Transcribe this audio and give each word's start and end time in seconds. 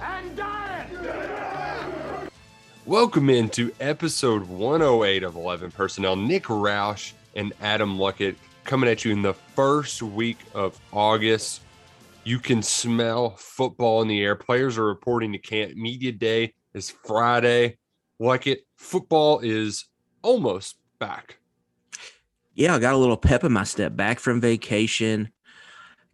Between 0.00 0.36
living 0.36 0.36
and 0.36 0.36
dying. 0.36 2.30
Welcome 2.86 3.30
into 3.30 3.72
episode 3.80 4.42
108 4.46 5.22
of 5.22 5.36
11 5.36 5.70
Personnel. 5.72 6.16
Nick 6.16 6.44
Roush 6.44 7.12
and 7.36 7.52
Adam 7.60 7.98
Luckett 7.98 8.36
coming 8.64 8.88
at 8.88 9.04
you 9.04 9.12
in 9.12 9.22
the 9.22 9.34
first 9.34 10.02
week 10.02 10.38
of 10.54 10.78
August. 10.92 11.60
You 12.24 12.38
can 12.38 12.62
smell 12.62 13.36
football 13.36 14.02
in 14.02 14.08
the 14.08 14.22
air. 14.22 14.36
Players 14.36 14.78
are 14.78 14.86
reporting 14.86 15.32
to 15.32 15.38
camp. 15.38 15.74
Media 15.76 16.12
day 16.12 16.54
is 16.74 16.90
Friday. 16.90 17.78
Luckett, 18.20 18.58
football 18.76 19.40
is 19.40 19.86
almost 20.22 20.76
back. 20.98 21.38
yeah, 22.54 22.74
I 22.74 22.78
got 22.78 22.94
a 22.94 22.98
little 22.98 23.16
pep 23.16 23.44
in 23.44 23.52
my 23.52 23.64
step. 23.64 23.96
Back 23.96 24.18
from 24.18 24.40
vacation. 24.40 25.30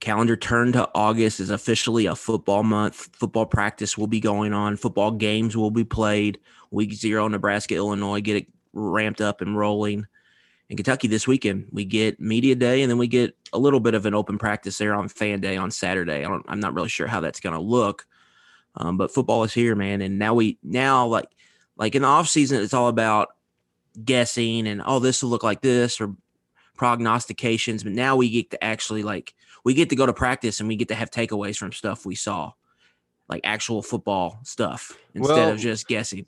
Calendar 0.00 0.36
turned 0.36 0.74
to 0.74 0.88
August 0.94 1.40
is 1.40 1.50
officially 1.50 2.06
a 2.06 2.14
football 2.14 2.62
month. 2.62 3.08
Football 3.12 3.46
practice 3.46 3.96
will 3.96 4.06
be 4.06 4.20
going 4.20 4.52
on. 4.52 4.76
Football 4.76 5.12
games 5.12 5.56
will 5.56 5.70
be 5.70 5.84
played. 5.84 6.38
Week 6.70 6.92
zero, 6.92 7.26
Nebraska, 7.28 7.74
Illinois, 7.74 8.20
get 8.20 8.36
it 8.36 8.46
ramped 8.72 9.20
up 9.20 9.40
and 9.40 9.56
rolling. 9.56 10.06
In 10.68 10.76
Kentucky 10.76 11.08
this 11.08 11.26
weekend, 11.26 11.66
we 11.70 11.84
get 11.84 12.20
media 12.20 12.54
day, 12.54 12.82
and 12.82 12.90
then 12.90 12.98
we 12.98 13.06
get 13.06 13.36
a 13.52 13.58
little 13.58 13.78
bit 13.80 13.94
of 13.94 14.04
an 14.04 14.14
open 14.14 14.36
practice 14.36 14.78
there 14.78 14.94
on 14.94 15.08
fan 15.08 15.40
day 15.40 15.56
on 15.56 15.70
Saturday. 15.70 16.24
I 16.24 16.38
I'm 16.48 16.60
not 16.60 16.74
really 16.74 16.88
sure 16.88 17.06
how 17.06 17.20
that's 17.20 17.40
going 17.40 17.54
to 17.54 17.60
look, 17.60 18.06
um, 18.74 18.96
but 18.96 19.14
football 19.14 19.44
is 19.44 19.54
here, 19.54 19.76
man. 19.76 20.02
And 20.02 20.18
now 20.18 20.34
we 20.34 20.58
now 20.62 21.06
like 21.06 21.28
like 21.76 21.94
in 21.94 22.02
the 22.02 22.08
off 22.08 22.28
season, 22.28 22.62
it's 22.62 22.74
all 22.74 22.88
about 22.88 23.28
guessing 24.04 24.66
and 24.66 24.82
oh, 24.84 24.98
this 24.98 25.22
will 25.22 25.30
look 25.30 25.44
like 25.44 25.62
this 25.62 26.00
or 26.00 26.14
prognostications. 26.76 27.84
But 27.84 27.92
now 27.92 28.16
we 28.16 28.28
get 28.28 28.50
to 28.50 28.62
actually 28.62 29.04
like 29.04 29.34
we 29.66 29.74
get 29.74 29.90
to 29.90 29.96
go 29.96 30.06
to 30.06 30.12
practice 30.12 30.60
and 30.60 30.68
we 30.68 30.76
get 30.76 30.86
to 30.86 30.94
have 30.94 31.10
takeaways 31.10 31.56
from 31.56 31.72
stuff 31.72 32.06
we 32.06 32.14
saw, 32.14 32.52
like 33.28 33.40
actual 33.42 33.82
football 33.82 34.38
stuff 34.44 34.96
instead 35.12 35.34
Well, 35.34 35.50
of 35.50 35.58
just 35.58 35.88
guessing. 35.88 36.26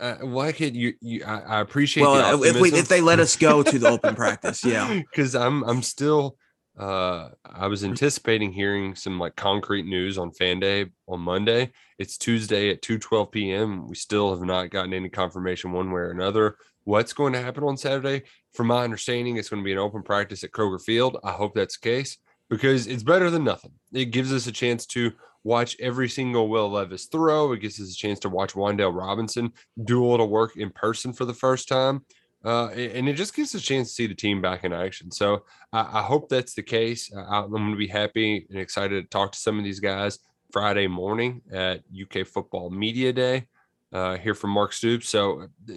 Uh, 0.00 0.14
could 0.52 0.74
you, 0.74 0.94
you, 1.02 1.22
I, 1.22 1.40
I 1.40 1.60
appreciate 1.60 2.04
Well, 2.04 2.38
the 2.38 2.48
if 2.48 2.58
we 2.58 2.72
if 2.72 2.88
they 2.88 3.02
let 3.02 3.20
us 3.20 3.36
go 3.36 3.62
to 3.62 3.78
the 3.78 3.88
open 3.90 4.14
practice, 4.14 4.64
yeah. 4.64 5.02
because 5.10 5.34
I'm 5.34 5.64
I'm 5.64 5.82
still 5.82 6.38
uh 6.78 7.28
I 7.44 7.66
was 7.66 7.84
anticipating 7.84 8.54
hearing 8.54 8.94
some 8.94 9.18
like 9.18 9.36
concrete 9.36 9.84
news 9.84 10.16
on 10.16 10.30
fan 10.30 10.58
day 10.58 10.86
on 11.06 11.20
Monday. 11.20 11.72
It's 11.98 12.16
Tuesday 12.16 12.70
at 12.70 12.80
2 12.80 12.98
12 12.98 13.30
p.m. 13.30 13.86
We 13.86 13.96
still 13.96 14.30
have 14.30 14.40
not 14.40 14.70
gotten 14.70 14.94
any 14.94 15.10
confirmation 15.10 15.72
one 15.72 15.90
way 15.90 16.00
or 16.00 16.10
another. 16.10 16.56
What's 16.84 17.12
going 17.12 17.34
to 17.34 17.42
happen 17.42 17.64
on 17.64 17.76
Saturday? 17.76 18.22
From 18.54 18.68
my 18.68 18.82
understanding, 18.82 19.36
it's 19.36 19.50
going 19.50 19.62
to 19.62 19.66
be 19.66 19.72
an 19.72 19.78
open 19.78 20.02
practice 20.02 20.42
at 20.42 20.52
Kroger 20.52 20.80
Field. 20.80 21.18
I 21.22 21.32
hope 21.32 21.54
that's 21.54 21.78
the 21.78 21.86
case 21.86 22.16
because 22.48 22.86
it's 22.86 23.02
better 23.02 23.30
than 23.30 23.44
nothing. 23.44 23.72
It 23.92 24.06
gives 24.06 24.32
us 24.32 24.46
a 24.46 24.52
chance 24.52 24.86
to 24.86 25.12
watch 25.44 25.76
every 25.80 26.08
single 26.08 26.48
Will 26.48 26.70
Levis 26.70 27.06
throw. 27.06 27.52
It 27.52 27.60
gives 27.60 27.80
us 27.80 27.92
a 27.92 27.96
chance 27.96 28.18
to 28.20 28.28
watch 28.28 28.54
Wan'Dale 28.54 28.94
Robinson 28.94 29.52
do 29.84 30.04
a 30.04 30.08
little 30.08 30.28
work 30.28 30.56
in 30.56 30.70
person 30.70 31.12
for 31.12 31.24
the 31.24 31.34
first 31.34 31.68
time. 31.68 32.04
Uh, 32.44 32.68
and 32.68 33.08
it 33.08 33.14
just 33.14 33.34
gives 33.34 33.54
us 33.54 33.62
a 33.62 33.64
chance 33.64 33.88
to 33.88 33.94
see 33.94 34.06
the 34.06 34.14
team 34.14 34.40
back 34.40 34.64
in 34.64 34.72
action. 34.72 35.10
So 35.10 35.44
I, 35.72 35.80
I 35.80 36.02
hope 36.02 36.28
that's 36.28 36.54
the 36.54 36.62
case. 36.62 37.10
I, 37.14 37.40
I'm 37.40 37.50
going 37.50 37.70
to 37.70 37.76
be 37.76 37.88
happy 37.88 38.46
and 38.48 38.58
excited 38.58 39.02
to 39.02 39.08
talk 39.08 39.32
to 39.32 39.38
some 39.38 39.58
of 39.58 39.64
these 39.64 39.80
guys 39.80 40.18
Friday 40.52 40.86
morning 40.86 41.42
at 41.52 41.82
UK 42.00 42.26
Football 42.26 42.70
Media 42.70 43.12
Day. 43.12 43.46
Uh, 43.90 44.18
from 44.34 44.50
Mark 44.50 44.74
Stoops. 44.74 45.08
So 45.08 45.42
uh, 45.42 45.72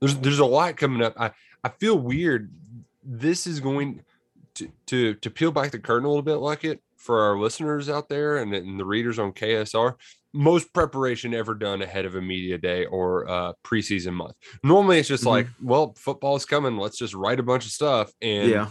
there's 0.00 0.16
there's 0.16 0.40
a 0.40 0.44
lot 0.44 0.76
coming 0.76 1.02
up. 1.02 1.14
I 1.16 1.30
I 1.62 1.68
feel 1.68 1.96
weird. 1.96 2.52
This 3.04 3.46
is 3.46 3.60
going 3.60 4.02
to 4.56 4.70
to 4.86 5.14
to 5.14 5.30
peel 5.30 5.50
back 5.52 5.70
the 5.70 5.78
curtain 5.78 6.04
a 6.04 6.08
little 6.08 6.22
bit, 6.22 6.36
like 6.36 6.64
it 6.64 6.80
for 6.96 7.20
our 7.22 7.38
listeners 7.38 7.88
out 7.88 8.08
there 8.08 8.36
and, 8.38 8.54
and 8.54 8.78
the 8.78 8.84
readers 8.84 9.18
on 9.18 9.32
KSR. 9.32 9.94
Most 10.34 10.72
preparation 10.72 11.34
ever 11.34 11.54
done 11.54 11.82
ahead 11.82 12.04
of 12.04 12.14
a 12.14 12.22
media 12.22 12.56
day 12.56 12.86
or 12.86 13.28
uh, 13.28 13.52
preseason 13.64 14.14
month. 14.14 14.34
Normally, 14.62 14.98
it's 14.98 15.08
just 15.08 15.24
Mhm. 15.24 15.28
like, 15.28 15.48
well, 15.60 15.94
football's 15.98 16.46
coming. 16.46 16.76
Let's 16.78 16.96
just 16.96 17.12
write 17.14 17.40
a 17.40 17.42
bunch 17.42 17.66
of 17.66 17.72
stuff 17.72 18.12
and 18.22 18.48
Yeah. 18.48 18.68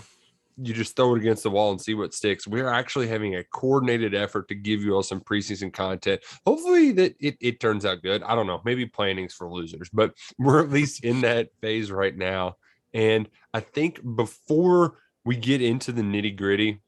you 0.58 0.74
just 0.74 0.96
throw 0.96 1.14
it 1.16 1.20
against 1.20 1.44
the 1.44 1.52
wall 1.52 1.72
and 1.72 1.80
see 1.82 1.94
what 1.94 2.14
sticks. 2.14 2.48
We're 2.48 2.70
actually 2.70 3.08
having 3.10 3.36
a 3.36 3.44
coordinated 3.44 4.16
effort 4.16 4.48
to 4.48 4.56
give 4.56 4.82
you 4.82 4.94
all 4.96 5.04
some 5.04 5.20
preseason 5.22 5.72
content. 5.74 6.22
Hopefully 6.48 6.94
that 6.94 7.16
it, 7.20 7.36
it 7.42 7.60
turns 7.60 7.86
out 7.86 8.02
good. 8.02 8.24
I 8.24 8.34
don't 8.34 8.48
know. 8.48 8.62
Maybe 8.66 8.86
planning's 8.88 9.34
for 9.34 9.52
losers, 9.52 9.90
but 9.94 10.14
we're 10.40 10.64
at 10.64 10.70
least 10.72 11.04
in 11.04 11.22
that 11.22 11.50
phase 11.62 11.92
right 11.92 12.16
now. 12.16 12.56
And 12.94 13.30
I 13.54 13.60
think 13.60 14.00
before 14.16 14.98
we 15.26 15.36
get 15.36 15.62
into 15.62 15.92
the 15.92 16.02
nitty 16.02 16.36
gritty, 16.36 16.82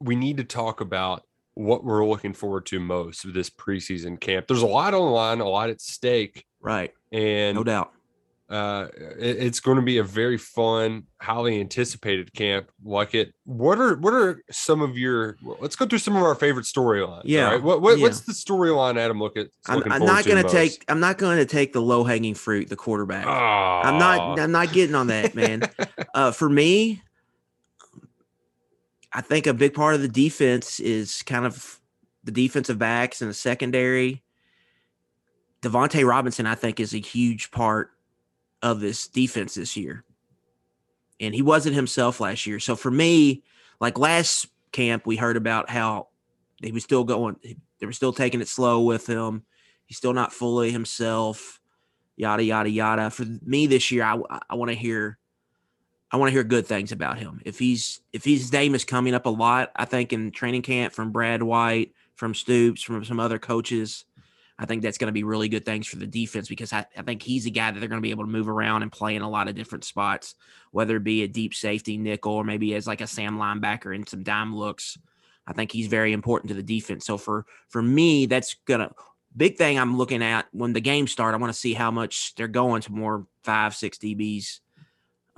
we 0.00 0.16
need 0.16 0.36
to 0.38 0.44
talk 0.44 0.80
about 0.80 1.22
what 1.54 1.84
we're 1.84 2.06
looking 2.06 2.34
forward 2.34 2.66
to 2.66 2.78
most 2.78 3.24
of 3.24 3.32
this 3.32 3.48
preseason 3.48 4.20
camp. 4.20 4.46
There's 4.46 4.62
a 4.62 4.66
lot 4.66 4.92
on 4.94 5.00
the 5.00 5.10
line, 5.10 5.40
a 5.40 5.48
lot 5.48 5.70
at 5.70 5.80
stake, 5.80 6.44
Right. 6.60 6.92
and 7.12 7.56
No 7.56 7.64
doubt. 7.64 7.92
uh 8.50 8.86
it- 9.18 9.38
it's 9.38 9.58
going 9.60 9.76
to 9.76 9.82
be 9.82 9.98
a 9.98 10.04
very 10.04 10.36
fun 10.38 11.04
highly 11.20 11.58
anticipated 11.60 12.32
camp 12.32 12.70
like 12.84 13.12
it 13.14 13.32
what 13.44 13.76
are 13.80 13.96
what 13.96 14.12
are 14.14 14.40
some 14.52 14.82
of 14.82 14.96
your 14.96 15.36
let's 15.60 15.74
go 15.74 15.84
through 15.84 15.98
some 15.98 16.14
of 16.14 16.22
our 16.22 16.34
favorite 16.36 16.64
storylines 16.64 17.22
Yeah, 17.24 17.50
right? 17.52 17.62
what, 17.62 17.82
what 17.82 17.98
yeah. 17.98 18.04
what's 18.04 18.20
the 18.20 18.32
storyline 18.32 18.98
adam 18.98 19.18
look 19.18 19.36
at 19.36 19.48
I'm, 19.66 19.82
I'm 19.90 20.04
not 20.04 20.24
going 20.24 20.40
to 20.44 20.48
take 20.48 20.84
I'm 20.86 21.00
not 21.00 21.18
going 21.18 21.38
to 21.38 21.46
take 21.46 21.72
the 21.72 21.82
low 21.82 22.04
hanging 22.04 22.34
fruit, 22.34 22.68
the 22.68 22.76
quarterback. 22.76 23.26
I'm 23.26 23.98
not 23.98 24.38
I'm 24.38 24.52
not 24.52 24.72
getting 24.72 24.94
on 24.94 25.08
that, 25.08 25.34
man. 25.34 25.62
uh, 26.14 26.30
for 26.30 26.48
me, 26.48 27.02
I 29.16 29.22
think 29.22 29.46
a 29.46 29.54
big 29.54 29.72
part 29.72 29.94
of 29.94 30.02
the 30.02 30.08
defense 30.08 30.78
is 30.78 31.22
kind 31.22 31.46
of 31.46 31.80
the 32.24 32.30
defensive 32.30 32.78
backs 32.78 33.22
and 33.22 33.30
the 33.30 33.34
secondary. 33.34 34.22
Devontae 35.62 36.06
Robinson, 36.06 36.46
I 36.46 36.54
think, 36.54 36.80
is 36.80 36.92
a 36.92 36.98
huge 36.98 37.50
part 37.50 37.92
of 38.60 38.80
this 38.80 39.08
defense 39.08 39.54
this 39.54 39.74
year. 39.74 40.04
And 41.18 41.34
he 41.34 41.40
wasn't 41.40 41.76
himself 41.76 42.20
last 42.20 42.46
year. 42.46 42.60
So 42.60 42.76
for 42.76 42.90
me, 42.90 43.42
like 43.80 43.98
last 43.98 44.48
camp, 44.70 45.06
we 45.06 45.16
heard 45.16 45.38
about 45.38 45.70
how 45.70 46.08
he 46.62 46.70
was 46.70 46.84
still 46.84 47.04
going, 47.04 47.36
they 47.80 47.86
were 47.86 47.92
still 47.92 48.12
taking 48.12 48.42
it 48.42 48.48
slow 48.48 48.82
with 48.82 49.06
him. 49.06 49.44
He's 49.86 49.96
still 49.96 50.12
not 50.12 50.30
fully 50.30 50.72
himself, 50.72 51.58
yada, 52.16 52.44
yada, 52.44 52.68
yada. 52.68 53.08
For 53.08 53.24
me 53.40 53.66
this 53.66 53.90
year, 53.90 54.02
I, 54.04 54.20
I 54.50 54.56
want 54.56 54.72
to 54.72 54.76
hear 54.76 55.16
I 56.16 56.18
want 56.18 56.30
to 56.30 56.32
hear 56.32 56.44
good 56.44 56.66
things 56.66 56.92
about 56.92 57.18
him. 57.18 57.42
If 57.44 57.58
he's 57.58 58.00
if 58.10 58.24
his 58.24 58.50
name 58.50 58.74
is 58.74 58.86
coming 58.86 59.12
up 59.12 59.26
a 59.26 59.30
lot, 59.30 59.70
I 59.76 59.84
think 59.84 60.14
in 60.14 60.30
training 60.30 60.62
camp 60.62 60.94
from 60.94 61.12
Brad 61.12 61.42
White, 61.42 61.92
from 62.14 62.32
Stoops, 62.32 62.80
from 62.80 63.04
some 63.04 63.20
other 63.20 63.38
coaches, 63.38 64.06
I 64.58 64.64
think 64.64 64.80
that's 64.80 64.96
going 64.96 65.08
to 65.08 65.12
be 65.12 65.24
really 65.24 65.50
good 65.50 65.66
things 65.66 65.86
for 65.86 65.96
the 65.96 66.06
defense 66.06 66.48
because 66.48 66.72
I, 66.72 66.86
I 66.96 67.02
think 67.02 67.22
he's 67.22 67.44
a 67.44 67.50
guy 67.50 67.70
that 67.70 67.80
they're 67.80 67.88
going 67.90 68.00
to 68.00 68.02
be 68.02 68.12
able 68.12 68.24
to 68.24 68.30
move 68.30 68.48
around 68.48 68.82
and 68.82 68.90
play 68.90 69.14
in 69.14 69.20
a 69.20 69.28
lot 69.28 69.46
of 69.46 69.56
different 69.56 69.84
spots, 69.84 70.36
whether 70.70 70.96
it 70.96 71.04
be 71.04 71.22
a 71.22 71.28
deep 71.28 71.52
safety 71.52 71.98
nickel 71.98 72.32
or 72.32 72.44
maybe 72.44 72.74
as 72.74 72.86
like 72.86 73.02
a 73.02 73.06
Sam 73.06 73.36
linebacker 73.36 73.94
and 73.94 74.08
some 74.08 74.22
dime 74.22 74.56
looks. 74.56 74.96
I 75.46 75.52
think 75.52 75.70
he's 75.70 75.86
very 75.86 76.14
important 76.14 76.48
to 76.48 76.54
the 76.54 76.62
defense. 76.62 77.04
So 77.04 77.18
for 77.18 77.44
for 77.68 77.82
me, 77.82 78.24
that's 78.24 78.54
gonna 78.64 78.90
big 79.36 79.58
thing 79.58 79.78
I'm 79.78 79.98
looking 79.98 80.22
at 80.22 80.46
when 80.52 80.72
the 80.72 80.80
games 80.80 81.12
start. 81.12 81.34
I 81.34 81.36
want 81.36 81.52
to 81.52 81.58
see 81.58 81.74
how 81.74 81.90
much 81.90 82.34
they're 82.36 82.48
going 82.48 82.80
to 82.80 82.92
more 82.92 83.26
five 83.44 83.74
six 83.74 83.98
DBs 83.98 84.60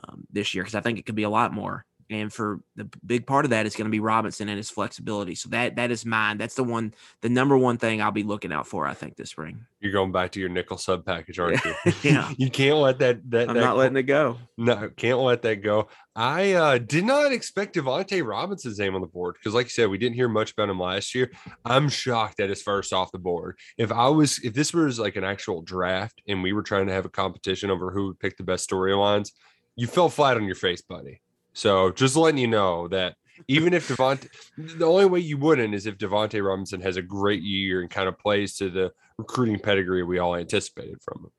um, 0.05 0.27
this 0.31 0.55
year 0.55 0.65
because 0.65 0.75
I 0.75 0.81
think 0.81 0.99
it 0.99 1.07
could 1.07 1.15
be 1.15 1.25
a 1.25 1.31
lot 1.31 1.53
more. 1.53 1.85
And 2.11 2.33
for 2.33 2.61
the 2.75 2.89
big 3.05 3.27
part 3.27 3.45
of 3.45 3.51
that 3.51 3.67
is 3.67 3.77
going 3.77 3.85
to 3.85 3.91
be 3.91 4.01
Robinson 4.01 4.49
and 4.49 4.57
his 4.57 4.71
flexibility. 4.71 5.35
So 5.35 5.51
that 5.51 5.77
that 5.77 5.91
is 5.91 6.07
mine. 6.07 6.39
That's 6.39 6.55
the 6.55 6.65
one, 6.65 6.95
the 7.21 7.29
number 7.29 7.57
one 7.59 7.77
thing 7.77 8.01
I'll 8.01 8.11
be 8.11 8.23
looking 8.23 8.51
out 8.51 8.67
for. 8.67 8.87
I 8.87 8.95
think 8.95 9.17
this 9.17 9.31
spring. 9.31 9.67
you're 9.81 9.93
going 9.93 10.11
back 10.11 10.33
to 10.33 10.41
your 10.41 10.49
nickel 10.49 10.79
sub 10.79 11.05
package 11.05 11.39
aren't 11.39 11.63
you 11.65 11.75
Yeah. 12.03 12.33
you 12.39 12.51
can't 12.51 12.79
let 12.79 12.99
that 13.01 13.31
that, 13.31 13.51
I'm 13.51 13.57
that 13.57 13.61
not 13.61 13.77
letting 13.77 13.99
it 13.99 14.05
go. 14.05 14.39
No, 14.57 14.89
can't 14.97 15.19
let 15.19 15.43
that 15.43 15.57
go. 15.57 15.89
I 16.17 16.53
uh, 16.55 16.79
did 16.79 17.05
not 17.05 17.31
expect 17.31 17.77
Devontae 17.77 18.27
Robinson's 18.27 18.79
name 18.79 18.95
on 18.95 19.03
the 19.03 19.07
board 19.07 19.37
because, 19.39 19.55
like 19.55 19.67
you 19.67 19.71
said, 19.71 19.91
we 19.91 19.99
didn't 19.99 20.17
hear 20.17 20.29
much 20.29 20.53
about 20.53 20.71
him 20.71 20.81
last 20.81 21.15
year. 21.15 21.31
I'm 21.65 21.91
shocked 21.91 22.39
that 22.39 22.51
it's 22.51 22.63
first 22.63 22.93
off 22.93 23.13
the 23.13 23.19
board. 23.19 23.57
If 23.77 23.93
I 23.93 24.09
was, 24.09 24.41
if 24.43 24.55
this 24.55 24.73
was 24.73 24.99
like 24.99 25.17
an 25.17 25.25
actual 25.25 25.61
draft 25.61 26.23
and 26.27 26.43
we 26.43 26.55
were 26.55 26.63
trying 26.63 26.87
to 26.87 26.93
have 26.95 27.05
a 27.05 27.11
competition 27.11 27.71
over 27.71 27.93
who 27.93 28.07
would 28.09 28.19
pick 28.19 28.37
the 28.39 28.43
best 28.45 28.69
storylines, 28.69 29.31
you 29.79 29.87
fell 29.87 30.09
flat 30.09 30.37
on 30.37 30.45
your 30.45 30.57
face, 30.57 30.83
buddy. 30.83 31.23
So 31.53 31.93
just 31.93 32.17
letting 32.17 32.39
you 32.39 32.49
know 32.49 32.89
that 32.89 33.15
even 33.47 33.73
if 33.73 33.89
Devonte, 33.89 34.29
the 34.57 34.85
only 34.85 35.07
way 35.07 35.21
you 35.21 35.39
wouldn't 35.39 35.73
is 35.73 35.87
if 35.87 35.97
Devonte 35.97 36.45
Robinson 36.45 36.81
has 36.81 36.97
a 36.97 37.03
great 37.03 37.43
year 37.43 37.81
and 37.81 37.89
kind 37.89 38.09
of 38.09 38.19
plays 38.19 38.57
to 38.57 38.71
the 38.71 38.93
recruiting 39.17 39.59
pedigree 39.59 40.03
we 40.03 40.19
all 40.19 40.35
anticipated 40.35 41.01
from 41.01 41.25
him. 41.25 41.31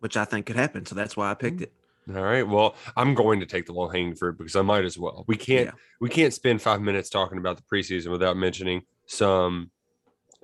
which 0.00 0.16
I 0.16 0.24
think 0.24 0.46
could 0.46 0.56
happen. 0.56 0.86
So 0.86 0.94
that's 0.94 1.16
why 1.16 1.30
I 1.30 1.34
picked 1.34 1.58
mm-hmm. 1.58 2.12
it. 2.12 2.16
All 2.16 2.24
right. 2.24 2.42
Well, 2.42 2.74
I'm 2.96 3.14
going 3.14 3.38
to 3.40 3.46
take 3.46 3.66
the 3.66 3.72
low 3.72 3.88
hanging 3.88 4.16
fruit 4.16 4.36
because 4.36 4.56
I 4.56 4.62
might 4.62 4.84
as 4.84 4.98
well. 4.98 5.24
We 5.28 5.36
can't 5.36 5.66
Yeah. 5.66 5.72
we 6.00 6.08
can't 6.08 6.34
spend 6.34 6.60
five 6.60 6.80
minutes 6.80 7.08
talking 7.10 7.38
about 7.38 7.58
the 7.58 7.62
preseason 7.62 8.10
without 8.10 8.36
mentioning 8.36 8.82
some 9.06 9.70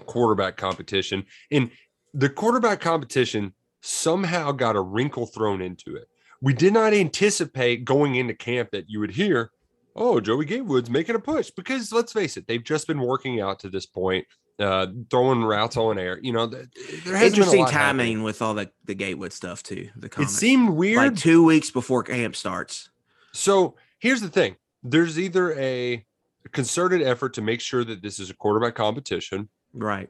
quarterback 0.06 0.56
competition. 0.56 1.24
And 1.50 1.70
the 2.14 2.28
quarterback 2.28 2.80
competition 2.80 3.54
somehow 3.80 4.52
got 4.52 4.76
a 4.76 4.80
wrinkle 4.80 5.26
thrown 5.26 5.60
into 5.60 5.96
it. 5.96 6.08
We 6.40 6.52
did 6.54 6.72
not 6.72 6.94
anticipate 6.94 7.84
going 7.84 8.14
into 8.14 8.34
camp 8.34 8.70
that 8.72 8.88
you 8.88 9.00
would 9.00 9.10
hear, 9.12 9.50
oh, 9.96 10.20
Joey 10.20 10.44
Gatewood's 10.44 10.88
making 10.90 11.16
a 11.16 11.18
push 11.18 11.50
because 11.50 11.92
let's 11.92 12.12
face 12.12 12.36
it, 12.36 12.46
they've 12.46 12.62
just 12.62 12.86
been 12.86 13.00
working 13.00 13.40
out 13.40 13.58
to 13.60 13.68
this 13.68 13.86
point, 13.86 14.24
uh, 14.60 14.86
throwing 15.10 15.42
routes 15.42 15.76
on 15.76 15.98
air. 15.98 16.20
You 16.22 16.32
know, 16.32 16.48
th- 16.48 16.66
there 17.04 17.16
has 17.16 17.32
Interesting 17.32 17.52
been 17.56 17.58
a 17.60 17.62
lot 17.64 17.72
happening. 17.72 18.06
timing 18.06 18.22
with 18.22 18.40
all 18.42 18.54
the 18.54 18.70
the 18.84 18.94
Gatewood 18.94 19.32
stuff 19.32 19.62
too. 19.62 19.88
The 19.96 20.08
It 20.20 20.28
seemed 20.30 20.70
weird. 20.70 20.96
like 20.98 21.16
two 21.16 21.44
weeks 21.44 21.70
before 21.70 22.02
camp 22.04 22.36
starts. 22.36 22.90
So 23.32 23.74
here's 23.98 24.20
the 24.20 24.28
thing: 24.28 24.56
there's 24.84 25.18
either 25.18 25.58
a 25.58 26.04
concerted 26.52 27.02
effort 27.02 27.34
to 27.34 27.42
make 27.42 27.60
sure 27.60 27.84
that 27.84 28.00
this 28.00 28.18
is 28.20 28.30
a 28.30 28.34
quarterback 28.34 28.74
competition. 28.76 29.48
Right. 29.74 30.08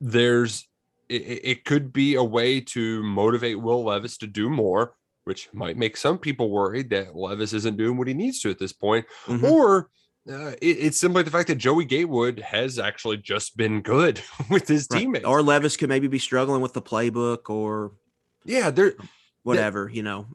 There's 0.00 0.66
it 1.08 1.14
it 1.44 1.64
could 1.64 1.92
be 1.92 2.14
a 2.14 2.24
way 2.24 2.60
to 2.60 3.02
motivate 3.02 3.60
Will 3.60 3.84
Levis 3.84 4.18
to 4.18 4.26
do 4.26 4.48
more, 4.50 4.94
which 5.28 5.48
might 5.52 5.76
make 5.76 5.94
some 5.96 6.16
people 6.18 6.50
worried 6.50 6.88
that 6.88 7.14
Levis 7.14 7.52
isn't 7.52 7.76
doing 7.76 7.98
what 7.98 8.08
he 8.08 8.14
needs 8.14 8.40
to 8.40 8.50
at 8.50 8.58
this 8.58 8.72
point, 8.72 9.04
Mhm. 9.26 9.42
or 9.44 9.90
uh, 10.28 10.52
it- 10.60 10.78
it's 10.86 10.96
simply 10.98 11.22
the 11.22 11.30
fact 11.30 11.48
that 11.48 11.54
Joey 11.56 11.84
Gatewood 11.84 12.38
has 12.40 12.78
actually 12.78 13.18
just 13.18 13.56
been 13.56 13.80
good 13.82 14.20
with 14.50 14.66
his 14.68 14.86
Right. 14.90 15.00
teammates. 15.00 15.24
Or 15.26 15.42
Levis 15.42 15.76
could 15.76 15.88
maybe 15.90 16.08
be 16.08 16.18
struggling 16.18 16.60
with 16.62 16.72
the 16.72 16.82
playbook 16.82 17.48
or 17.50 17.92
yeah, 18.44 18.70
there 18.70 18.94
whatever, 19.42 19.88
you 19.92 20.02
know. 20.02 20.26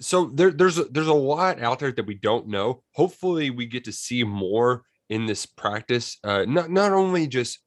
so 0.00 0.26
there, 0.26 0.50
there's 0.52 0.78
a, 0.78 0.84
there's 0.84 1.06
a 1.08 1.12
lot 1.14 1.60
out 1.60 1.78
there 1.80 1.92
that 1.92 2.06
we 2.06 2.14
don't 2.14 2.46
know. 2.48 2.82
Hopefully, 2.94 3.50
we 3.50 3.66
get 3.66 3.84
to 3.84 3.92
see 3.92 4.22
more 4.24 4.84
in 5.08 5.26
this 5.26 5.44
practice. 5.46 6.18
Uh, 6.24 6.44
not 6.46 6.70
not 6.70 6.92
only 6.92 7.26
just 7.26 7.58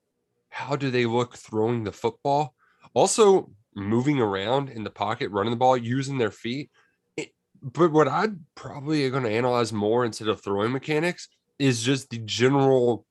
how 0.50 0.76
do 0.76 0.90
they 0.92 1.06
look 1.06 1.36
throwing 1.38 1.84
the 1.84 1.92
football, 1.92 2.56
also 2.94 3.52
moving 3.76 4.20
around 4.20 4.70
in 4.70 4.84
the 4.84 4.90
pocket, 4.90 5.32
running 5.32 5.52
the 5.52 5.58
ball, 5.58 5.78
using 5.78 6.18
their 6.18 6.32
feet. 6.32 6.72
It- 7.18 7.34
but 7.62 7.92
what 7.92 8.08
I'd 8.08 8.38
probably 8.56 9.10
going 9.10 9.24
to 9.24 9.30
analyze 9.32 9.74
more 9.74 10.06
instead 10.06 10.28
of 10.28 10.42
throwing 10.42 10.72
mechanics 10.72 11.28
is 11.58 11.84
just 11.84 12.10
the 12.10 12.20
general 12.20 13.06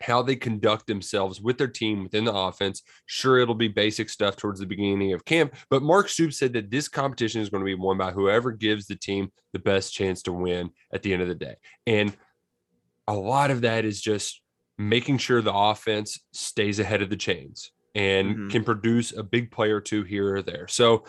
how 0.00 0.22
they 0.22 0.36
conduct 0.36 0.86
themselves 0.86 1.40
with 1.40 1.58
their 1.58 1.68
team 1.68 2.04
within 2.04 2.24
the 2.24 2.34
offense. 2.34 2.82
Sure, 3.06 3.38
it'll 3.38 3.54
be 3.54 3.68
basic 3.68 4.08
stuff 4.08 4.36
towards 4.36 4.60
the 4.60 4.66
beginning 4.66 5.12
of 5.12 5.24
camp, 5.24 5.54
but 5.70 5.82
Mark 5.82 6.08
Stoops 6.08 6.38
said 6.38 6.52
that 6.52 6.70
this 6.70 6.88
competition 6.88 7.40
is 7.40 7.50
going 7.50 7.62
to 7.62 7.64
be 7.64 7.74
won 7.74 7.98
by 7.98 8.12
whoever 8.12 8.52
gives 8.52 8.86
the 8.86 8.94
team 8.94 9.32
the 9.52 9.58
best 9.58 9.92
chance 9.92 10.22
to 10.22 10.32
win 10.32 10.70
at 10.92 11.02
the 11.02 11.12
end 11.12 11.22
of 11.22 11.28
the 11.28 11.34
day. 11.34 11.56
And 11.86 12.16
a 13.08 13.14
lot 13.14 13.50
of 13.50 13.62
that 13.62 13.84
is 13.84 14.00
just 14.00 14.40
making 14.76 15.18
sure 15.18 15.42
the 15.42 15.54
offense 15.54 16.20
stays 16.32 16.78
ahead 16.78 17.02
of 17.02 17.10
the 17.10 17.16
chains 17.16 17.72
and 17.98 18.36
Mhm. 18.36 18.50
can 18.50 18.64
produce 18.64 19.12
a 19.16 19.22
big 19.22 19.50
play 19.50 19.70
or 19.70 19.80
two 19.80 20.02
here 20.04 20.36
or 20.36 20.42
there. 20.42 20.68
So 20.68 21.04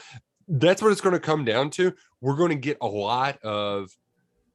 that's 0.48 0.82
what 0.82 0.92
it's 0.92 1.02
going 1.02 1.14
to 1.14 1.20
come 1.20 1.46
down 1.46 1.70
to. 1.72 1.94
We're 2.22 2.36
going 2.36 2.50
to 2.50 2.56
get 2.56 2.78
a 2.82 2.88
lot 2.88 3.38
of 3.44 3.90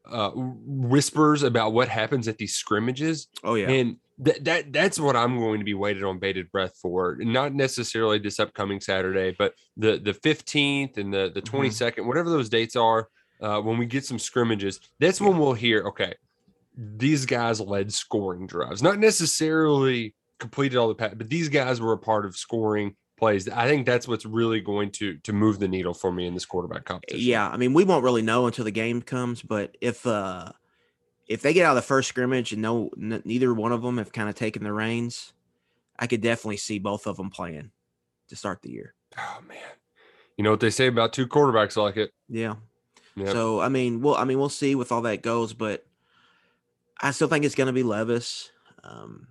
uh, 0.06 0.30
whispers 0.34 1.42
about 1.42 1.72
what 1.72 1.88
happens 1.88 2.28
at 2.28 2.36
these 2.36 2.54
scrimmages 2.54 3.26
Oh 3.42 3.54
yeah. 3.54 3.70
and 3.70 3.96
that 4.18 4.44
that 4.44 4.70
that's 4.70 5.00
what 5.00 5.16
I'm 5.16 5.38
going 5.38 5.60
to 5.60 5.64
be 5.64 5.72
waited 5.72 6.04
on 6.04 6.18
bated 6.18 6.52
breath 6.52 6.76
for. 6.82 7.16
Not 7.20 7.54
necessarily 7.54 8.18
this 8.18 8.38
upcoming 8.38 8.80
Saturday, 8.82 9.34
but 9.38 9.54
the 9.78 9.96
the 9.98 10.12
15th 10.12 10.98
and 10.98 11.10
the 11.14 11.30
the 11.34 11.40
Mm-hmm. 11.40 11.56
22nd, 11.56 12.04
whatever 12.06 12.28
those 12.28 12.50
dates 12.50 12.76
are, 12.76 13.08
uh, 13.40 13.60
when 13.62 13.78
we 13.78 13.86
get 13.86 14.04
some 14.04 14.18
scrimmages, 14.18 14.78
that's 15.00 15.22
when 15.22 15.38
we'll 15.38 15.54
hear, 15.54 15.84
okay, 15.88 16.12
these 16.76 17.24
guys 17.24 17.58
led 17.60 17.90
scoring 17.92 18.46
drives. 18.46 18.82
Not 18.82 18.98
necessarily 18.98 20.14
completed 20.38 20.76
all 20.76 20.88
the 20.88 20.94
pass, 20.94 21.14
but 21.14 21.28
these 21.28 21.48
guys 21.48 21.80
were 21.80 21.92
a 21.92 21.98
part 21.98 22.26
of 22.26 22.36
scoring 22.36 22.96
plays. 23.16 23.48
I 23.48 23.68
think 23.68 23.86
that's 23.86 24.08
what's 24.08 24.26
really 24.26 24.60
going 24.60 24.90
to 24.92 25.18
to 25.18 25.32
move 25.32 25.58
the 25.58 25.68
needle 25.68 25.94
for 25.94 26.12
me 26.12 26.26
in 26.26 26.34
this 26.34 26.44
quarterback 26.44 26.84
competition. 26.84 27.24
Yeah, 27.24 27.48
I 27.48 27.56
mean, 27.56 27.72
we 27.72 27.84
won't 27.84 28.04
really 28.04 28.22
know 28.22 28.46
until 28.46 28.64
the 28.64 28.70
game 28.70 29.02
comes, 29.02 29.42
but 29.42 29.76
if 29.80 30.06
uh 30.06 30.52
if 31.26 31.42
they 31.42 31.52
get 31.52 31.64
out 31.64 31.70
of 31.70 31.76
the 31.76 31.86
first 31.86 32.08
scrimmage 32.08 32.52
and 32.52 32.62
no 32.62 32.90
n- 33.00 33.22
neither 33.24 33.54
one 33.54 33.72
of 33.72 33.82
them 33.82 33.98
have 33.98 34.12
kind 34.12 34.28
of 34.28 34.34
taken 34.34 34.62
the 34.62 34.72
reins, 34.72 35.32
I 35.98 36.06
could 36.06 36.20
definitely 36.20 36.58
see 36.58 36.78
both 36.78 37.06
of 37.06 37.16
them 37.16 37.30
playing 37.30 37.70
to 38.28 38.36
start 38.36 38.62
the 38.62 38.70
year. 38.70 38.94
Oh 39.16 39.40
man. 39.48 39.58
You 40.36 40.44
know 40.44 40.50
what 40.50 40.60
they 40.60 40.70
say 40.70 40.88
about 40.88 41.12
two 41.12 41.26
quarterbacks 41.26 41.76
like 41.76 41.96
it. 41.96 42.10
Yeah. 42.28 42.56
Yep. 43.16 43.28
So 43.28 43.60
I 43.60 43.68
mean, 43.68 44.00
we'll 44.00 44.16
I 44.16 44.24
mean 44.24 44.38
we'll 44.38 44.48
see 44.48 44.74
with 44.74 44.90
all 44.90 45.02
that 45.02 45.22
goes, 45.22 45.54
but 45.54 45.86
I 47.00 47.12
still 47.12 47.28
think 47.28 47.44
it's 47.44 47.54
going 47.54 47.66
to 47.66 47.72
be 47.72 47.82
Levis. 47.82 48.50
Um, 48.82 49.28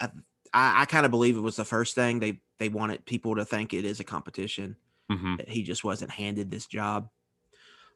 I 0.00 0.10
I, 0.52 0.82
I 0.82 0.84
kind 0.86 1.04
of 1.04 1.10
believe 1.10 1.36
it 1.36 1.40
was 1.40 1.56
the 1.56 1.64
first 1.64 1.94
thing 1.94 2.20
they 2.20 2.40
they 2.58 2.68
wanted 2.68 3.04
people 3.06 3.36
to 3.36 3.44
think 3.44 3.72
it 3.74 3.84
is 3.84 4.00
a 4.00 4.04
competition. 4.04 4.76
Mhm. 5.10 5.38
that 5.38 5.48
he 5.48 5.62
just 5.62 5.84
wasn't 5.84 6.10
handed 6.10 6.50
this 6.50 6.66
job. 6.66 7.08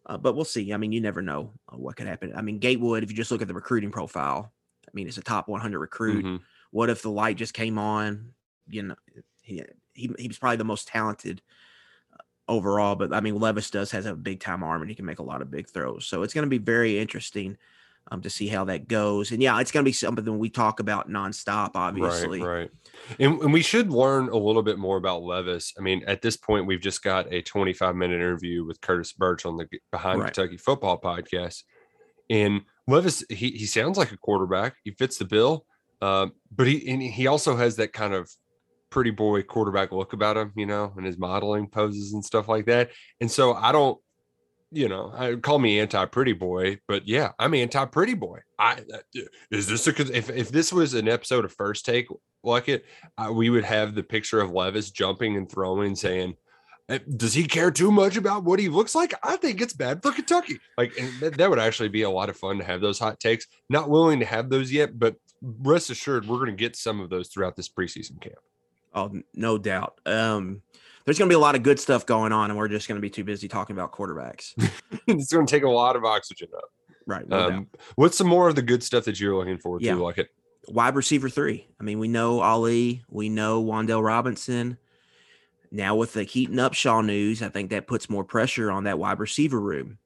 Uh, 0.07 0.17
but 0.17 0.35
we'll 0.35 0.45
see. 0.47 0.73
I 0.73 0.79
mean, 0.79 0.93
you 0.93 1.01
never 1.01 1.21
know 1.23 1.53
uh, 1.73 1.77
what 1.77 1.97
could 1.97 2.07
happen. 2.07 2.33
I 2.35 2.41
mean, 2.43 2.59
Gatewood, 2.59 3.03
if 3.05 3.11
you 3.11 3.17
just 3.17 3.31
look 3.31 3.43
at 3.43 3.49
the 3.49 3.55
recruiting 3.55 3.91
profile, 3.91 4.53
I 4.87 4.91
mean, 4.95 5.07
it's 5.07 5.19
a 5.19 5.23
top 5.23 5.47
100 5.47 5.79
recruit. 5.79 6.25
Mhm. 6.25 6.41
What 6.71 6.89
if 6.91 7.03
the 7.03 7.11
light 7.11 7.37
just 7.37 7.55
came 7.55 7.79
on? 7.79 8.33
You 8.67 8.83
know, 8.85 8.97
he 9.43 9.63
he, 9.93 10.11
he 10.19 10.27
was 10.29 10.39
probably 10.39 10.57
the 10.57 10.65
most 10.65 10.89
talented 10.89 11.43
uh, 12.13 12.23
overall. 12.49 12.97
But 12.97 13.13
I 13.13 13.21
mean, 13.21 13.39
Levis 13.39 13.71
does 13.71 13.91
has 13.93 14.07
a 14.07 14.15
big 14.15 14.41
time 14.41 14.65
arm 14.65 14.81
and 14.83 14.91
he 14.91 14.95
can 14.97 15.05
make 15.07 15.19
a 15.19 15.23
lot 15.25 15.43
of 15.43 15.51
big 15.51 15.69
throws. 15.69 16.07
So 16.07 16.23
it's 16.23 16.35
going 16.35 16.47
to 16.47 16.51
be 16.51 16.59
very 16.59 16.99
interesting 16.99 17.59
um, 18.11 18.21
to 18.23 18.31
see 18.31 18.49
how 18.49 18.65
that 18.65 18.89
goes. 18.89 19.31
And 19.31 19.43
yeah, 19.43 19.61
it's 19.61 19.71
going 19.71 19.85
to 19.85 19.89
be 19.89 19.93
something 19.93 20.39
we 20.39 20.51
talk 20.51 20.81
about 20.81 21.09
nonstop. 21.09 21.71
Obviously, 21.75 22.43
Right, 22.43 22.61
right. 22.61 22.71
And, 23.19 23.41
and 23.41 23.53
we 23.53 23.63
should 23.63 23.91
learn 23.91 24.29
a 24.29 24.37
little 24.37 24.63
bit 24.63 24.79
more 24.79 24.97
about 24.97 25.23
Levis. 25.23 25.73
I 25.79 25.83
mean, 25.83 26.03
at 26.07 26.23
this 26.23 26.37
point, 26.37 26.67
we've 26.67 26.81
just 26.81 27.03
got 27.03 27.33
a 27.33 27.43
25 27.43 27.95
minute 27.97 28.17
interview 28.17 28.65
with 28.65 28.81
Curtis 28.81 29.13
Birch 29.13 29.47
on 29.47 29.57
the 29.57 29.67
Behind 29.91 30.21
Right. 30.21 30.33
Kentucky 30.33 30.59
Football 30.59 31.01
podcast. 31.01 31.63
And 32.29 32.63
Levis, 32.89 33.25
he, 33.29 33.51
he 33.51 33.67
sounds 33.67 33.99
like 33.99 34.13
a 34.13 34.19
quarterback. 34.19 34.77
He 34.85 34.93
fits 34.93 35.19
the 35.19 35.25
bill. 35.25 35.67
Um, 36.01 36.33
but 36.51 36.67
he 36.67 36.89
and 36.91 37.01
he 37.01 37.29
also 37.29 37.57
has 37.57 37.77
that 37.77 37.93
kind 37.93 38.13
of 38.13 38.29
pretty 38.91 39.11
boy 39.11 39.43
quarterback 39.43 39.93
look 39.93 40.13
about 40.13 40.37
him, 40.37 40.53
you 40.57 40.67
know, 40.67 40.93
and 40.97 41.07
his 41.07 41.17
modeling 41.17 41.69
poses 41.69 42.13
and 42.13 42.25
stuff 42.25 42.49
like 42.49 42.67
that. 42.67 42.91
And 43.21 43.31
so 43.31 43.55
I 43.55 43.73
don't, 43.73 43.99
you 44.73 44.89
know, 44.89 45.13
I 45.15 45.35
call 45.37 45.59
me 45.59 45.79
anti 45.81 46.05
pretty 46.07 46.33
boy, 46.33 46.79
but 46.89 47.07
yeah, 47.07 47.33
I'm 47.39 47.55
anti 47.55 47.85
pretty 47.85 48.15
boy. 48.15 48.41
I 48.59 48.81
uh, 48.93 49.21
is 49.51 49.67
this 49.67 49.87
a, 49.87 50.17
if 50.17 50.31
if 50.31 50.51
this 50.51 50.73
was 50.73 50.95
an 50.95 51.09
episode 51.09 51.45
of 51.45 51.53
First 51.53 51.85
Take 51.85 52.09
like 52.43 52.69
it, 52.69 52.85
uh, 53.19 53.33
we 53.33 53.51
would 53.51 53.65
have 53.65 53.95
the 53.95 54.03
picture 54.03 54.41
of 54.41 54.51
Levis 54.51 54.91
jumping 54.91 55.37
and 55.37 55.51
throwing, 55.51 55.95
saying, 55.95 56.37
"Uh, 56.89 56.99
"Does 57.17 57.35
he 57.35 57.45
care 57.45 57.71
too 57.71 57.93
much 57.93 58.17
about 58.17 58.45
what 58.45 58.59
he 58.59 58.69
looks 58.69 58.95
like?" 58.95 59.15
I 59.23 59.37
think 59.37 59.61
it's 59.61 59.75
bad 59.75 60.03
for 60.03 60.13
Kentucky. 60.13 60.59
Like 60.79 60.93
that, 61.21 61.37
that 61.37 61.51
would 61.51 61.59
actually 61.59 61.91
be 61.91 62.03
a 62.03 62.11
lot 62.11 62.31
of 62.31 62.37
fun 62.37 62.59
to 62.59 62.65
have 62.65 62.81
those 62.81 62.99
hot 62.99 63.21
takes. 63.21 63.47
Not 63.69 63.91
willing 63.91 64.21
to 64.21 64.27
have 64.27 64.49
those 64.49 64.73
yet, 64.73 64.99
but 64.99 65.17
rest 65.43 65.91
assured, 65.91 66.27
we're 66.27 66.39
going 66.39 66.51
to 66.51 66.57
get 66.57 66.77
some 66.77 67.01
of 67.01 67.11
those 67.11 67.29
throughout 67.29 67.57
this 67.57 67.69
preseason 67.69 68.21
camp. 68.21 68.37
Oh, 68.95 69.11
no 69.35 69.59
doubt. 69.59 70.01
Um, 70.07 70.63
there's 71.05 71.19
going 71.19 71.29
to 71.29 71.33
be 71.33 71.37
a 71.37 71.41
lot 71.41 71.55
of 71.55 71.63
good 71.63 71.79
stuff 71.81 72.07
going 72.07 72.33
on, 72.33 72.51
and 72.51 72.59
we're 72.59 72.69
just 72.69 72.89
going 72.89 72.97
to 72.97 73.03
be 73.03 73.11
too 73.11 73.25
busy 73.25 73.49
talking 73.49 73.75
about 73.77 73.93
quarterbacks. 73.93 74.53
it's 75.07 75.33
going 75.33 75.47
to 75.47 75.51
take 75.51 75.63
a 75.65 75.69
lot 75.71 75.97
of 75.97 76.05
oxygen 76.05 76.49
up. 76.57 76.65
right. 77.07 77.29
No. 77.29 77.49
Um, 77.49 77.67
what's 77.97 78.17
some 78.17 78.27
more 78.29 78.49
of 78.49 78.55
the 78.55 78.63
good 78.63 78.83
stuff 78.83 79.05
that 79.05 79.19
you're 79.21 79.37
looking 79.37 79.59
forward 79.59 79.83
Yeah. 79.83 79.95
to? 79.95 80.03
Like 80.05 80.19
it. 80.19 80.29
wide 80.69 80.95
receiver 80.95 81.29
three. 81.29 81.67
I 81.81 81.85
mean, 81.85 81.99
we 81.99 82.09
know 82.09 82.41
Ali, 82.41 83.03
we 83.09 83.29
know 83.29 83.63
Wan'Dale 83.65 84.05
Robinson. 84.05 84.79
Now 85.71 85.97
with 85.97 86.13
the 86.13 86.25
Keaton 86.27 86.57
Upshaw 86.57 87.05
news, 87.05 87.43
I 87.43 87.49
think 87.49 87.71
that 87.71 87.87
puts 87.87 88.11
more 88.11 88.25
pressure 88.25 88.71
on 88.71 88.85
that 88.85 88.99
wide 88.99 89.19
receiver 89.19 89.59
room. 89.61 89.99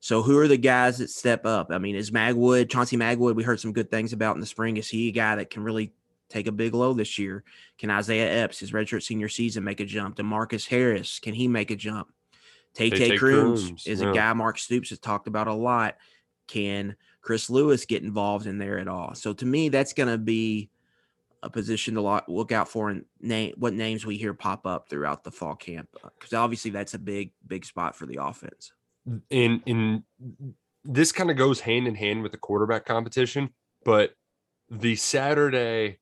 So 0.00 0.22
who 0.22 0.38
are 0.38 0.46
the 0.46 0.56
guys 0.56 0.98
that 0.98 1.10
step 1.10 1.44
up? 1.44 1.72
I 1.72 1.78
mean, 1.78 1.96
is 1.96 2.12
Magwood, 2.12 2.70
Chauncey 2.70 2.96
Magwood, 2.96 3.34
we 3.34 3.42
heard 3.42 3.58
some 3.58 3.72
good 3.72 3.90
things 3.90 4.12
about 4.12 4.36
in 4.36 4.40
the 4.40 4.46
spring. 4.46 4.76
Is 4.76 4.88
he 4.88 5.08
a 5.08 5.12
guy 5.12 5.34
that 5.34 5.50
can 5.50 5.64
really 5.64 5.92
take 6.28 6.46
a 6.46 6.52
big 6.52 6.74
low 6.74 6.92
this 6.92 7.18
year? 7.18 7.44
Can 7.78 7.90
Isaiah 7.90 8.42
Epps, 8.44 8.58
his 8.58 8.72
redshirt 8.72 9.02
senior 9.02 9.28
season, 9.28 9.64
make 9.64 9.80
a 9.80 9.84
jump? 9.84 10.16
Demarcus 10.16 10.66
Harris, 10.66 11.18
can 11.18 11.34
he 11.34 11.48
make 11.48 11.70
a 11.70 11.76
jump? 11.76 12.08
Tae 12.74 12.90
Tae 12.90 13.16
Crumes, 13.16 13.86
is 13.86 14.00
yeah. 14.00 14.10
a 14.10 14.14
guy 14.14 14.32
Mark 14.32 14.58
Stoops 14.58 14.90
has 14.90 14.98
talked 14.98 15.26
about 15.26 15.48
a 15.48 15.54
lot. 15.54 15.96
Can 16.46 16.96
Chris 17.20 17.50
Lewis 17.50 17.84
get 17.84 18.02
involved 18.02 18.46
in 18.46 18.58
there 18.58 18.78
at 18.78 18.88
all? 18.88 19.14
So 19.14 19.32
to 19.32 19.46
me, 19.46 19.68
that's 19.68 19.92
going 19.92 20.08
to 20.08 20.18
be 20.18 20.70
a 21.42 21.50
position 21.50 21.94
to 21.94 22.22
look 22.28 22.52
out 22.52 22.68
for 22.68 22.90
and 22.90 23.04
name 23.20 23.54
what 23.56 23.72
names 23.72 24.04
we 24.04 24.16
hear 24.16 24.34
pop 24.34 24.66
up 24.66 24.88
throughout 24.88 25.22
the 25.22 25.30
fall 25.30 25.54
camp 25.54 25.88
uh, 26.02 26.08
because 26.18 26.32
obviously 26.32 26.70
that's 26.70 26.94
a 26.94 26.98
big 26.98 27.30
big 27.46 27.64
spot 27.64 27.94
for 27.94 28.06
the 28.06 28.18
offense. 28.20 28.72
in 29.30 29.62
in 29.66 30.02
this 30.84 31.12
kind 31.12 31.30
of 31.30 31.36
goes 31.36 31.60
hand 31.60 31.86
in 31.86 31.94
hand 31.94 32.22
with 32.22 32.32
the 32.32 32.38
quarterback 32.38 32.84
competition, 32.86 33.50
but 33.84 34.14
the 34.70 34.96
Saturday 34.96 35.98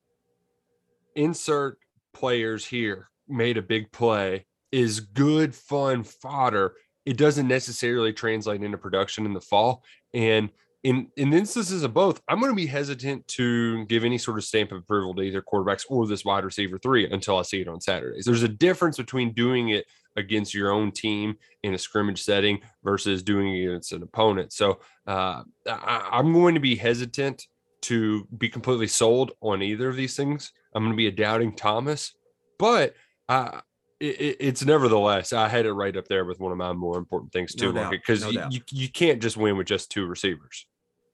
insert 1.16 1.78
players 2.14 2.64
here 2.64 3.08
made 3.28 3.56
a 3.56 3.62
big 3.62 3.90
play 3.92 4.46
is 4.72 5.00
good 5.00 5.54
fun 5.54 6.04
fodder. 6.04 6.74
It 7.04 7.16
doesn't 7.16 7.48
necessarily 7.48 8.12
translate 8.12 8.62
into 8.62 8.78
production 8.78 9.26
in 9.26 9.32
the 9.32 9.40
fall. 9.40 9.82
And 10.14 10.50
in 10.82 11.08
in 11.16 11.32
instances 11.32 11.82
of 11.82 11.92
both, 11.92 12.20
I'm 12.28 12.38
going 12.38 12.52
to 12.52 12.56
be 12.56 12.66
hesitant 12.66 13.26
to 13.28 13.84
give 13.86 14.04
any 14.04 14.18
sort 14.18 14.38
of 14.38 14.44
stamp 14.44 14.70
of 14.70 14.78
approval 14.78 15.14
to 15.14 15.22
either 15.22 15.42
quarterbacks 15.42 15.84
or 15.88 16.06
this 16.06 16.24
wide 16.24 16.44
receiver 16.44 16.78
three 16.78 17.10
until 17.10 17.38
I 17.38 17.42
see 17.42 17.60
it 17.60 17.68
on 17.68 17.80
Saturdays. 17.80 18.24
There's 18.24 18.44
a 18.44 18.48
difference 18.48 18.96
between 18.96 19.32
doing 19.32 19.70
it 19.70 19.86
against 20.14 20.54
your 20.54 20.70
own 20.70 20.92
team 20.92 21.36
in 21.62 21.74
a 21.74 21.78
scrimmage 21.78 22.22
setting 22.22 22.60
versus 22.84 23.22
doing 23.22 23.54
it 23.54 23.66
against 23.66 23.92
an 23.92 24.02
opponent. 24.02 24.52
So 24.52 24.78
uh, 25.06 25.42
I, 25.68 26.08
I'm 26.12 26.32
going 26.32 26.54
to 26.54 26.60
be 26.60 26.76
hesitant 26.76 27.46
to 27.86 28.26
be 28.36 28.48
completely 28.48 28.88
sold 28.88 29.32
on 29.40 29.62
either 29.62 29.88
of 29.88 29.96
these 29.96 30.16
things. 30.16 30.52
I'm 30.74 30.82
going 30.82 30.92
to 30.92 30.96
be 30.96 31.06
a 31.06 31.12
doubting 31.12 31.54
Thomas, 31.54 32.12
but 32.58 32.94
uh, 33.28 33.60
it, 34.00 34.36
it's 34.40 34.64
nevertheless 34.64 35.32
I 35.32 35.48
had 35.48 35.66
it 35.66 35.72
right 35.72 35.96
up 35.96 36.08
there 36.08 36.24
with 36.24 36.40
one 36.40 36.52
of 36.52 36.58
my 36.58 36.72
more 36.72 36.98
important 36.98 37.32
things 37.32 37.54
too, 37.54 37.72
No 37.72 37.88
because 37.90 38.22
no 38.22 38.30
you, 38.30 38.42
you 38.50 38.60
you 38.70 38.88
can't 38.88 39.22
just 39.22 39.36
win 39.36 39.56
with 39.56 39.66
just 39.66 39.90
two 39.90 40.06
receivers. 40.06 40.66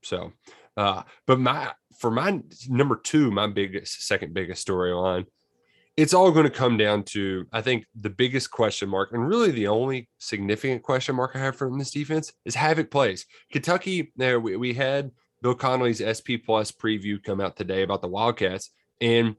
So, 0.03 0.33
uh, 0.77 1.03
but 1.27 1.39
my 1.39 1.73
for 1.99 2.11
my 2.11 2.41
number 2.69 2.97
two, 2.97 3.31
my 3.31 3.47
biggest 3.47 4.07
second 4.07 4.35
biggest 4.35 4.67
storyline, 4.67 5.27
it's 5.97 6.15
all 6.15 6.31
going 6.33 6.45
to 6.45 6.51
come 6.51 6.77
down 6.77 7.05
to 7.05 7.47
I 7.53 7.61
think 7.61 7.85
the 7.95 8.11
biggest 8.11 8.51
question 8.51 8.89
mark 8.89 9.13
and 9.13 9.29
really 9.29 9.51
the 9.51 9.69
only 9.69 10.09
significant 10.19 10.83
question 10.83 11.15
mark 11.17 11.37
I 11.37 11.39
have 11.39 11.57
from 11.57 11.79
this 11.79 11.91
defense 11.91 12.33
is 12.45 12.55
havoc 12.55 12.91
plays. 12.91 13.27
Kentucky, 13.53 14.13
there 14.17 14.41
we, 14.41 14.57
we 14.57 14.75
had 14.75 15.11
Bill 15.43 15.55
Connelly's 15.55 16.01
SP 16.01 16.39
Plus 16.45 16.71
preview 16.73 17.23
come 17.23 17.41
out 17.41 17.57
today 17.57 17.83
about 17.83 18.01
the 18.01 18.09
Wildcats, 18.09 18.71
and 19.01 19.37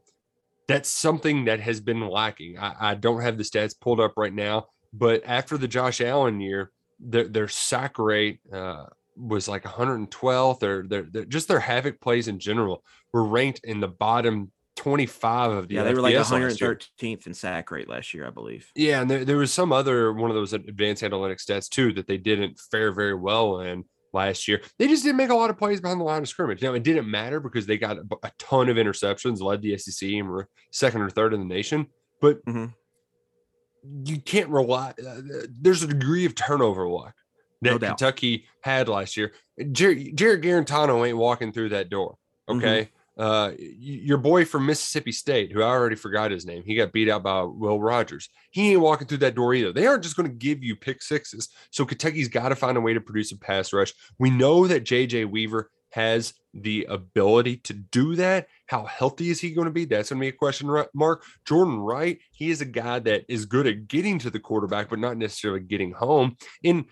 that's 0.67 0.89
something 0.89 1.45
that 1.45 1.59
has 1.61 1.79
been 1.79 2.07
lacking. 2.07 2.59
I, 2.59 2.91
I 2.91 2.95
don't 2.95 3.21
have 3.21 3.37
the 3.37 3.43
stats 3.43 3.79
pulled 3.79 3.99
up 3.99 4.13
right 4.17 4.33
now, 4.33 4.67
but 4.91 5.23
after 5.25 5.57
the 5.57 5.67
Josh 5.67 6.01
Allen 6.01 6.39
year, 6.41 6.71
their 6.99 7.27
their 7.27 7.47
sack 7.47 7.97
rate 7.97 8.39
uh, 8.51 8.85
was 9.15 9.47
like 9.47 9.63
112th. 9.63 10.59
Their, 10.59 10.83
their 10.83 11.03
their 11.03 11.25
just 11.25 11.47
their 11.47 11.59
havoc 11.59 11.99
plays 11.99 12.27
in 12.27 12.37
general 12.37 12.83
were 13.13 13.25
ranked 13.25 13.61
in 13.63 13.79
the 13.79 13.87
bottom 13.87 14.51
25 14.75 15.51
of 15.51 15.67
the 15.67 15.75
Yeah, 15.75 15.83
they 15.83 15.93
were 15.93 16.01
like 16.01 16.15
FBS 16.15 16.31
last 16.31 16.61
year. 16.61 16.75
113th 16.75 17.27
in 17.27 17.33
sack 17.33 17.71
rate 17.71 17.87
last 17.87 18.13
year, 18.13 18.27
I 18.27 18.31
believe. 18.31 18.69
Yeah, 18.75 19.01
and 19.01 19.09
there, 19.09 19.23
there 19.23 19.37
was 19.37 19.53
some 19.53 19.71
other 19.71 20.13
one 20.13 20.29
of 20.29 20.35
those 20.35 20.53
advanced 20.53 21.03
analytics 21.03 21.45
stats 21.45 21.69
too 21.69 21.93
that 21.93 22.07
they 22.07 22.17
didn't 22.17 22.59
fare 22.59 22.91
very 22.91 23.15
well 23.15 23.61
in 23.61 23.85
last 24.13 24.47
year. 24.47 24.61
They 24.79 24.87
just 24.87 25.03
didn't 25.03 25.17
make 25.17 25.29
a 25.31 25.35
lot 25.35 25.49
of 25.49 25.57
plays 25.57 25.81
behind 25.81 25.99
the 25.99 26.05
line 26.05 26.21
of 26.21 26.29
scrimmage. 26.29 26.61
Now 26.61 26.73
it 26.73 26.83
didn't 26.83 27.09
matter 27.09 27.39
because 27.39 27.65
they 27.65 27.77
got 27.77 27.97
a, 27.97 28.31
ton 28.39 28.69
of 28.69 28.77
interceptions, 28.77 29.41
led 29.41 29.61
the 29.61 29.77
SEC 29.77 30.07
and 30.13 30.29
were 30.29 30.47
second 30.71 31.01
or 31.01 31.09
third 31.09 31.33
in 31.33 31.39
the 31.39 31.45
nation. 31.45 31.87
But 32.21 32.43
Mhm. 32.45 32.73
you 34.05 34.19
can't 34.21 34.49
rely. 34.49 34.93
Uh, 35.05 35.21
there's 35.59 35.83
a 35.83 35.87
degree 35.87 36.25
of 36.25 36.35
turnover 36.35 36.87
luck 36.87 37.15
that 37.61 37.81
No. 37.81 37.87
Kentucky 37.87 38.45
had 38.61 38.87
last 38.87 39.17
year. 39.17 39.33
Jer- 39.71 39.95
Jarrett 39.95 40.41
Guarantano 40.41 41.05
ain't 41.07 41.17
walking 41.17 41.51
through 41.51 41.69
that 41.69 41.89
door. 41.89 42.17
Mhm. 42.49 42.57
Okay. 42.57 42.89
Uh, 43.17 43.51
your 43.57 44.17
boy 44.17 44.43
from 44.43 44.65
Mississippi 44.65 45.11
State, 45.11 45.51
who 45.51 45.61
I 45.61 45.67
already 45.67 45.95
forgot 45.95 46.31
his 46.31 46.45
name, 46.45 46.63
he 46.65 46.75
got 46.75 46.91
beat 46.91 47.09
out 47.09 47.23
by 47.23 47.43
Will 47.43 47.79
Rogers. 47.79 48.29
He 48.51 48.71
ain't 48.71 48.81
walking 48.81 49.07
through 49.07 49.19
that 49.19 49.35
door 49.35 49.53
either. 49.53 49.71
They 49.71 49.85
aren't 49.85 50.03
just 50.03 50.15
going 50.15 50.29
to 50.29 50.35
give 50.35 50.63
you 50.63 50.75
pick 50.75 51.01
sixes. 51.01 51.49
So 51.69 51.85
Kentucky's 51.85 52.27
got 52.27 52.49
to 52.49 52.55
find 52.55 52.77
a 52.77 52.81
way 52.81 52.93
to 52.93 53.01
produce 53.01 53.31
a 53.31 53.37
pass 53.37 53.71
rush. 53.71 53.93
We 54.17 54.29
know 54.29 54.67
that 54.67 54.83
JJ 54.83 55.29
Weaver 55.29 55.69
has 55.91 56.33
the 56.55 56.85
ability 56.89 57.57
to 57.57 57.73
do 57.73 58.15
that. 58.15 58.47
How 58.65 58.85
healthy 58.85 59.29
is 59.29 59.39
he 59.39 59.51
going 59.51 59.65
to 59.65 59.71
be? 59.71 59.85
That's 59.85 60.09
going 60.09 60.19
to 60.19 60.23
be 60.23 60.29
a 60.29 60.31
question 60.31 60.67
mark. 60.95 61.23
Jordan 61.45 61.77
Wright, 61.77 62.17
he 62.31 62.49
is 62.49 62.61
a 62.61 62.65
guy 62.65 62.97
that 62.99 63.25
is 63.27 63.45
good 63.45 63.67
at 63.67 63.87
getting 63.87 64.17
to 64.19 64.31
the 64.31 64.39
quarterback, 64.39 64.89
but 64.89 64.97
not 64.97 65.17
necessarily 65.17 65.59
getting 65.59 65.91
home. 65.91 66.35
And 66.63 66.85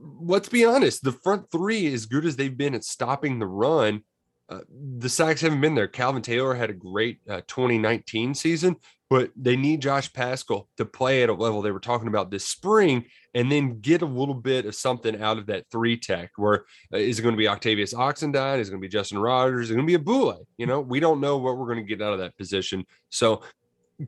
let's 0.00 0.48
be 0.48 0.64
honest, 0.64 1.04
the 1.04 1.12
front 1.12 1.48
three, 1.52 1.92
as 1.92 2.06
good 2.06 2.24
as 2.24 2.34
they've 2.34 2.56
been 2.56 2.74
at 2.74 2.84
stopping 2.84 3.38
the 3.38 3.46
run, 3.46 4.02
uh, 4.48 4.60
the 4.98 5.08
sacks 5.08 5.40
haven't 5.40 5.60
been 5.60 5.74
there. 5.74 5.88
Calvin 5.88 6.22
Taylor 6.22 6.54
had 6.54 6.70
a 6.70 6.74
great 6.74 7.18
uh, 7.28 7.40
2019 7.46 8.34
season, 8.34 8.76
but 9.08 9.30
they 9.36 9.56
need 9.56 9.80
Josh 9.80 10.12
Paschal 10.12 10.68
to 10.76 10.84
play 10.84 11.22
at 11.22 11.30
a 11.30 11.34
level 11.34 11.62
they 11.62 11.70
were 11.70 11.80
talking 11.80 12.08
about 12.08 12.30
this 12.30 12.46
spring 12.46 13.06
and 13.32 13.50
then 13.50 13.80
get 13.80 14.02
a 14.02 14.06
little 14.06 14.34
bit 14.34 14.66
of 14.66 14.74
something 14.74 15.20
out 15.20 15.38
of 15.38 15.46
that 15.46 15.64
three 15.70 15.96
tech 15.96 16.30
where 16.36 16.64
uh, 16.92 16.98
is 16.98 17.18
it 17.18 17.22
going 17.22 17.34
to 17.34 17.38
be 17.38 17.48
Octavius 17.48 17.94
Oxendine? 17.94 18.58
Is 18.58 18.68
it 18.68 18.72
going 18.72 18.82
to 18.82 18.86
be 18.86 18.92
Justin 18.92 19.18
Rogers? 19.18 19.64
Is 19.64 19.70
it 19.70 19.74
going 19.74 19.86
to 19.86 19.90
be 19.90 19.94
a 19.94 19.98
Boule? 19.98 20.46
You 20.58 20.66
know, 20.66 20.80
we 20.80 21.00
don't 21.00 21.20
know 21.20 21.38
what 21.38 21.56
we're 21.56 21.72
going 21.72 21.84
to 21.84 21.96
get 21.96 22.02
out 22.02 22.12
of 22.12 22.18
that 22.18 22.36
position. 22.36 22.84
So 23.10 23.42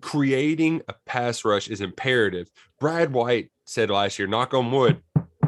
creating 0.00 0.82
a 0.88 0.94
pass 1.06 1.44
rush 1.44 1.68
is 1.68 1.80
imperative. 1.80 2.48
Brad 2.78 3.12
White 3.12 3.50
said 3.64 3.88
last 3.88 4.18
year, 4.18 4.28
knock 4.28 4.52
on 4.52 4.70
wood, 4.70 5.02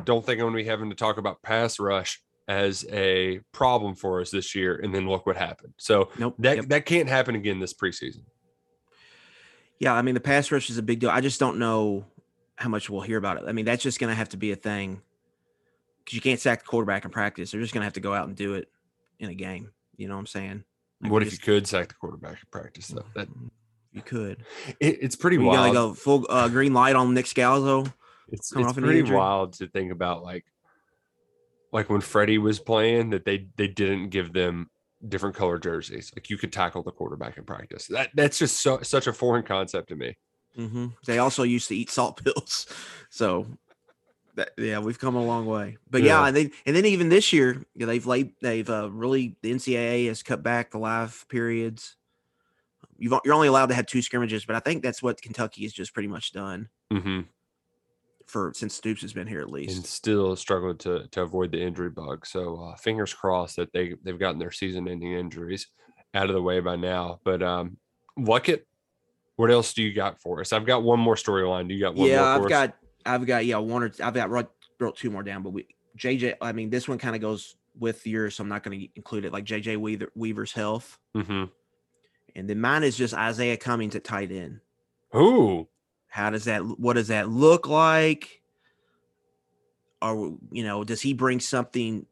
don't 0.04 0.24
think 0.24 0.40
I'm 0.40 0.46
going 0.46 0.54
to 0.54 0.62
be 0.62 0.68
having 0.68 0.88
to 0.88 0.96
talk 0.96 1.18
about 1.18 1.42
pass 1.42 1.78
rush 1.78 2.22
as 2.48 2.84
a 2.90 3.40
problem 3.52 3.94
for 3.94 4.20
us 4.20 4.30
this 4.30 4.54
year. 4.54 4.76
And 4.82 4.92
then 4.94 5.06
look 5.06 5.26
what 5.26 5.36
happened. 5.36 5.74
So 5.76 6.08
Nope. 6.18 6.34
that 6.38 6.56
Yep. 6.56 6.66
that 6.68 6.86
can't 6.86 7.08
happen 7.08 7.34
again 7.36 7.60
this 7.60 7.74
preseason. 7.74 8.22
Yeah, 9.78 9.94
I 9.94 10.02
mean 10.02 10.14
the 10.14 10.20
pass 10.20 10.50
rush 10.50 10.70
is 10.70 10.78
a 10.78 10.82
big 10.82 11.00
deal. 11.00 11.10
I 11.10 11.20
just 11.20 11.38
don't 11.38 11.58
know 11.58 12.04
how 12.56 12.68
much 12.68 12.90
we'll 12.90 13.02
hear 13.02 13.18
about 13.18 13.36
it. 13.36 13.44
I 13.46 13.52
mean 13.52 13.64
that's 13.64 13.82
just 13.82 14.00
going 14.00 14.10
to 14.10 14.14
have 14.16 14.30
to 14.30 14.36
be 14.36 14.50
a 14.50 14.56
thing 14.56 15.02
because 16.04 16.14
you 16.16 16.20
can't 16.20 16.40
sack 16.40 16.60
the 16.60 16.66
quarterback 16.66 17.04
in 17.04 17.10
practice. 17.10 17.50
They're 17.52 17.60
just 17.60 17.72
going 17.74 17.82
to 17.82 17.86
have 17.86 17.92
to 17.94 18.00
go 18.00 18.14
out 18.14 18.26
and 18.26 18.36
do 18.36 18.54
it 18.54 18.68
in 19.20 19.28
a 19.30 19.34
game. 19.34 19.70
You 19.96 20.08
know 20.08 20.14
what 20.14 20.20
I'm 20.20 20.26
saying? 20.26 20.64
Like, 21.02 21.12
what 21.12 21.22
if 21.22 21.32
you 21.32 21.38
could 21.38 21.66
sack 21.68 21.88
the 21.88 21.94
quarterback 21.94 22.32
in 22.32 22.38
practice? 22.50 22.88
Though 22.88 23.04
that 23.14 23.28
You 23.92 24.02
could. 24.02 24.44
it, 24.80 24.98
it's 25.02 25.14
pretty 25.16 25.36
You 25.36 25.44
got 25.44 25.66
to 25.66 25.72
wild. 25.72 25.74
go 25.74 25.94
full 25.94 26.26
uh, 26.28 26.48
green 26.48 26.72
light 26.72 26.96
on 26.96 27.14
Nick 27.14 27.26
Scalzo. 27.26 27.92
it's 28.28 28.52
it's 28.56 28.72
pretty 28.72 29.02
wild 29.02 29.52
to 29.54 29.68
think 29.68 29.92
about 29.92 30.22
like 30.24 30.44
like 31.72 31.90
when 31.90 32.00
Freddie 32.00 32.38
was 32.38 32.58
playing 32.58 33.10
that 33.10 33.24
they 33.24 33.48
they 33.56 33.68
didn't 33.68 34.08
give 34.10 34.32
them 34.32 34.70
different 35.06 35.36
color 35.36 35.58
jerseys. 35.58 36.10
Like 36.14 36.30
you 36.30 36.38
could 36.38 36.52
tackle 36.52 36.82
the 36.82 36.90
quarterback 36.90 37.36
in 37.38 37.44
practice. 37.44 37.86
That 37.86 38.10
that's 38.14 38.38
just 38.38 38.60
so 38.60 38.80
such 38.82 39.06
a 39.06 39.12
foreign 39.12 39.44
concept 39.44 39.88
to 39.88 39.96
me. 39.96 40.16
hmm 40.56 40.86
They 41.06 41.18
also 41.18 41.42
used 41.42 41.68
to 41.68 41.76
eat 41.76 41.90
salt 41.90 42.22
pills, 42.24 42.66
so 43.10 43.46
that, 44.34 44.50
yeah, 44.56 44.78
we've 44.78 44.98
come 44.98 45.16
a 45.16 45.24
long 45.24 45.46
way. 45.46 45.78
But 45.90 46.02
yeah, 46.02 46.20
Yeah. 46.20 46.26
and, 46.28 46.36
they, 46.36 46.50
and 46.64 46.76
then 46.76 46.84
even 46.86 47.08
this 47.08 47.32
year, 47.32 47.64
they've 47.74 48.06
laid 48.06 48.32
they've 48.40 48.68
uh, 48.68 48.88
really 48.90 49.36
the 49.42 49.52
NCAA 49.52 50.06
has 50.08 50.22
cut 50.22 50.42
back 50.42 50.70
the 50.70 50.78
live 50.78 51.26
periods. 51.28 51.96
You've, 52.96 53.14
you're 53.24 53.34
only 53.34 53.48
allowed 53.48 53.66
to 53.66 53.74
have 53.74 53.86
two 53.86 54.02
scrimmages, 54.02 54.44
but 54.44 54.56
I 54.56 54.60
think 54.60 54.82
that's 54.82 55.02
what 55.02 55.20
Kentucky 55.22 55.62
has 55.62 55.72
just 55.72 55.92
pretty 55.94 56.08
much 56.08 56.32
done 56.32 56.68
hmm 56.92 57.20
for 58.28 58.52
since 58.54 58.74
Stoops 58.74 59.02
has 59.02 59.12
been 59.12 59.26
here 59.26 59.40
at 59.40 59.50
least. 59.50 59.76
And 59.76 59.84
still 59.86 60.36
struggling 60.36 60.78
to 60.78 61.08
to 61.08 61.22
avoid 61.22 61.50
the 61.52 61.60
injury 61.60 61.90
bug. 61.90 62.26
So 62.26 62.56
uh, 62.62 62.76
fingers 62.76 63.12
crossed 63.12 63.56
that 63.56 63.72
they 63.72 63.94
they've 64.04 64.18
gotten 64.18 64.38
their 64.38 64.52
season-ending 64.52 65.12
injuries 65.12 65.66
out 66.14 66.28
of 66.28 66.34
the 66.34 66.42
way 66.42 66.60
by 66.60 66.76
now. 66.76 67.20
But 67.24 67.42
um, 67.42 67.78
Luckett, 68.18 68.60
what 69.36 69.50
else 69.50 69.72
do 69.74 69.82
you 69.82 69.92
got 69.94 70.20
for 70.20 70.40
us? 70.40 70.52
I've 70.52 70.66
got 70.66 70.82
one 70.82 71.00
more 71.00 71.14
storyline. 71.16 71.68
Do 71.68 71.74
you 71.74 71.80
got 71.80 71.94
one 71.94 72.08
more? 72.08 72.16
yeah? 72.16 72.24
I've 72.36 72.42
us? 72.44 72.48
got 72.48 72.74
I've 73.06 73.26
got 73.26 73.46
yeah 73.46 73.56
one 73.58 73.82
or 73.82 73.92
I've 74.02 74.14
got 74.14 74.30
wrote, 74.30 74.50
wrote 74.78 74.96
two 74.96 75.10
more 75.10 75.22
down, 75.22 75.42
but 75.42 75.50
we 75.50 75.66
JJ. 75.98 76.34
I 76.40 76.52
mean, 76.52 76.70
this 76.70 76.86
one 76.86 76.98
kind 76.98 77.14
of 77.16 77.22
goes 77.22 77.56
with 77.78 78.06
yours, 78.06 78.34
so 78.36 78.42
I'm 78.42 78.48
not 78.48 78.62
going 78.62 78.80
to 78.80 78.88
include 78.96 79.24
it. 79.24 79.32
Like 79.32 79.44
JJ 79.44 79.76
Weaver, 79.76 80.10
Weaver's 80.16 80.52
health, 80.52 80.98
Mhm. 81.16 81.48
and 82.34 82.50
then 82.50 82.60
mine 82.60 82.82
is 82.82 82.96
just 82.96 83.14
Izayah 83.14 83.60
Cummings 83.60 83.94
at 83.94 84.02
tight 84.04 84.32
end. 84.32 84.60
Ooh, 85.14 85.68
How 86.08 86.30
does 86.30 86.44
that? 86.44 86.60
What 86.62 86.94
does 86.94 87.08
that 87.08 87.28
look 87.28 87.68
like? 87.68 88.42
Or 90.00 90.36
you 90.52 90.64
know, 90.64 90.84
does 90.84 91.00
he 91.00 91.12
bring 91.12 91.40
something 91.40 92.06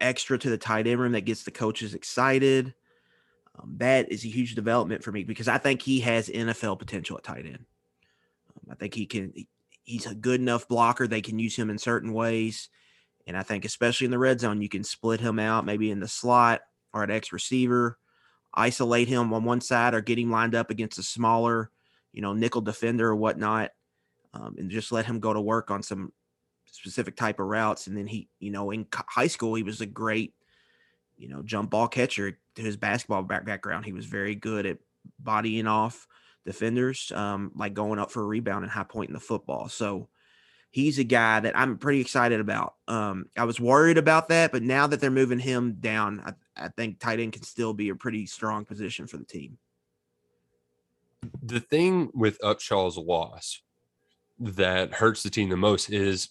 extra 0.00 0.38
to 0.38 0.50
the 0.50 0.58
tight 0.58 0.86
end 0.86 1.00
room 1.00 1.12
that 1.12 1.22
gets 1.22 1.44
the 1.44 1.50
coaches 1.50 1.94
excited? 1.94 2.74
Um, 3.58 3.74
that 3.78 4.10
is 4.10 4.24
a 4.24 4.28
huge 4.28 4.54
development 4.54 5.04
for 5.04 5.12
me 5.12 5.24
because 5.24 5.48
I 5.48 5.58
think 5.58 5.82
he 5.82 6.00
has 6.00 6.28
NFL 6.28 6.78
potential 6.78 7.16
at 7.18 7.24
tight 7.24 7.44
end. 7.46 7.64
Um, 8.56 8.70
I 8.72 8.74
think 8.74 8.94
he 8.94 9.06
can. 9.06 9.32
he- 9.34 9.48
He's 9.84 10.06
a 10.06 10.14
good 10.14 10.40
enough 10.40 10.68
blocker. 10.68 11.08
They 11.08 11.20
can 11.20 11.40
use 11.40 11.56
him 11.56 11.68
in 11.68 11.76
certain 11.76 12.12
ways, 12.12 12.68
and 13.26 13.36
I 13.36 13.42
think 13.42 13.64
especially 13.64 14.04
in 14.04 14.12
the 14.12 14.18
red 14.18 14.38
zone, 14.38 14.62
you 14.62 14.68
can 14.68 14.84
split 14.84 15.18
him 15.18 15.40
out 15.40 15.66
maybe 15.66 15.90
in 15.90 15.98
the 15.98 16.06
slot 16.06 16.60
or 16.94 17.02
at 17.02 17.10
X 17.10 17.32
receiver, 17.32 17.98
isolate 18.54 19.08
him 19.08 19.32
on 19.32 19.42
one 19.42 19.60
side 19.60 19.94
or 19.94 20.00
get 20.00 20.20
him 20.20 20.30
lined 20.30 20.54
up 20.54 20.70
against 20.70 21.00
a 21.00 21.02
smaller 21.02 21.72
you 22.12 22.22
know, 22.22 22.32
nickel 22.32 22.60
defender 22.60 23.08
or 23.08 23.16
whatnot, 23.16 23.70
um, 24.34 24.54
and 24.58 24.70
just 24.70 24.92
let 24.92 25.06
him 25.06 25.20
go 25.20 25.32
to 25.32 25.40
work 25.40 25.70
on 25.70 25.82
some 25.82 26.12
specific 26.66 27.16
type 27.16 27.38
of 27.38 27.46
routes. 27.46 27.86
And 27.86 27.96
then 27.96 28.06
he, 28.06 28.28
you 28.38 28.50
know, 28.50 28.70
in 28.70 28.86
high 28.92 29.26
school, 29.26 29.54
he 29.54 29.62
was 29.62 29.80
a 29.80 29.86
great, 29.86 30.34
you 31.16 31.28
know, 31.28 31.42
jump 31.42 31.70
ball 31.70 31.88
catcher 31.88 32.38
to 32.56 32.62
his 32.62 32.76
basketball 32.76 33.22
back- 33.22 33.44
background. 33.44 33.84
He 33.84 33.92
was 33.92 34.06
very 34.06 34.34
good 34.34 34.66
at 34.66 34.78
bodying 35.18 35.66
off 35.66 36.06
defenders, 36.44 37.12
um, 37.14 37.52
like 37.54 37.74
going 37.74 37.98
up 37.98 38.10
for 38.10 38.22
a 38.22 38.26
rebound 38.26 38.64
and 38.64 38.72
high 38.72 38.84
point 38.84 39.10
in 39.10 39.14
the 39.14 39.20
football. 39.20 39.68
So 39.68 40.08
he's 40.70 40.98
a 40.98 41.04
guy 41.04 41.40
that 41.40 41.56
I'm 41.56 41.78
pretty 41.78 42.00
excited 42.00 42.40
about. 42.40 42.74
Um, 42.88 43.26
I 43.36 43.44
was 43.44 43.60
worried 43.60 43.98
about 43.98 44.28
that, 44.28 44.52
but 44.52 44.62
now 44.62 44.86
that 44.86 45.00
they're 45.00 45.10
moving 45.10 45.38
him 45.38 45.76
down, 45.78 46.22
I, 46.24 46.64
I 46.64 46.68
think 46.68 46.98
tight 46.98 47.20
end 47.20 47.34
can 47.34 47.42
still 47.42 47.74
be 47.74 47.90
a 47.90 47.94
pretty 47.94 48.26
strong 48.26 48.64
position 48.64 49.06
for 49.06 49.18
the 49.18 49.24
team. 49.24 49.58
The 51.42 51.60
thing 51.60 52.10
with 52.14 52.38
Upshaw's 52.40 52.96
loss 52.96 53.60
that 54.38 54.92
hurts 54.92 55.22
the 55.22 55.30
team 55.30 55.48
the 55.48 55.56
most 55.56 55.90
is 55.90 56.30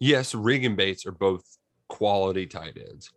yes, 0.00 0.34
Rigg 0.34 0.64
and 0.64 0.76
Bates 0.76 1.04
are 1.06 1.12
both 1.12 1.44
quality 1.88 2.46
tight 2.46 2.78
ends, 2.78 3.10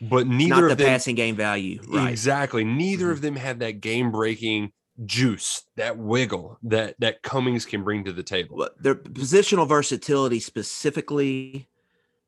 but 0.00 0.26
neither 0.26 0.64
of 0.66 0.70
the 0.70 0.76
them 0.76 0.86
passing 0.86 1.14
game 1.14 1.36
value, 1.36 1.80
right? 1.88 2.10
exactly. 2.10 2.64
Neither 2.64 3.08
Mhm. 3.08 3.12
of 3.12 3.20
them 3.20 3.36
have 3.36 3.58
that 3.58 3.80
game 3.80 4.10
breaking 4.10 4.72
juice, 5.04 5.64
that 5.76 5.98
wiggle 5.98 6.58
that 6.62 6.94
that 7.00 7.22
Cummings 7.22 7.66
can 7.66 7.82
bring 7.84 8.04
to 8.04 8.12
the 8.12 8.22
table. 8.22 8.68
Their 8.80 8.94
positional 8.94 9.68
versatility 9.68 10.40
specifically, 10.40 11.68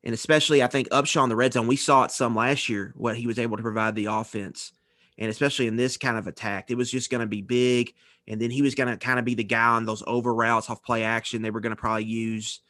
and 0.03 0.13
especially 0.13 0.61
I 0.61 0.67
think 0.67 0.87
Upshaw 0.89 1.23
in 1.23 1.29
the 1.29 1.35
red 1.35 1.53
zone, 1.53 1.67
we 1.67 1.75
saw 1.77 2.03
it 2.03 2.11
some 2.11 2.35
last 2.35 2.69
year, 2.69 2.93
what 2.95 3.17
he 3.17 3.25
was 3.27 3.39
able 3.39 3.57
to 3.57 3.63
provide 3.63 3.95
the 3.95 4.05
offense. 4.05 4.71
And 5.17 5.29
especially 5.31 5.67
in 5.67 5.77
this 5.77 5.95
kind 5.95 6.17
of 6.17 6.27
attack, 6.27 6.69
it 6.69 6.75
was 6.75 6.91
just 6.91 7.09
going 7.09 7.21
to 7.21 7.27
be 7.27 7.41
big. 7.41 7.93
And 8.27 8.41
then 8.41 8.49
he 8.49 8.61
was 8.61 8.75
going 8.75 8.89
to 8.89 8.97
kind 8.97 9.19
of 9.19 9.25
be 9.25 9.35
the 9.35 9.43
guy 9.43 9.67
on 9.67 9.85
those 9.85 10.03
over 10.07 10.33
routes 10.33 10.69
off 10.69 10.83
play 10.83 11.03
action 11.03 11.41
they 11.41 11.51
were 11.51 11.59
going 11.59 11.75
to 11.75 11.79
probably 11.79 12.05
use. 12.05 12.61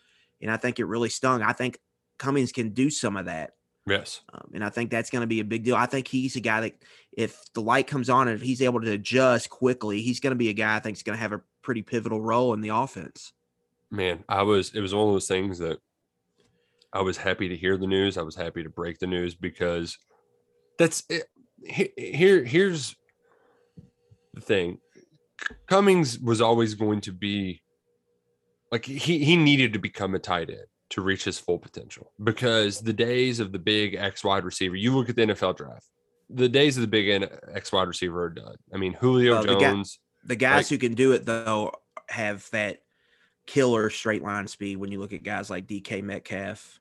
And 0.41 0.51
I 0.51 0.57
think 0.57 0.79
it 0.79 0.85
really 0.85 1.09
stung. 1.09 1.41
I 1.41 1.53
think 1.53 1.79
Cummings 2.17 2.51
can 2.51 2.69
do 2.69 2.89
some 2.89 3.15
of 3.15 3.25
that. 3.25 3.51
Yes. 3.87 4.21
Um, 4.33 4.49
and 4.53 4.63
I 4.65 4.69
think 4.69 4.89
that's 4.89 5.09
going 5.09 5.21
to 5.21 5.27
be 5.27 5.39
a 5.39 5.45
big 5.45 5.63
deal. 5.63 5.75
I 5.75 5.85
think 5.85 6.07
he's 6.07 6.35
a 6.35 6.39
guy 6.39 6.61
that, 6.61 6.73
if 7.11 7.39
the 7.53 7.61
light 7.61 7.87
comes 7.87 8.09
on 8.09 8.27
and 8.27 8.35
if 8.35 8.41
he's 8.41 8.61
able 8.61 8.81
to 8.81 8.91
adjust 8.91 9.49
quickly, 9.49 10.01
he's 10.01 10.19
going 10.19 10.31
to 10.31 10.37
be 10.37 10.49
a 10.49 10.53
guy 10.53 10.75
I 10.75 10.79
think 10.79 10.97
is 10.97 11.03
going 11.03 11.15
to 11.15 11.21
have 11.21 11.31
a 11.31 11.41
pretty 11.61 11.83
pivotal 11.83 12.19
role 12.19 12.53
in 12.53 12.61
the 12.61 12.69
offense. 12.69 13.31
man, 13.91 14.23
I 14.27 14.43
was 14.43 14.73
it 14.73 14.81
was 14.81 14.93
one 14.93 15.07
of 15.07 15.13
those 15.13 15.27
things 15.27 15.59
that 15.59 15.79
I 16.93 17.01
was 17.01 17.17
happy 17.17 17.49
to 17.49 17.55
hear 17.55 17.77
the 17.77 17.87
news. 17.87 18.17
I 18.17 18.23
was 18.23 18.35
happy 18.35 18.63
to 18.63 18.69
break 18.69 18.99
the 18.99 19.07
news 19.07 19.35
because 19.35 19.97
that's 20.77 21.03
it. 21.09 21.25
Here, 21.63 22.43
here's 22.43 22.95
the 24.33 24.41
thing. 24.41 24.79
Cummings 25.67 26.19
was 26.19 26.41
always 26.41 26.73
going 26.75 27.01
to 27.01 27.11
be 27.11 27.61
like 28.71 28.85
he 28.85 29.23
he 29.23 29.35
needed 29.35 29.73
to 29.73 29.79
become 29.79 30.15
a 30.15 30.19
tight 30.19 30.49
end 30.49 30.65
to 30.91 31.01
reach 31.01 31.23
his 31.23 31.39
full 31.39 31.59
potential 31.59 32.11
because 32.23 32.79
the 32.81 32.93
days 32.93 33.39
of 33.39 33.51
the 33.51 33.59
big 33.59 33.95
X 33.95 34.23
wide 34.23 34.43
receiver, 34.45 34.75
you 34.75 34.95
look 34.95 35.09
at 35.09 35.15
the 35.15 35.23
NFL 35.23 35.57
draft, 35.57 35.87
the 36.29 36.47
days 36.49 36.77
of 36.77 36.81
the 36.81 36.87
big 36.87 37.27
X 37.53 37.71
wide 37.71 37.87
receiver 37.87 38.23
are 38.23 38.29
done. 38.29 38.55
I 38.73 38.77
mean, 38.77 38.93
Julio 38.93 39.33
Well, 39.33 39.43
the 39.43 39.53
guy- 39.55 39.59
Jones, 39.71 39.99
The 40.25 40.35
guys 40.35 40.65
Like- 40.65 40.67
who 40.69 40.77
can 40.77 40.93
do 40.95 41.11
it 41.11 41.25
though 41.25 41.71
have 42.09 42.49
that 42.51 42.79
killer 43.45 43.89
straight 43.89 44.23
line 44.23 44.47
speed. 44.47 44.77
When 44.77 44.91
you 44.91 44.99
look 44.99 45.13
at 45.13 45.21
guys 45.23 45.49
like 45.49 45.67
DK 45.67 46.01
Metcalf, 46.03 46.79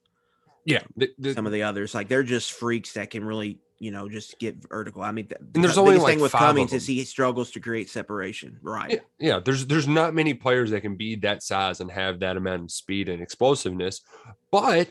yeah, 0.65 0.83
the, 0.97 1.11
the, 1.19 1.35
some 1.35 1.45
of 1.47 1.53
the 1.53 1.63
others, 1.63 1.95
like 1.95 2.09
they're 2.09 2.23
just 2.23 2.53
freaks 2.53 2.93
that 2.95 3.11
can 3.11 3.23
really, 3.25 3.59
you 3.79 3.91
know, 3.91 4.09
just 4.09 4.39
get 4.39 4.57
vertical. 4.69 5.03
I 5.03 5.11
mean, 5.11 5.27
the, 5.29 5.37
And 5.55 5.65
there's 5.65 5.75
the 5.75 5.83
only, 5.83 5.99
like, 5.99 6.15
thing 6.15 6.21
with 6.21 6.33
Cummings 6.33 6.73
is 6.73 6.87
he 6.87 7.05
struggles 7.05 7.51
to 7.53 7.61
create 7.61 7.91
separation. 7.91 8.59
Right. 8.63 8.91
Yeah, 8.93 8.99
yeah. 9.19 9.41
There's 9.45 9.67
there's 9.67 9.89
not 9.89 10.15
many 10.15 10.35
players 10.35 10.71
that 10.71 10.81
can 10.81 10.97
be 10.97 11.17
that 11.17 11.43
size 11.43 11.81
and 11.81 11.91
have 11.91 12.21
that 12.21 12.37
amount 12.37 12.63
of 12.63 12.71
speed 12.71 13.09
and 13.09 13.21
explosiveness, 13.23 14.01
but 14.51 14.89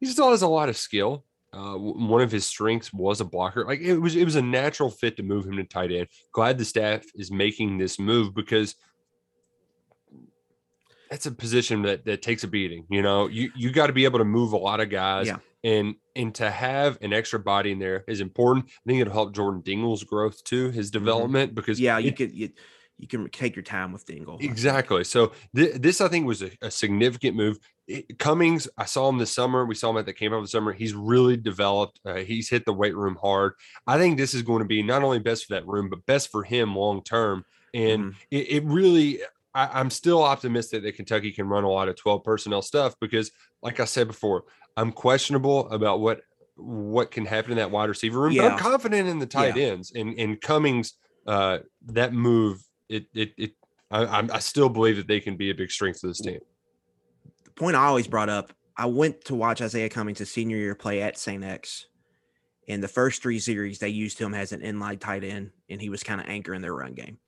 he 0.00 0.06
still 0.06 0.30
has 0.30 0.42
a 0.42 0.48
lot 0.48 0.68
of 0.68 0.76
skill. 0.76 1.24
Uh, 1.52 1.74
one 1.74 2.20
of 2.20 2.30
his 2.30 2.44
strengths 2.44 2.92
was 2.92 3.20
a 3.20 3.24
blocker. 3.24 3.64
Like 3.64 3.80
it 3.80 3.96
was, 3.96 4.14
it 4.14 4.24
was 4.24 4.36
a 4.36 4.42
natural 4.42 4.90
fit 4.90 5.16
to 5.16 5.22
move 5.22 5.46
him 5.46 5.56
to 5.56 5.64
tight 5.64 5.90
end. 5.90 6.08
Glad 6.32 6.58
the 6.58 6.64
staff 6.66 7.02
is 7.14 7.30
making 7.30 7.78
this 7.78 7.98
move 7.98 8.34
because 8.34 8.74
that's 11.08 11.24
a 11.26 11.30
position 11.30 11.82
that 11.82 12.04
that 12.04 12.20
takes 12.20 12.44
a 12.44 12.48
beating. 12.48 12.84
You 12.90 13.00
know, 13.00 13.28
you 13.28 13.50
you 13.56 13.70
got 13.70 13.86
to 13.86 13.92
be 13.92 14.04
able 14.04 14.18
to 14.18 14.24
move 14.24 14.52
a 14.52 14.56
lot 14.58 14.80
of 14.80 14.90
guys, 14.90 15.28
Yeah. 15.28 15.38
And 15.66 15.96
and 16.14 16.34
to 16.36 16.50
have 16.50 16.96
an 17.02 17.12
extra 17.12 17.38
body 17.38 17.72
in 17.72 17.78
there 17.78 18.04
is 18.08 18.20
important. 18.20 18.66
I 18.68 18.70
think 18.86 19.00
it'll 19.00 19.12
help 19.12 19.34
Jordan 19.34 19.60
Dingle's 19.62 20.04
growth 20.04 20.42
too, 20.44 20.70
his 20.70 20.90
development 20.90 21.54
because 21.54 21.76
Mm-hmm. 21.78 21.84
Yeah, 21.84 21.98
you 21.98 22.08
it- 22.08 22.16
could 22.16 22.32
you, 22.32 22.48
you 22.98 23.06
can 23.06 23.28
take 23.28 23.54
your 23.56 23.62
time 23.62 23.92
with 23.92 24.06
Dingle. 24.06 24.38
Exactly. 24.40 25.04
So 25.04 25.32
th- 25.54 25.74
this, 25.74 26.00
I 26.00 26.08
think, 26.08 26.26
was 26.26 26.40
a, 26.40 26.50
a 26.62 26.70
significant 26.70 27.36
move. 27.36 27.58
It- 27.86 28.18
Cummings, 28.18 28.68
I 28.78 28.86
saw 28.86 29.06
him 29.10 29.18
this 29.18 29.34
summer. 29.34 29.66
We 29.66 29.74
saw 29.74 29.90
him 29.90 29.98
at 29.98 30.06
the 30.06 30.14
camp 30.14 30.32
over 30.32 30.40
the 30.40 30.48
summer. 30.48 30.72
He's 30.72 30.94
really 30.94 31.36
developed. 31.36 32.00
Uh, 32.06 32.14
he's 32.30 32.48
hit 32.48 32.64
the 32.64 32.72
weight 32.72 32.96
room 32.96 33.18
hard. 33.20 33.52
I 33.86 33.98
think 33.98 34.16
this 34.16 34.32
is 34.32 34.40
going 34.42 34.60
to 34.60 34.64
be 34.68 34.82
not 34.82 35.02
only 35.02 35.18
best 35.18 35.44
for 35.44 35.54
that 35.54 35.66
room, 35.66 35.90
but 35.90 36.06
best 36.06 36.30
for 36.30 36.42
him 36.42 36.74
long 36.74 37.02
term. 37.02 37.44
And 37.74 38.04
Mhm. 38.04 38.14
it, 38.30 38.50
it 38.56 38.64
really, 38.64 39.20
I, 39.56 39.80
I'm 39.80 39.88
still 39.88 40.22
optimistic 40.22 40.82
that 40.82 40.96
Kentucky 40.96 41.32
can 41.32 41.48
run 41.48 41.64
a 41.64 41.70
lot 41.70 41.88
of 41.88 41.96
12 41.96 42.22
personnel 42.22 42.60
stuff 42.60 42.94
because, 43.00 43.30
like 43.62 43.80
I 43.80 43.86
said 43.86 44.06
before, 44.06 44.44
I'm 44.76 44.92
questionable 44.92 45.70
about 45.70 46.00
what 46.00 46.20
what 46.56 47.10
can 47.10 47.24
happen 47.24 47.52
in 47.52 47.56
that 47.58 47.70
wide 47.70 47.88
receiver 47.88 48.20
room. 48.20 48.36
But 48.36 48.52
I'm 48.52 48.58
confident 48.58 49.08
in 49.08 49.18
the 49.18 49.26
tight 49.26 49.56
ends 49.56 49.92
and 49.94 50.18
and 50.18 50.40
Cummings. 50.40 50.92
Uh, 51.26 51.58
that 51.86 52.12
move, 52.12 52.62
it 52.88 53.06
it 53.14 53.32
it. 53.36 53.52
I, 53.90 54.04
I'm, 54.04 54.28
still 54.40 54.68
believe 54.68 54.96
that 54.96 55.08
they 55.08 55.20
can 55.20 55.36
be 55.36 55.50
a 55.50 55.54
big 55.54 55.70
strength 55.70 56.00
to 56.00 56.08
this 56.08 56.20
team. 56.20 56.38
the 57.44 57.50
point 57.52 57.76
I 57.76 57.86
always 57.86 58.06
brought 58.06 58.28
up, 58.28 58.52
I 58.76 58.86
went 58.86 59.24
to 59.24 59.34
watch 59.34 59.60
Izayah 59.60 59.90
Cummings 59.90 60.18
his 60.18 60.30
senior 60.30 60.56
year 60.56 60.74
play 60.74 61.02
at 61.02 61.18
St. 61.18 61.42
X. 61.42 61.86
In 62.66 62.80
the 62.80 62.88
first 62.88 63.22
three 63.22 63.38
series, 63.38 63.78
they 63.78 63.88
used 63.88 64.18
him 64.18 64.34
as 64.34 64.52
an 64.52 64.60
inline 64.60 65.00
tight 65.00 65.24
end, 65.24 65.50
and 65.68 65.80
he 65.80 65.88
was 65.88 66.02
kind 66.02 66.20
of 66.20 66.28
anchoring 66.28 66.62
their 66.62 66.74
run 66.74 66.94
game. 66.94 67.18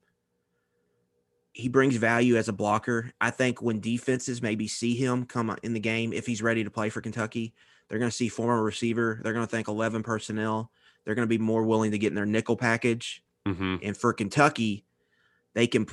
He 1.59 1.69
brings 1.69 1.97
value 1.97 2.37
as 2.37 2.49
a 2.49 2.53
blocker. 2.53 3.13
I 3.21 3.31
think 3.31 3.61
when 3.61 3.81
defenses 3.81 4.41
maybe 4.41 4.69
see 4.69 4.95
him 4.95 5.27
come 5.27 5.55
in 5.65 5.75
the 5.75 5.81
game, 5.81 6.13
if 6.13 6.25
he's 6.25 6.41
ready 6.41 6.63
to 6.63 6.71
play 6.71 6.89
for 6.89 7.01
Kentucky, 7.01 7.53
they're 7.89 7.99
going 7.99 8.11
to 8.11 8.17
see 8.17 8.29
former 8.29 8.63
receiver. 8.63 9.19
They're 9.23 9.33
going 9.33 9.45
to 9.45 9.51
think 9.51 9.67
11 9.67 10.05
personnel. 10.05 10.71
They're 11.05 11.17
going 11.17 11.27
to 11.27 11.39
be 11.39 11.43
more 11.43 11.65
willing 11.65 11.91
to 11.91 11.99
get 11.99 12.09
in 12.09 12.15
their 12.15 12.27
nickel 12.27 12.57
package. 12.57 13.25
hmm 13.45 13.77
And 13.83 13.97
for 13.97 14.13
Kentucky, 14.13 14.85
they 15.55 15.67
can 15.67 15.89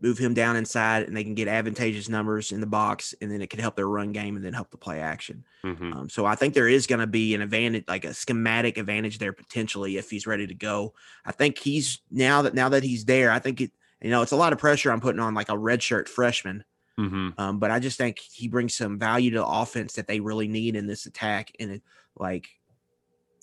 move 0.00 0.16
him 0.16 0.32
down 0.32 0.56
inside 0.56 1.02
and 1.02 1.14
they 1.14 1.24
can 1.24 1.34
get 1.34 1.48
advantageous 1.48 2.08
numbers 2.08 2.50
in 2.50 2.60
the 2.60 2.66
box, 2.66 3.14
and 3.20 3.30
then 3.30 3.42
it 3.42 3.50
can 3.50 3.60
help 3.60 3.76
their 3.76 3.88
run 3.88 4.12
game 4.12 4.36
and 4.36 4.44
then 4.44 4.54
help 4.54 4.70
the 4.70 4.78
play 4.78 5.00
action. 5.00 5.44
hmm 5.62 5.92
Um, 5.92 6.08
so 6.08 6.24
I 6.24 6.34
think 6.34 6.54
there 6.54 6.68
is 6.68 6.86
going 6.86 7.00
to 7.00 7.06
be 7.06 7.34
an 7.34 7.42
advantage, 7.42 7.84
like 7.88 8.06
a 8.06 8.14
schematic 8.14 8.78
advantage 8.78 9.18
there 9.18 9.34
potentially 9.34 9.98
if 9.98 10.08
he's 10.08 10.26
ready 10.26 10.46
to 10.46 10.54
go. 10.54 10.94
I 11.26 11.32
think 11.32 11.58
he's 11.58 12.00
now 12.10 12.40
that 12.42 12.54
now 12.54 12.70
that 12.70 12.84
he's 12.84 13.04
there, 13.04 13.30
I 13.30 13.38
think 13.38 13.60
it. 13.60 13.72
You 14.00 14.10
know, 14.10 14.22
it's 14.22 14.32
a 14.32 14.36
lot 14.36 14.52
of 14.52 14.58
pressure 14.58 14.90
I'm 14.90 15.00
putting 15.00 15.20
on 15.20 15.34
like 15.34 15.48
a 15.50 15.56
redshirt 15.56 16.08
freshman. 16.08 16.64
hmm 16.96 17.30
Um, 17.38 17.58
but 17.58 17.70
I 17.70 17.78
just 17.78 17.98
think 17.98 18.18
he 18.18 18.48
brings 18.48 18.74
some 18.74 18.98
value 18.98 19.30
to 19.32 19.38
the 19.38 19.46
offense 19.46 19.94
that 19.94 20.06
they 20.06 20.20
really 20.20 20.48
need 20.48 20.74
in 20.76 20.86
this 20.86 21.06
attack. 21.06 21.52
And 21.60 21.72
it, 21.72 21.82
like, 22.16 22.48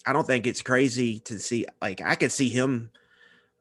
I 0.06 0.14
don't 0.14 0.26
think 0.26 0.48
it's 0.48 0.62
crazy 0.62 1.20
to 1.22 1.38
see. 1.40 1.66
Like, 1.82 2.02
I 2.02 2.16
could 2.16 2.32
see 2.32 2.50
him 2.50 2.92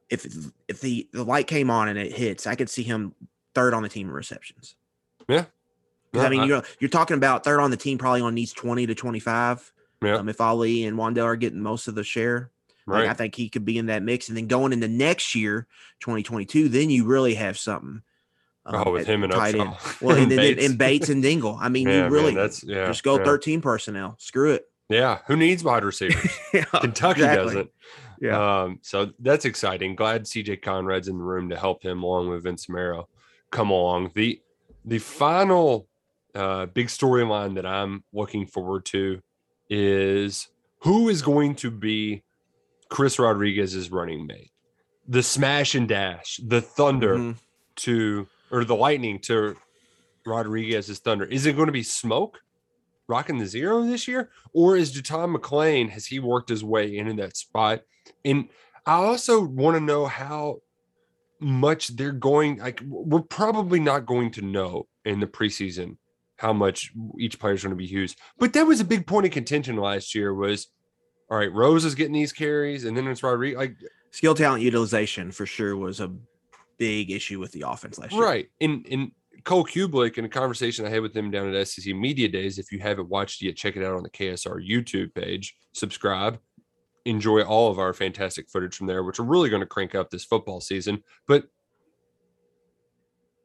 if 0.09 0.25
if 0.67 0.79
the 0.81 1.07
the 1.11 1.23
light 1.23 1.47
came 1.47 1.69
on 1.69 1.87
and 1.89 1.99
it 1.99 2.13
hits, 2.13 2.47
I 2.47 2.55
could 2.55 2.69
see 2.69 2.83
him 2.83 3.13
third 3.53 3.73
on 3.73 3.83
the 3.83 3.89
team 3.89 4.07
in 4.07 4.13
receptions. 4.13 4.75
Yeah, 6.13 6.21
I 6.23 6.29
mean, 6.29 6.39
I- 6.41 6.45
you're 6.45 6.63
you're 6.79 6.89
talking 6.89 7.17
about 7.17 7.43
third 7.43 7.59
on 7.59 7.69
the 7.71 7.77
team, 7.77 7.97
probably 7.97 8.21
on 8.21 8.33
needs 8.33 8.53
twenty 8.53 8.87
to 8.87 8.95
twenty 8.95 9.19
five. 9.19 9.71
Yeah. 10.01 10.15
Um, 10.15 10.29
if 10.29 10.39
Ali 10.39 10.85
and 10.85 10.95
Wan'Dale 10.97 11.25
are 11.25 11.35
getting 11.35 11.59
most 11.59 11.87
of 11.87 11.95
the 11.95 12.03
share, 12.03 12.51
like. 12.87 13.09
I 13.09 13.13
think 13.13 13.35
he 13.35 13.49
could 13.49 13.65
be 13.65 13.77
in 13.77 13.87
that 13.87 14.03
mix. 14.03 14.29
And 14.29 14.37
then 14.37 14.47
going 14.47 14.73
into 14.73 14.87
next 14.87 15.35
year, 15.35 15.67
2022, 16.01 16.69
then 16.69 16.89
you 16.89 17.05
really 17.05 17.35
have 17.35 17.57
something. 17.59 18.01
um, 18.65 18.83
oh, 18.87 18.91
with 18.91 19.07
him 19.07 19.23
and 19.23 19.31
tight 19.31 19.55
end. 19.55 19.75
Well, 20.01 20.17
and 20.17 20.31
then 20.31 20.37
Bates. 20.37 20.65
and 20.65 20.77
Bates 20.77 21.09
and 21.09 21.21
Dingle. 21.21 21.57
I 21.59 21.69
mean, 21.69 21.87
Yeah, 21.87 21.95
you 21.95 22.01
man, 22.03 22.11
really 22.11 22.33
that's 22.35 22.63
yeah. 22.63 22.87
just 22.87 23.03
go 23.03 23.17
yeah. 23.17 23.23
13 23.25 23.61
personnel. 23.61 24.15
Screw 24.19 24.51
it. 24.53 24.65
Yeah, 24.89 25.19
who 25.27 25.35
needs 25.35 25.63
wide 25.63 25.83
receivers? 25.83 26.31
yeah, 26.53 26.63
Kentucky 26.65 27.21
exactly. 27.21 27.45
doesn't. 27.45 27.69
Yeah. 28.21 28.61
Um, 28.63 28.79
so 28.81 29.11
that's 29.19 29.45
exciting. 29.45 29.95
Glad 29.95 30.23
CJ 30.23 30.61
Conrad's 30.61 31.07
in 31.07 31.17
the 31.17 31.23
room 31.23 31.49
to 31.49 31.57
help 31.57 31.83
him 31.83 32.03
along 32.03 32.29
with 32.29 32.43
Vince 32.43 32.67
Marrow 32.69 33.07
come 33.51 33.69
along. 33.69 34.11
The 34.15 34.41
the 34.85 34.99
final 34.99 35.87
uh, 36.33 36.67
big 36.67 36.87
storyline 36.87 37.55
that 37.55 37.65
I'm 37.65 38.03
looking 38.13 38.47
forward 38.47 38.85
to 38.85 39.21
is 39.69 40.47
who 40.79 41.09
is 41.09 41.21
going 41.21 41.55
to 41.55 41.69
be 41.69 42.23
Chris 42.89 43.19
Rodriguez's 43.19 43.91
running 43.91 44.25
mate, 44.27 44.51
the 45.07 45.23
smash 45.23 45.75
and 45.75 45.87
dash, 45.87 46.39
the 46.45 46.61
thunder 46.61 47.17
Mhm. 47.17 47.35
to 47.77 48.27
or 48.51 48.63
the 48.63 48.75
lightning 48.75 49.19
to 49.19 49.55
Rodriguez's 50.25 50.99
thunder. 50.99 51.25
Is 51.25 51.45
it 51.45 51.55
going 51.55 51.67
to 51.67 51.71
be 51.71 51.83
smoke? 51.83 52.39
rocking 53.09 53.37
the 53.37 53.45
zero 53.45 53.85
this 53.85 54.05
year, 54.05 54.29
or 54.51 54.75
is 54.75 54.93
JuTahn 54.93 55.33
McClain 55.33 55.89
has 55.91 56.05
he 56.07 56.19
worked 56.19 56.49
his 56.49 56.61
way 56.61 56.97
into 56.97 57.13
that 57.13 57.37
spot? 57.37 57.79
And 58.25 58.49
I 58.85 58.95
also 58.95 59.41
want 59.41 59.77
to 59.77 59.79
know 59.79 60.07
how 60.07 60.57
much 61.39 61.87
they're 61.95 62.11
going. 62.11 62.57
Like 62.57 62.81
we're 62.85 63.21
probably 63.21 63.79
not 63.79 64.05
going 64.05 64.31
to 64.31 64.41
know 64.41 64.89
in 65.05 65.21
the 65.21 65.25
preseason 65.25 65.95
how 66.35 66.51
much 66.51 66.91
each 67.17 67.39
player 67.39 67.53
is 67.53 67.63
going 67.63 67.69
to 67.71 67.77
be 67.77 67.85
used. 67.85 68.19
But 68.37 68.51
that 68.51 68.67
was 68.67 68.81
a 68.81 68.85
big 68.85 69.07
point 69.07 69.25
of 69.25 69.31
contention 69.31 69.77
last 69.77 70.13
year. 70.13 70.33
Was 70.33 70.67
all 71.29 71.37
right. 71.37 71.51
Rose 71.51 71.85
is 71.85 71.95
getting 71.95 72.13
these 72.13 72.31
carries, 72.31 72.85
and 72.85 72.95
then 72.95 73.07
it's 73.07 73.23
Rodriguez. 73.23 73.57
Like 73.57 73.75
Skill 74.11 74.35
talent 74.35 74.63
utilization 74.63 75.31
for 75.31 75.45
sure 75.45 75.75
was 75.75 75.99
a 75.99 76.11
big 76.77 77.11
issue 77.11 77.39
with 77.39 77.51
the 77.51 77.65
offense 77.67 77.99
last 77.99 78.13
year. 78.13 78.23
right, 78.23 78.47
and 78.61 78.85
and 78.89 79.11
Cole 79.43 79.65
Cubelic 79.65 80.17
in 80.17 80.25
a 80.25 80.29
conversation 80.29 80.85
I 80.85 80.89
had 80.89 81.01
with 81.01 81.15
him 81.15 81.31
down 81.31 81.53
at 81.53 81.67
SEC 81.67 81.93
Media 81.95 82.27
Days. 82.27 82.57
If 82.57 82.71
you 82.71 82.79
haven't 82.79 83.09
watched 83.09 83.41
yet, 83.41 83.55
check 83.55 83.75
it 83.75 83.83
out 83.83 83.95
on 83.95 84.03
the 84.03 84.09
KSR 84.09 84.67
YouTube 84.67 85.13
page. 85.13 85.55
Subscribe. 85.73 86.39
Enjoy 87.05 87.41
all 87.41 87.71
of 87.71 87.79
our 87.79 87.93
fantastic 87.93 88.49
footage 88.49 88.75
from 88.75 88.87
there, 88.87 89.03
which 89.03 89.19
are 89.19 89.23
really 89.23 89.49
going 89.49 89.61
to 89.61 89.65
crank 89.65 89.95
up 89.95 90.09
this 90.09 90.25
football 90.25 90.59
season. 90.59 91.01
But 91.27 91.45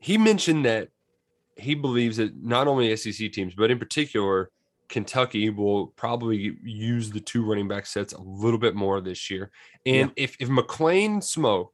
he 0.01 0.19
mentioned 0.19 0.65
that 0.65 0.89
he 1.57 1.75
believes 1.75 2.17
that 2.17 2.35
not 2.43 2.67
only 2.67 2.97
SEC 2.97 3.31
teams, 3.31 3.55
but 3.55 3.71
in 3.71 3.79
particular, 3.79 4.51
Kentucky 4.93 5.49
will 5.49 5.87
probably 5.87 6.55
use 6.63 7.11
the 7.11 7.19
two 7.19 7.43
running 7.43 7.67
back 7.67 7.87
sets 7.87 8.13
a 8.13 8.21
little 8.21 8.59
bit 8.59 8.75
more 8.75 9.01
this 9.01 9.31
year. 9.31 9.51
And 9.87 10.13
if 10.17 10.37
if 10.39 10.51
McClain 10.51 11.25
Smoke 11.25 11.73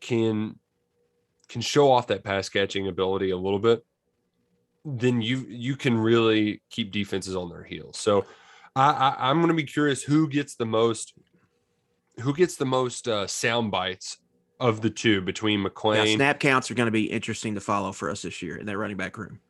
can 0.00 0.56
can 1.48 1.60
show 1.60 1.90
off 1.90 2.06
that 2.06 2.22
pass 2.22 2.48
catching 2.48 2.86
ability 2.86 3.30
a 3.30 3.36
little 3.36 3.58
bit, 3.58 3.84
then 4.84 5.20
you 5.20 5.44
you 5.48 5.74
can 5.74 5.98
really 5.98 6.62
keep 6.70 6.92
defenses 6.92 7.34
on 7.34 7.50
their 7.50 7.64
heels. 7.64 7.98
So 7.98 8.24
I, 8.76 8.90
I 8.92 9.30
I'm 9.30 9.38
going 9.38 9.48
to 9.48 9.54
be 9.54 9.64
curious 9.64 10.04
who 10.04 10.28
gets 10.28 10.54
the 10.54 10.64
most 10.64 11.14
who 12.20 12.32
gets 12.32 12.54
the 12.54 12.66
most 12.66 13.08
uh, 13.08 13.26
sound 13.26 13.72
bites 13.72 14.18
of 14.60 14.80
the 14.80 14.90
two 14.90 15.22
between 15.22 15.60
Yeah, 15.60 15.70
McClain 15.70 16.14
snap 16.14 16.38
counts 16.38 16.70
are 16.70 16.74
going 16.74 16.86
to 16.86 16.92
be 16.92 17.10
interesting 17.10 17.56
to 17.56 17.60
follow 17.60 17.90
for 17.90 18.10
us 18.10 18.22
this 18.22 18.42
year 18.42 18.58
in 18.58 18.66
that 18.66 18.78
running 18.78 18.96
back 18.96 19.18
room. 19.18 19.40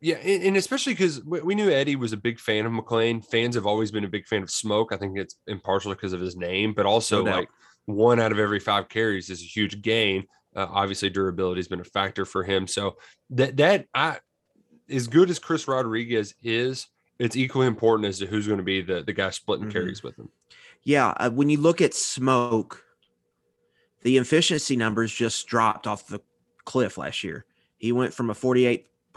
Yeah, 0.00 0.16
and, 0.16 0.56
especially 0.56 0.92
because 0.92 1.24
we, 1.24 1.40
we 1.40 1.54
knew 1.56 1.70
Eddie 1.70 1.96
was 1.96 2.12
a 2.12 2.16
big 2.16 2.38
fan 2.38 2.66
of 2.66 2.72
McClain. 2.72 3.24
Fans 3.24 3.56
have 3.56 3.66
always 3.66 3.90
been 3.90 4.04
a 4.04 4.08
big 4.08 4.26
fan 4.26 4.42
of 4.42 4.50
Smoke. 4.50 4.92
I 4.92 4.96
think 4.96 5.18
it's 5.18 5.36
impartial 5.48 5.92
because 5.92 6.12
of 6.12 6.20
his 6.20 6.36
name, 6.36 6.72
but 6.72 6.86
also 6.86 7.24
No 7.24 7.32
like 7.32 7.48
one 7.86 8.20
out 8.20 8.30
of 8.30 8.38
every 8.38 8.60
five 8.60 8.88
carries 8.88 9.28
is 9.28 9.40
a 9.40 9.44
huge 9.46 9.82
gain. 9.82 10.24
Uh, 10.54 10.66
obviously, 10.70 11.10
durability 11.10 11.58
has 11.58 11.68
been 11.68 11.80
a 11.80 11.84
factor 11.84 12.24
for 12.24 12.44
him. 12.44 12.66
So 12.66 12.96
that 13.30 13.56
that 13.56 13.86
I, 13.92 14.18
as 14.88 15.08
good 15.08 15.30
as 15.30 15.38
Chris 15.38 15.66
Rodriguez 15.66 16.34
is, 16.42 16.86
it's 17.18 17.36
equally 17.36 17.66
important 17.66 18.08
as 18.08 18.20
to 18.20 18.26
who's 18.26 18.46
going 18.46 18.58
to 18.58 18.64
be 18.64 18.80
the 18.82 19.02
the 19.02 19.12
guy 19.12 19.30
splitting 19.30 19.66
Mhm. 19.66 19.72
carries 19.72 20.02
with 20.02 20.16
him. 20.16 20.28
Yeah, 20.84 21.08
uh, 21.16 21.30
when 21.30 21.50
you 21.50 21.58
look 21.58 21.80
at 21.80 21.92
smoke, 21.92 22.84
the 24.02 24.16
efficiency 24.16 24.76
numbers 24.76 25.12
just 25.12 25.46
dropped 25.48 25.86
off 25.88 26.06
the 26.06 26.20
cliff 26.64 26.96
last 26.98 27.24
year. 27.24 27.44
He 27.78 27.90
went 27.90 28.14
from 28.14 28.30
a 28.30 28.34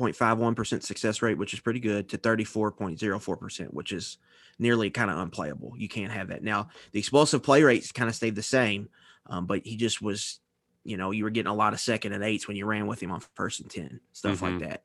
48.51% 0.01 0.83
success 0.83 1.21
rate, 1.21 1.37
which 1.37 1.53
is 1.53 1.59
pretty 1.59 1.79
good, 1.79 2.09
to 2.09 2.17
34.04%, 2.17 3.73
which 3.73 3.91
is 3.91 4.17
nearly 4.59 4.89
kind 4.89 5.09
of 5.11 5.17
unplayable. 5.17 5.73
You 5.77 5.87
can't 5.87 6.11
have 6.11 6.29
that. 6.29 6.43
Now, 6.43 6.69
the 6.91 6.99
explosive 6.99 7.43
play 7.43 7.63
rates 7.63 7.91
kind 7.91 8.09
of 8.09 8.15
stayed 8.15 8.35
the 8.35 8.43
same, 8.43 8.89
um, 9.27 9.45
but 9.45 9.65
he 9.65 9.75
just 9.75 10.01
was, 10.01 10.39
you 10.83 10.97
know, 10.97 11.11
you 11.11 11.23
were 11.23 11.29
getting 11.29 11.51
a 11.51 11.55
lot 11.55 11.73
of 11.73 11.79
second 11.79 12.13
and 12.13 12.23
eights 12.23 12.47
when 12.47 12.57
you 12.57 12.65
ran 12.65 12.87
with 12.87 13.01
him 13.01 13.11
on 13.11 13.21
first 13.35 13.59
and 13.61 13.69
10, 13.69 13.99
stuff 14.13 14.39
Mhm. 14.39 14.41
like 14.41 14.59
that. 14.69 14.83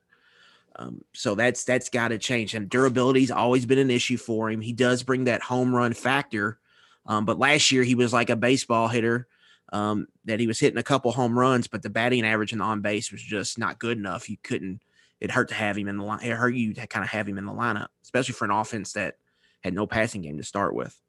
Um, 0.75 1.03
so 1.13 1.33
that's 1.33 1.63
that's 1.63 1.89
got 1.89 2.09
to 2.09 2.19
change. 2.19 2.53
And 2.53 2.69
durability's 2.69 3.31
always 3.31 3.65
been 3.65 3.79
an 3.79 3.89
issue 3.89 4.17
for 4.17 4.51
him. 4.51 4.61
He 4.61 4.73
does 4.73 5.01
bring 5.01 5.23
that 5.23 5.41
home 5.41 5.73
run 5.73 5.93
factor, 5.93 6.59
um, 7.07 7.25
but 7.25 7.39
last 7.39 7.71
year 7.71 7.83
he 7.83 7.95
was 7.95 8.13
like 8.13 8.29
a 8.29 8.35
baseball 8.35 8.87
hitter 8.87 9.27
um, 9.73 10.07
that 10.25 10.39
he 10.39 10.45
was 10.45 10.59
hitting 10.59 10.77
a 10.77 10.83
couple 10.83 11.11
home 11.11 11.37
runs, 11.37 11.67
but 11.67 11.81
the 11.81 11.89
batting 11.89 12.23
average 12.25 12.51
and 12.51 12.61
the 12.61 12.65
on 12.65 12.81
base 12.81 13.11
was 13.11 13.21
just 13.23 13.57
not 13.57 13.79
good 13.79 13.97
enough. 13.97 14.29
You 14.29 14.37
couldn't. 14.43 14.81
It 15.19 15.31
hurt 15.31 15.49
to 15.49 15.55
have 15.55 15.77
him 15.77 15.87
in 15.87 15.97
the 15.97 16.03
line. 16.03 16.19
It 16.23 16.31
hurt 16.31 16.53
you 16.55 16.73
to 16.75 16.87
kind 16.87 17.03
of 17.03 17.09
have 17.09 17.27
him 17.27 17.37
in 17.37 17.45
the 17.45 17.51
lineup, 17.53 17.87
especially 18.03 18.33
for 18.33 18.45
an 18.45 18.51
offense 18.51 18.93
that 18.93 19.15
had 19.61 19.73
no 19.73 19.87
passing 19.87 20.21
game 20.21 20.37
to 20.37 20.43
start 20.43 20.75
with. 20.75 20.99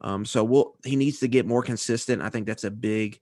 Um, 0.00 0.24
so 0.24 0.44
we'll 0.44 0.76
he 0.84 0.96
needs 0.96 1.18
to 1.20 1.28
get 1.28 1.46
more 1.46 1.62
consistent. 1.62 2.22
I 2.22 2.30
think 2.30 2.46
that's 2.46 2.64
a 2.64 2.70
big 2.70 3.20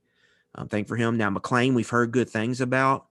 um, 0.55 0.67
thing 0.69 0.85
for 0.85 0.95
him. 0.95 1.17
Now 1.17 1.29
McClain, 1.29 1.73
we've 1.73 1.89
heard 1.89 2.11
good 2.11 2.29
things 2.29 2.61
about, 2.61 3.07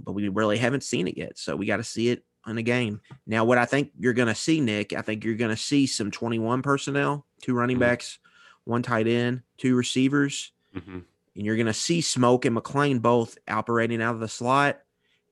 but 0.00 0.12
we 0.12 0.28
really 0.28 0.58
haven't 0.58 0.82
seen 0.82 1.08
it 1.08 1.16
yet. 1.16 1.38
So 1.38 1.56
we 1.56 1.66
got 1.66 1.78
to 1.78 1.84
see 1.84 2.08
it 2.10 2.24
in 2.46 2.58
a 2.58 2.62
game. 2.62 3.00
Now, 3.26 3.44
what 3.44 3.58
I 3.58 3.64
think 3.64 3.90
you're 3.98 4.12
going 4.12 4.28
to 4.28 4.34
see, 4.34 4.60
Nick, 4.60 4.92
I 4.92 5.02
think 5.02 5.24
you're 5.24 5.34
going 5.34 5.50
to 5.50 5.56
see 5.56 5.86
some 5.86 6.10
21 6.12 6.62
personnel, 6.62 7.26
two 7.42 7.54
running 7.54 7.76
Mhm. 7.76 7.80
backs, 7.80 8.18
one 8.64 8.82
tight 8.82 9.08
end, 9.08 9.42
two 9.56 9.74
receivers, 9.74 10.52
Mhm. 10.76 11.02
and 11.34 11.44
you're 11.46 11.56
going 11.56 11.66
to 11.66 11.72
see 11.72 12.00
Smoke 12.00 12.44
and 12.44 12.56
McClain 12.56 13.02
both 13.02 13.36
operating 13.48 14.00
out 14.00 14.14
of 14.14 14.20
the 14.20 14.28
slot. 14.28 14.80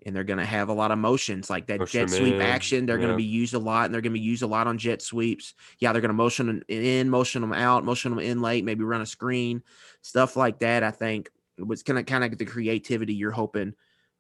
And 0.04 0.14
they're 0.14 0.24
going 0.24 0.38
to 0.38 0.44
have 0.44 0.68
a 0.68 0.72
lot 0.74 0.90
of 0.90 0.98
motions 0.98 1.48
like 1.48 1.66
that 1.68 1.80
Push 1.80 1.92
jet 1.92 2.10
sweep 2.10 2.34
in, 2.34 2.42
action. 2.42 2.84
They're 2.84 2.98
going 2.98 3.10
to 3.10 3.16
be 3.16 3.24
used 3.24 3.54
a 3.54 3.58
lot, 3.58 3.86
and 3.86 3.94
they're 3.94 4.02
going 4.02 4.12
to 4.12 4.20
be 4.20 4.24
used 4.24 4.42
a 4.42 4.46
lot 4.46 4.66
on 4.66 4.76
jet 4.76 5.00
sweeps. 5.00 5.54
Yeah, 5.78 5.92
they're 5.92 6.02
going 6.02 6.10
to 6.10 6.14
motion 6.14 6.46
them 6.46 6.62
in, 6.68 7.08
motion 7.08 7.40
them 7.40 7.52
out, 7.54 7.84
motion 7.84 8.10
them 8.10 8.18
in 8.18 8.42
late, 8.42 8.64
maybe 8.64 8.84
run 8.84 9.00
a 9.00 9.06
screen, 9.06 9.62
stuff 10.02 10.36
like 10.36 10.58
that. 10.58 10.82
I 10.82 10.90
think 10.90 11.30
was 11.58 11.82
kind 11.82 11.98
of 11.98 12.06
kind 12.06 12.24
of 12.24 12.36
the 12.36 12.44
creativity 12.44 13.14
you're 13.14 13.30
hoping 13.30 13.74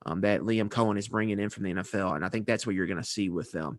um, 0.06 0.20
that 0.22 0.40
Liam 0.40 0.68
Coen 0.68 0.98
is 0.98 1.08
bringing 1.08 1.38
in 1.38 1.50
from 1.50 1.64
the 1.64 1.74
NFL, 1.74 2.16
and 2.16 2.24
I 2.24 2.28
think 2.28 2.46
that's 2.46 2.66
what 2.66 2.74
you're 2.74 2.86
going 2.86 3.02
to 3.02 3.04
see 3.04 3.28
with 3.28 3.52
them. 3.52 3.78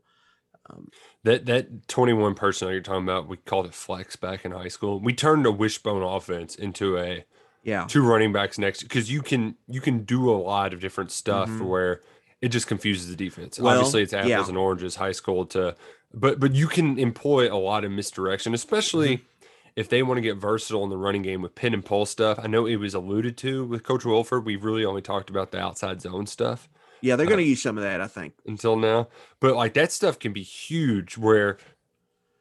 Um, 0.70 0.90
That 1.24 1.46
that 1.46 1.88
21 1.88 2.36
personnel 2.36 2.74
you're 2.74 2.82
talking 2.82 3.04
about, 3.04 3.28
we 3.28 3.38
called 3.38 3.68
it 3.68 3.74
flex 3.74 4.16
back 4.16 4.46
in 4.46 4.52
high 4.52 4.68
school. 4.68 5.00
We 5.00 5.14
turned 5.14 5.46
a 5.46 5.52
wishbone 5.52 6.04
offense 6.04 6.56
into 6.56 6.98
a 6.98 7.26
yeah, 7.66 7.86
two 7.90 8.02
running 8.08 8.32
backs 8.32 8.58
next 8.58 8.84
because 8.84 9.12
you 9.12 9.22
can 9.22 9.56
you 9.68 9.82
can 9.82 10.06
do 10.06 10.30
a 10.30 10.38
lot 10.38 10.74
of 10.74 10.80
different 10.80 11.12
stuff 11.12 11.50
Mhm. 11.50 11.66
where 11.68 12.02
it 12.42 12.50
just 12.50 12.68
confuses 12.68 13.10
the 13.10 13.16
defense. 13.18 13.60
Well, 13.60 13.76
Obviously, 13.76 14.04
it's 14.04 14.14
apples 14.14 14.30
yeah. 14.30 14.48
and 14.48 14.58
oranges, 14.58 14.96
high 14.96 15.12
school 15.12 15.46
to, 15.48 15.76
but 16.14 16.40
but 16.40 16.54
you 16.56 16.68
can 16.68 16.98
employ 16.98 17.52
a 17.54 17.58
lot 17.60 17.84
of 17.84 17.92
misdirection, 17.92 18.54
especially 18.54 19.18
Mm-hmm. 19.18 19.46
if 19.76 19.90
they 19.90 20.04
want 20.04 20.18
to 20.20 20.22
get 20.22 20.38
versatile 20.38 20.84
in 20.86 20.90
the 20.90 20.98
running 20.98 21.22
game 21.24 21.42
with 21.42 21.54
pin 21.56 21.74
and 21.74 21.84
pull 21.84 22.06
stuff. 22.06 22.40
I 22.42 22.48
know 22.48 22.66
it 22.66 22.78
was 22.78 22.94
alluded 22.94 23.36
to 23.40 23.66
with 23.66 23.84
Coach 23.84 24.06
Wolford. 24.06 24.46
We've 24.46 24.64
really 24.64 24.86
only 24.86 25.02
talked 25.02 25.30
about 25.30 25.52
the 25.52 25.60
outside 25.60 26.02
zone 26.02 26.28
stuff 26.28 26.70
yeah, 27.02 27.16
they're 27.18 27.28
Uh, 27.28 27.30
going 27.30 27.44
to 27.44 27.50
use 27.50 27.62
some 27.62 27.78
of 27.78 27.84
that. 27.84 28.00
I 28.02 28.08
think. 28.08 28.34
until 28.48 28.78
now, 28.78 29.10
but 29.40 29.56
like 29.56 29.74
that 29.76 29.92
stuff 29.92 30.18
can 30.18 30.32
be 30.34 30.42
huge. 30.44 31.18
Where 31.18 31.58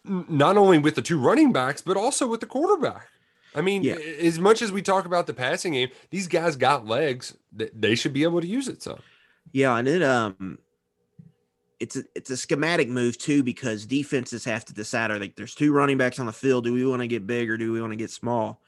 not 0.05 0.57
only 0.57 0.79
with 0.79 0.95
the 0.97 1.03
two 1.03 1.19
running 1.19 1.53
backs, 1.53 1.81
but 1.83 1.97
also 1.97 2.27
with 2.27 2.41
the 2.41 2.47
quarterback. 2.47 3.09
I 3.55 3.61
mean, 3.61 3.83
Yeah. 3.83 3.95
as 3.95 4.38
much 4.38 4.62
as 4.62 4.73
we 4.73 4.83
talk 4.83 5.05
about 5.07 5.27
the 5.27 5.35
passing 5.35 5.75
game, 5.75 5.90
these 6.11 6.27
guys 6.27 6.57
got 6.57 6.87
legs. 6.87 7.37
th- 7.57 7.71
They 7.75 7.95
should 7.95 8.12
be 8.12 8.25
able 8.25 8.40
to 8.40 8.47
use 8.47 8.69
it. 8.69 8.83
So 8.83 8.99
Yeah, 9.53 9.77
and 9.77 9.87
it 9.87 10.03
um 10.03 10.59
it's 11.81 11.97
a 11.97 12.05
it's 12.14 12.31
a 12.31 12.37
schematic 12.37 12.88
move 12.88 13.19
too 13.19 13.43
because 13.43 13.85
defenses 13.87 14.45
have 14.45 14.64
to 14.64 14.75
decide 14.75 15.11
are 15.11 15.19
like 15.19 15.37
there's 15.37 15.55
two 15.55 15.73
running 15.73 15.99
backs 15.99 16.19
on 16.19 16.27
the 16.27 16.33
field. 16.33 16.64
Do 16.64 16.73
we 16.73 16.87
want 16.87 17.03
to 17.03 17.09
get 17.09 17.27
big 17.27 17.51
or 17.51 17.57
do 17.57 17.73
we 17.73 17.81
want 17.81 17.93
to 17.93 17.97
get 17.97 18.11
small? 18.11 18.61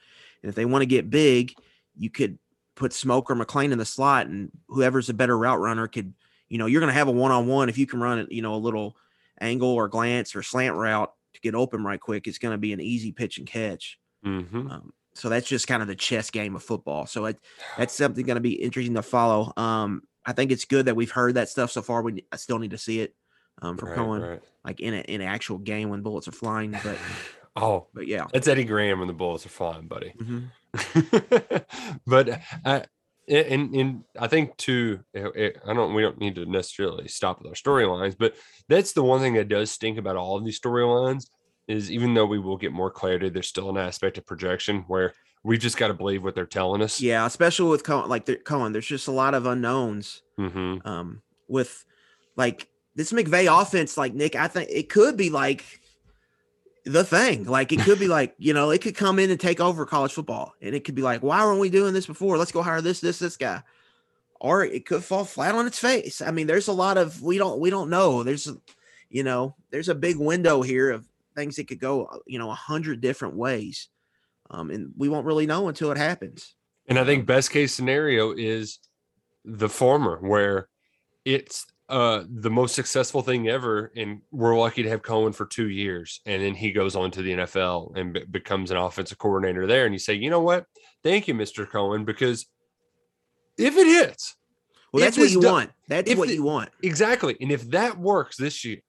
And 0.43 0.49
if 0.49 0.55
they 0.55 0.65
want 0.65 0.81
to 0.83 0.85
get 0.87 1.09
big, 1.09 1.53
you 1.97 2.09
could 2.09 2.37
put 2.75 2.93
Smoke 2.93 3.31
or 3.31 3.35
McClain 3.35 3.71
in 3.71 3.79
the 3.79 3.85
slot, 3.85 4.27
and 4.27 4.51
whoever's 4.67 5.09
a 5.09 5.13
better 5.13 5.35
route 5.35 5.59
runner 5.59 5.87
could, 5.87 6.13
you 6.47 6.59
know, 6.59 6.67
you're 6.67 6.79
gonna 6.79 6.93
have 6.93 7.07
a 7.07 7.11
one-on-one 7.11 7.69
if 7.69 7.77
you 7.77 7.87
can 7.87 7.99
run 7.99 8.19
it, 8.19 8.31
you 8.31 8.43
know, 8.43 8.53
a 8.53 8.57
little 8.57 8.95
angle 9.41 9.69
or 9.69 9.87
glance 9.87 10.35
or 10.35 10.43
slant 10.43 10.75
route 10.75 11.11
to 11.33 11.39
get 11.41 11.55
open 11.55 11.83
right 11.83 11.99
quick, 11.99 12.27
it's 12.27 12.37
gonna 12.37 12.57
be 12.57 12.73
an 12.73 12.79
easy 12.81 13.11
pitch 13.11 13.39
and 13.39 13.47
catch. 13.47 13.97
Mhm. 14.25 14.71
Um, 14.71 14.93
so 15.13 15.29
that's 15.29 15.47
just 15.47 15.67
kind 15.67 15.81
of 15.81 15.87
the 15.87 15.95
chess 15.95 16.29
game 16.29 16.55
of 16.55 16.63
football. 16.63 17.05
So 17.07 17.25
it, 17.25 17.39
that's 17.77 17.93
something 17.93 18.25
going 18.25 18.35
to 18.35 18.41
be 18.41 18.53
interesting 18.61 18.95
to 18.95 19.01
follow. 19.03 19.53
Um, 19.57 20.03
I 20.25 20.33
think 20.33 20.51
it's 20.51 20.65
good 20.65 20.85
that 20.87 20.95
we've 20.95 21.11
heard 21.11 21.35
that 21.35 21.49
stuff 21.49 21.71
so 21.71 21.81
far. 21.81 22.01
We 22.01 22.25
I 22.31 22.35
still 22.35 22.59
need 22.59 22.71
to 22.71 22.77
see 22.77 22.99
it 23.01 23.15
um, 23.61 23.77
from 23.77 23.89
Right, 23.89 23.97
Coen, 23.97 24.29
right. 24.29 24.41
like 24.63 24.79
in 24.79 24.93
a, 24.93 24.97
in 24.99 25.21
an 25.21 25.27
actual 25.27 25.57
game 25.57 25.89
when 25.89 26.01
bullets 26.01 26.27
are 26.27 26.33
flying. 26.33 26.71
But 26.71 26.97
oh, 27.55 27.87
but 27.93 28.07
yeah, 28.07 28.27
that's 28.33 28.47
Eddie 28.47 28.65
Gran 28.65 28.99
when 28.99 29.07
the 29.07 29.13
bullets 29.13 29.45
are 29.45 29.49
flying, 29.49 29.87
buddy. 29.87 30.13
Mhm. 30.19 30.51
but 32.05 32.41
uh, 32.65 32.81
and 33.29 33.73
and 33.75 34.03
I 34.19 34.27
think 34.27 34.55
too, 34.57 34.99
eh, 35.15 35.27
eh, 35.35 35.49
I 35.65 35.73
don't. 35.73 35.93
We 35.93 36.01
don't 36.01 36.19
need 36.19 36.35
to 36.35 36.45
necessarily 36.45 37.07
stop 37.07 37.39
with 37.41 37.47
our 37.47 37.53
storylines, 37.53 38.15
but 38.17 38.35
that's 38.69 38.93
the 38.93 39.03
one 39.03 39.21
thing 39.21 39.33
that 39.35 39.47
does 39.49 39.71
stink 39.71 39.97
about 39.97 40.15
all 40.17 40.37
of 40.37 40.45
these 40.45 40.59
storylines 40.59 41.27
is 41.67 41.91
even 41.91 42.13
though 42.13 42.25
we 42.25 42.39
will 42.39 42.57
get 42.57 42.71
more 42.71 42.91
clarity, 42.91 43.29
there's 43.29 43.47
still 43.47 43.69
an 43.69 43.77
aspect 43.77 44.17
of 44.17 44.25
projection 44.25 44.85
where 44.87 45.13
we've 45.43 45.59
just 45.59 45.77
got 45.77 45.87
to 45.89 45.93
believe 45.93 46.23
what 46.23 46.35
they're 46.35 46.45
telling 46.45 46.81
us. 46.81 46.99
yeah, 47.01 47.25
especially 47.25 47.69
with 47.69 47.83
Coen, 47.83 48.07
like 48.07 48.25
Coen, 48.25 48.73
there's 48.73 48.87
just 48.87 49.07
a 49.07 49.11
lot 49.11 49.33
of 49.33 49.45
unknowns. 49.45 50.21
hmm 50.37 50.77
Um, 50.85 51.21
with 51.47 51.85
like 52.35 52.67
this 52.95 53.11
McVay 53.13 53.47
offense, 53.61 53.97
like 53.97 54.13
Nick, 54.13 54.35
I 54.35 54.47
think 54.47 54.69
it 54.71 54.89
could 54.89 55.17
be 55.17 55.29
like 55.29 55.63
the 56.85 57.03
thing. 57.03 57.43
Like 57.45 57.71
it 57.71 57.81
could 57.81 57.99
be 57.99 58.07
like, 58.07 58.33
you 58.37 58.53
know, 58.53 58.69
it 58.71 58.81
could 58.81 58.95
come 58.95 59.19
in 59.19 59.29
and 59.29 59.39
take 59.39 59.59
over 59.59 59.85
college 59.85 60.13
football. 60.13 60.53
And 60.61 60.73
it 60.73 60.83
could 60.83 60.95
be 60.95 61.01
like, 61.01 61.21
why 61.21 61.43
weren't 61.43 61.59
we 61.59 61.69
doing 61.69 61.93
this 61.93 62.07
before? 62.07 62.37
Let's 62.37 62.51
go 62.51 62.61
hire 62.61 62.81
this, 62.81 63.01
this, 63.01 63.19
this 63.19 63.37
guy. 63.37 63.61
Or 64.39 64.63
it 64.63 64.85
could 64.85 65.03
fall 65.03 65.25
flat 65.25 65.55
on 65.55 65.67
its 65.67 65.79
face. 65.79 66.21
I 66.21 66.31
mean, 66.31 66.47
there's 66.47 66.67
a 66.67 66.73
lot 66.73 66.97
of 66.97 67.21
we 67.21 67.37
don't 67.37 67.59
we 67.59 67.69
don't 67.69 67.89
know. 67.89 68.23
There's 68.23 68.49
you 69.09 69.23
know, 69.23 69.55
there's 69.71 69.89
a 69.89 69.95
big 69.95 70.17
window 70.17 70.61
here 70.61 70.91
of 70.91 71.07
things 71.37 71.55
that 71.55 71.67
could 71.67 71.79
go, 71.79 72.05
uh, 72.05 72.17
you 72.25 72.39
know, 72.39 72.49
a 72.51 72.55
hundred 72.55 72.99
different 72.99 73.35
ways. 73.35 73.87
Um, 74.49 74.71
and 74.71 74.91
we 74.97 75.07
won't 75.07 75.25
really 75.25 75.45
know 75.45 75.67
until 75.69 75.91
it 75.91 75.97
happens. 75.97 76.55
And 76.89 76.97
I 76.97 77.05
think 77.05 77.25
best 77.25 77.51
case 77.51 77.73
scenario 77.73 78.33
is 78.33 78.79
the 79.45 79.69
former, 79.69 80.17
where 80.19 80.67
it's 81.23 81.65
uh 81.89 82.23
the 82.29 82.49
most 82.49 82.75
successful 82.75 83.21
thing 83.21 83.47
ever, 83.47 83.91
and 83.95 84.21
we're 84.31 84.57
lucky 84.57 84.83
to 84.83 84.89
have 84.89 85.01
Coen 85.01 85.33
for 85.35 85.45
two 85.45 85.69
years, 85.69 86.19
and 86.25 86.41
then 86.41 86.53
he 86.55 86.71
goes 86.71 86.95
on 86.95 87.11
to 87.11 87.21
the 87.21 87.31
NFL 87.33 87.95
and 87.97 88.13
be- 88.13 88.25
becomes 88.29 88.71
an 88.71 88.77
offensive 88.77 89.17
coordinator 89.17 89.67
there. 89.67 89.85
And 89.85 89.93
you 89.93 89.99
say, 89.99 90.13
you 90.13 90.29
know 90.29 90.41
what? 90.41 90.65
Thank 91.03 91.27
you, 91.27 91.33
Mr. 91.33 91.65
Coen, 91.69 92.05
because 92.05 92.45
if 93.57 93.75
it 93.77 93.87
hits, 93.87 94.35
Well, 94.93 95.03
If 95.03 95.07
that's 95.07 95.17
what 95.17 95.31
you 95.31 95.41
want. 95.41 95.71
That's 95.89 96.15
what 96.15 96.29
the- 96.29 96.35
you 96.35 96.43
want. 96.43 96.69
Exactly. 96.81 97.35
And 97.41 97.51
if 97.51 97.69
that 97.71 97.97
works 97.97 98.37
this 98.37 98.63
year, 98.63 98.79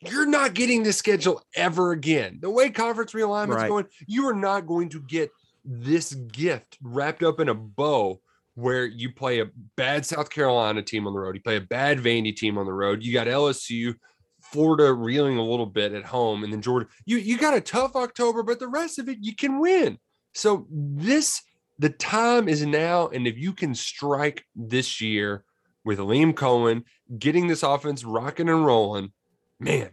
you're 0.00 0.26
not 0.26 0.54
getting 0.54 0.82
this 0.82 0.96
schedule 0.96 1.42
ever 1.54 1.92
again. 1.92 2.38
The 2.40 2.50
way 2.50 2.70
conference 2.70 3.12
realignment's 3.12 3.62
Right. 3.62 3.68
going, 3.68 3.86
you 4.06 4.28
are 4.28 4.34
not 4.34 4.66
going 4.66 4.88
to 4.90 5.00
get 5.02 5.30
this 5.64 6.14
gift 6.14 6.78
wrapped 6.82 7.22
up 7.22 7.40
in 7.40 7.48
a 7.48 7.54
bow 7.54 8.20
where 8.54 8.86
you 8.86 9.12
play 9.12 9.40
a 9.40 9.50
bad 9.76 10.04
South 10.04 10.30
Carolina 10.30 10.82
team 10.82 11.06
on 11.06 11.12
the 11.14 11.20
road, 11.20 11.34
you 11.34 11.42
play 11.42 11.56
a 11.56 11.60
bad 11.60 11.98
Vandy 11.98 12.34
team 12.34 12.58
on 12.58 12.66
the 12.66 12.72
road, 12.72 13.02
you 13.02 13.12
got 13.12 13.26
LSU, 13.26 13.94
Florida 14.42 14.92
reeling 14.92 15.38
a 15.38 15.44
little 15.44 15.66
bit 15.66 15.92
at 15.92 16.04
home, 16.04 16.44
and 16.44 16.52
then 16.52 16.62
Georgia. 16.62 16.88
You 17.04 17.18
you 17.18 17.38
got 17.38 17.56
a 17.56 17.60
tough 17.60 17.94
October, 17.94 18.42
but 18.42 18.58
the 18.58 18.68
rest 18.68 18.98
of 18.98 19.08
it 19.08 19.18
you 19.20 19.34
can 19.34 19.60
win. 19.60 19.98
So 20.34 20.66
this 20.70 21.42
the 21.78 21.90
time 21.90 22.48
is 22.48 22.64
now, 22.64 23.08
and 23.08 23.26
if 23.26 23.38
you 23.38 23.52
can 23.52 23.74
strike 23.74 24.44
this 24.54 25.00
year 25.00 25.44
with 25.84 25.98
Liam 25.98 26.34
Coen 26.34 26.84
getting 27.18 27.46
this 27.46 27.62
offense 27.62 28.04
rocking 28.04 28.48
and 28.48 28.66
rolling, 28.66 29.12
man, 29.60 29.90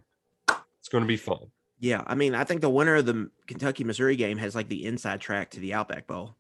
it's 0.79 0.89
going 0.89 1.03
to 1.03 1.07
be 1.07 1.17
fun. 1.17 1.51
Yeah, 1.79 2.03
I 2.07 2.15
mean, 2.15 2.33
I 2.33 2.43
think 2.43 2.61
the 2.61 2.69
winner 2.69 2.95
of 2.95 3.05
the 3.05 3.29
Kentucky 3.45 3.83
Missouri 3.83 4.15
game 4.15 4.37
has 4.39 4.55
like 4.55 4.67
the 4.67 4.85
inside 4.85 5.21
track 5.21 5.51
to 5.51 5.59
the 5.59 5.75
Outback 5.75 6.07
Bowl. 6.07 6.35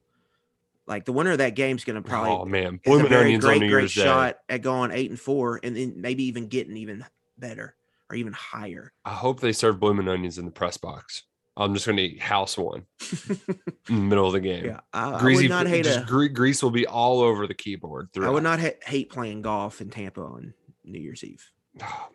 Like 0.87 1.05
the 1.05 1.13
winner 1.13 1.31
of 1.31 1.37
that 1.39 1.53
game 1.53 1.75
is 1.75 1.83
going 1.83 2.01
to 2.01 2.07
probably 2.07 2.31
oh 2.31 2.45
man, 2.45 2.79
blooming 2.83 3.13
onions 3.13 3.43
on 3.43 3.49
great, 3.49 3.61
New 3.61 3.69
great 3.69 3.81
Year's 3.81 3.93
Day. 3.93 4.03
shot 4.03 4.37
at 4.49 4.61
going 4.61 4.91
eight 4.91 5.09
and 5.11 5.19
four, 5.19 5.59
and 5.61 5.75
then 5.75 5.95
maybe 5.97 6.23
even 6.23 6.47
getting 6.47 6.77
even 6.77 7.05
better 7.37 7.75
or 8.09 8.15
even 8.15 8.33
higher. 8.33 8.93
I 9.03 9.11
hope 9.11 9.41
they 9.41 9.51
serve 9.51 9.79
blooming 9.79 10.07
onions 10.07 10.37
in 10.37 10.45
the 10.45 10.51
press 10.51 10.77
box. 10.77 11.23
I'm 11.57 11.73
just 11.73 11.87
going 11.87 11.97
to 11.97 12.03
eat 12.03 12.21
house 12.21 12.55
one 12.57 12.85
in 13.29 13.39
the 13.87 13.93
middle 13.93 14.27
of 14.27 14.33
the 14.33 14.39
game. 14.39 14.65
Yeah, 14.65 14.79
I, 14.93 15.15
I 15.15 15.19
Greasy, 15.19 15.45
would 15.45 15.49
not 15.49 15.67
hate 15.67 15.85
just 15.85 16.07
a. 16.09 16.29
grease 16.29 16.61
will 16.61 16.71
be 16.71 16.85
all 16.85 17.19
over 17.19 17.47
the 17.47 17.55
keyboard. 17.55 18.09
I 18.15 18.29
would 18.29 18.43
not 18.43 18.59
ha- 18.59 18.77
hate 18.85 19.09
playing 19.09 19.41
golf 19.41 19.81
in 19.81 19.89
Tampa 19.89 20.21
on 20.21 20.53
New 20.85 20.99
Year's 20.99 21.23
Eve. 21.23 21.45
Oh 21.81 22.09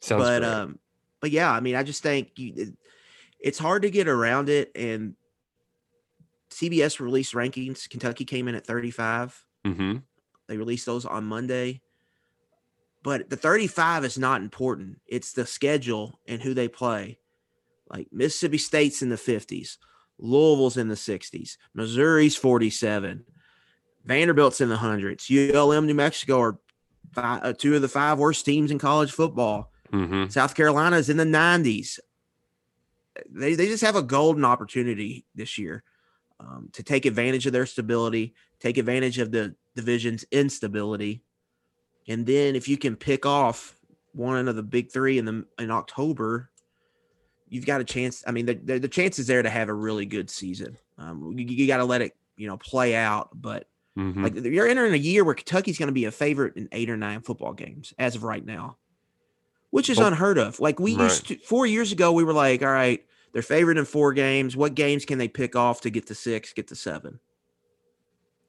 sounds 0.00 0.24
but 0.24 0.40
great. 0.40 0.50
um, 0.50 0.78
but 1.20 1.30
yeah, 1.30 1.50
I 1.50 1.60
mean, 1.60 1.76
I 1.76 1.82
just 1.82 2.02
think 2.02 2.38
you, 2.38 2.52
it- 2.56 2.76
it's 3.38 3.58
hard 3.58 3.82
to 3.82 3.90
get 3.90 4.06
around 4.06 4.48
it. 4.50 4.70
And 4.74 5.14
CBS 6.50 7.00
released 7.00 7.32
rankings. 7.34 7.88
Kentucky 7.88 8.24
came 8.24 8.48
in 8.48 8.54
at 8.54 8.66
35. 8.66 9.44
hmm 9.64 9.96
They 10.48 10.56
released 10.58 10.84
those 10.86 11.06
on 11.06 11.24
Monday. 11.24 11.80
But 13.02 13.30
the 13.30 13.36
35 13.36 14.04
is 14.04 14.18
not 14.18 14.42
important. 14.42 15.00
It's 15.06 15.32
the 15.32 15.46
schedule 15.46 16.20
and 16.26 16.42
who 16.42 16.52
they 16.52 16.68
play. 16.68 17.18
Like 17.88 18.08
Mississippi 18.12 18.58
State's 18.58 19.00
in 19.02 19.08
the 19.08 19.16
50s, 19.16 19.78
Louisville's 20.18 20.76
in 20.76 20.88
the 20.88 20.94
60s, 20.94 21.56
Missouri's 21.74 22.36
47, 22.36 23.24
Vanderbilt's 24.04 24.60
in 24.60 24.68
the 24.68 24.76
hundreds, 24.76 25.28
ULM, 25.30 25.86
New 25.86 25.94
Mexico 25.94 26.40
are 26.40 26.58
five, 27.12 27.40
uh, 27.42 27.52
two 27.52 27.74
of 27.74 27.82
the 27.82 27.88
five 27.88 28.18
worst 28.18 28.44
teams 28.44 28.70
in 28.70 28.78
college 28.78 29.10
football. 29.12 29.69
Hmm 29.90 30.28
South 30.28 30.58
is 30.58 31.10
in 31.10 31.16
the 31.16 31.24
90s. 31.24 31.98
They, 33.28 33.54
they 33.54 33.66
just 33.66 33.82
have 33.82 33.96
a 33.96 34.02
golden 34.02 34.44
opportunity 34.44 35.26
this 35.34 35.58
year 35.58 35.82
um, 36.38 36.70
to 36.72 36.82
take 36.82 37.06
advantage 37.06 37.46
of 37.46 37.52
their 37.52 37.66
stability, 37.66 38.34
take 38.60 38.78
advantage 38.78 39.18
of 39.18 39.30
the 39.30 39.54
division's 39.74 40.24
instability. 40.30 41.22
And 42.08 42.26
then 42.26 42.56
if 42.56 42.68
you 42.68 42.76
can 42.76 42.96
pick 42.96 43.26
off 43.26 43.76
one 44.12 44.48
of 44.48 44.56
the 44.56 44.62
big 44.62 44.90
three 44.90 45.18
in 45.18 45.24
the 45.24 45.46
in 45.58 45.70
October, 45.70 46.50
you've 47.48 47.66
got 47.66 47.80
a 47.80 47.84
chance. 47.84 48.24
I 48.26 48.30
mean, 48.30 48.46
the, 48.46 48.54
the, 48.54 48.78
the 48.78 48.88
chance 48.88 49.18
is 49.18 49.26
there 49.26 49.42
to 49.42 49.50
have 49.50 49.68
a 49.68 49.74
really 49.74 50.06
good 50.06 50.30
season. 50.30 50.78
Um, 50.96 51.34
you, 51.36 51.44
you 51.44 51.66
got 51.66 51.78
to 51.78 51.84
let 51.84 52.00
it, 52.00 52.16
you 52.36 52.46
know, 52.46 52.56
play 52.56 52.94
out. 52.94 53.30
But 53.34 53.66
hmm 53.96 54.22
like 54.22 54.34
you're 54.36 54.68
entering 54.68 54.94
a 54.94 54.98
year 54.98 55.24
where 55.24 55.34
Kentucky's 55.34 55.78
going 55.78 55.88
to 55.88 55.92
be 55.92 56.04
a 56.06 56.12
favorite 56.12 56.56
in 56.56 56.68
eight 56.72 56.90
or 56.90 56.96
nine 56.96 57.20
football 57.20 57.52
games 57.52 57.92
as 57.98 58.16
of 58.16 58.22
right 58.22 58.44
now, 58.44 58.78
which 59.70 59.90
is 59.90 59.98
unheard 59.98 60.38
of. 60.38 60.60
Like 60.60 60.78
we 60.78 60.94
right. 60.96 61.04
used 61.04 61.28
to 61.28 61.36
four 61.38 61.66
years 61.66 61.92
ago, 61.92 62.12
we 62.12 62.24
were 62.24 62.32
like, 62.32 62.62
all 62.62 62.68
right, 62.68 63.04
they're 63.32 63.42
favored 63.42 63.78
in 63.78 63.84
four 63.84 64.12
games. 64.12 64.56
What 64.56 64.74
games 64.74 65.04
can 65.04 65.18
they 65.18 65.28
pick 65.28 65.56
off 65.56 65.80
to 65.82 65.90
get 65.90 66.06
to 66.08 66.14
six, 66.14 66.52
get 66.52 66.68
to 66.68 66.76
seven? 66.76 67.20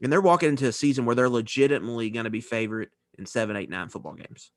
And 0.01 0.11
they're 0.11 0.21
walking 0.21 0.49
into 0.49 0.67
a 0.67 0.71
season 0.71 1.05
where 1.05 1.15
they're 1.15 1.29
legitimately 1.29 2.09
going 2.09 2.23
to 2.23 2.31
be 2.31 2.41
favorite 2.41 2.89
in 3.19 3.25
seven, 3.25 3.55
eight, 3.55 3.69
nine 3.69 3.89
football 3.89 4.13
games. 4.13 4.51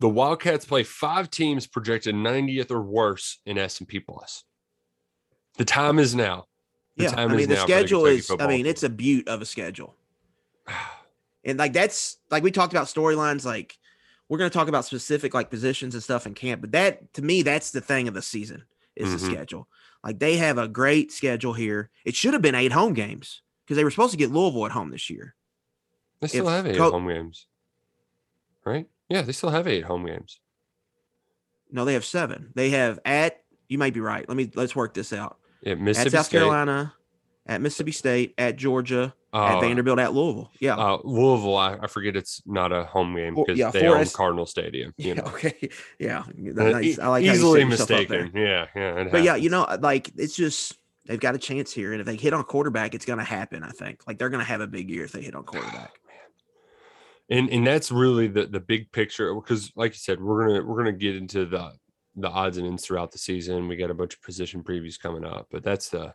The 0.00 0.08
Wildcats 0.08 0.64
play 0.64 0.82
five 0.82 1.30
teams 1.30 1.66
projected 1.66 2.14
90th 2.14 2.70
or 2.70 2.82
worse 2.82 3.38
in 3.46 3.58
S 3.58 3.78
and 3.78 3.88
P 3.88 4.00
plus. 4.00 4.44
The 5.56 5.64
time 5.64 5.98
is 5.98 6.14
now. 6.14 6.46
The 6.96 7.04
yeah, 7.04 7.10
time 7.10 7.30
I 7.30 7.34
is 7.34 7.38
mean 7.38 7.48
the 7.48 7.56
schedule 7.56 8.06
is. 8.06 8.30
I 8.38 8.46
mean, 8.46 8.66
it's 8.66 8.82
a 8.82 8.88
beaut 8.88 9.28
of 9.28 9.42
a 9.42 9.46
schedule. 9.46 9.94
And 11.44 11.56
like 11.56 11.72
that's 11.72 12.18
like 12.30 12.42
we 12.42 12.50
talked 12.50 12.74
about 12.74 12.88
storylines. 12.88 13.44
Like 13.44 13.77
we're 14.28 14.38
going 14.38 14.50
to 14.50 14.54
talk 14.56 14.68
about 14.68 14.84
specific 14.84 15.34
like 15.34 15.50
positions 15.50 15.94
and 15.94 16.02
stuff 16.02 16.26
in 16.26 16.34
camp, 16.34 16.60
but 16.60 16.72
that 16.72 17.12
to 17.14 17.22
me 17.22 17.42
that's 17.42 17.70
the 17.70 17.80
thing 17.80 18.08
of 18.08 18.14
the 18.14 18.22
season 18.22 18.64
is 18.96 19.10
the 19.20 19.26
Mhm. 19.28 19.32
schedule. 19.32 19.68
Like 20.04 20.18
they 20.18 20.36
have 20.36 20.58
a 20.58 20.68
great 20.68 21.10
schedule 21.12 21.52
here. 21.54 21.90
It 22.04 22.14
should 22.14 22.32
have 22.32 22.42
been 22.42 22.54
eight 22.54 22.72
home 22.72 22.94
games 22.94 23.42
because 23.64 23.76
they 23.76 23.84
were 23.84 23.90
supposed 23.90 24.12
to 24.12 24.16
get 24.18 24.30
Louisville 24.30 24.66
at 24.66 24.72
home 24.72 24.90
this 24.90 25.08
year. 25.10 25.34
They 26.20 26.28
still 26.28 26.48
if 26.48 26.52
have 26.54 26.66
eight 26.66 26.76
Co- 26.76 26.90
home 26.90 27.08
games, 27.08 27.46
right? 28.64 28.88
Yeah, 29.08 29.22
they 29.22 29.32
still 29.32 29.50
have 29.50 29.66
eight 29.66 29.84
home 29.84 30.04
games. 30.06 30.40
No, 31.70 31.84
they 31.84 31.94
have 31.94 32.04
seven. 32.04 32.50
They 32.54 32.70
have 32.70 32.98
at 33.04 33.42
you 33.68 33.78
might 33.78 33.94
be 33.94 34.00
right. 34.00 34.26
Let 34.28 34.36
me 34.36 34.50
let's 34.54 34.74
work 34.74 34.94
this 34.94 35.12
out. 35.12 35.38
Yeah, 35.62 35.72
At 35.74 35.96
South 36.10 36.26
State, 36.26 36.38
Carolina, 36.38 36.94
at 37.48 37.60
Mississippi 37.60 37.92
State, 37.92 38.34
at 38.38 38.56
Georgia, 38.56 39.14
at 39.32 39.56
uh, 39.56 39.60
Vanderbilt, 39.60 39.98
at 39.98 40.12
Louisville. 40.12 40.50
Yeah. 40.60 40.76
uh, 40.76 40.98
Louisville. 41.02 41.56
I, 41.56 41.78
I 41.82 41.86
forget 41.86 42.14
it's 42.14 42.42
not 42.46 42.72
a 42.72 42.84
home 42.84 43.16
game 43.16 43.34
because 43.34 43.58
yeah, 43.58 43.70
they 43.70 43.86
own 43.88 44.00
S- 44.02 44.14
Cardinal 44.14 44.46
Stadium. 44.46 44.92
You 44.98 45.08
yeah. 45.08 45.14
know, 45.14 45.24
Okay. 45.28 45.70
Yeah. 45.98 46.20
Uh, 46.20 46.62
Nice. 46.70 46.98
I 46.98 47.08
like 47.08 47.24
how 47.24 47.32
you 47.32 47.34
set 47.34 47.34
easily 47.34 47.60
yourself 47.62 47.90
up 47.90 48.08
there. 48.08 48.22
mistaken. 48.24 48.40
Yeah, 48.40 48.66
yeah. 48.76 49.08
But 49.10 49.22
yeah, 49.24 49.36
you 49.36 49.48
know, 49.50 49.66
like 49.80 50.10
it's 50.16 50.36
just 50.36 50.76
they've 51.06 51.18
got 51.18 51.34
a 51.34 51.38
chance 51.38 51.72
here, 51.72 51.92
and 51.92 52.00
if 52.00 52.06
they 52.06 52.16
hit 52.16 52.34
on 52.34 52.44
quarterback, 52.44 52.94
it's 52.94 53.06
going 53.06 53.18
to 53.18 53.24
happen. 53.24 53.62
I 53.64 53.70
think 53.70 54.02
like 54.06 54.18
they're 54.18 54.28
going 54.30 54.44
to 54.44 54.48
have 54.48 54.60
a 54.60 54.66
big 54.66 54.90
year 54.90 55.04
if 55.04 55.12
they 55.12 55.22
hit 55.22 55.34
on 55.34 55.44
quarterback. 55.44 55.92
and 57.30 57.48
and 57.50 57.66
that's 57.66 57.90
really 57.90 58.26
the 58.28 58.46
the 58.46 58.60
big 58.60 58.90
picture 58.92 59.34
because 59.34 59.72
like 59.76 59.92
you 59.92 59.98
said 59.98 60.20
we're 60.20 60.46
gonna 60.48 60.64
we're 60.66 60.76
gonna 60.76 60.92
get 60.92 61.16
into 61.16 61.44
the 61.46 61.72
the 62.16 62.28
odds 62.28 62.56
and 62.56 62.66
ends 62.66 62.84
throughout 62.84 63.12
the 63.12 63.18
season 63.18 63.68
we 63.68 63.76
got 63.76 63.90
a 63.90 63.94
bunch 63.94 64.14
of 64.14 64.22
position 64.22 64.62
previews 64.62 64.98
coming 64.98 65.24
up 65.24 65.46
but 65.52 65.62
that's 65.62 65.88
the 65.90 66.12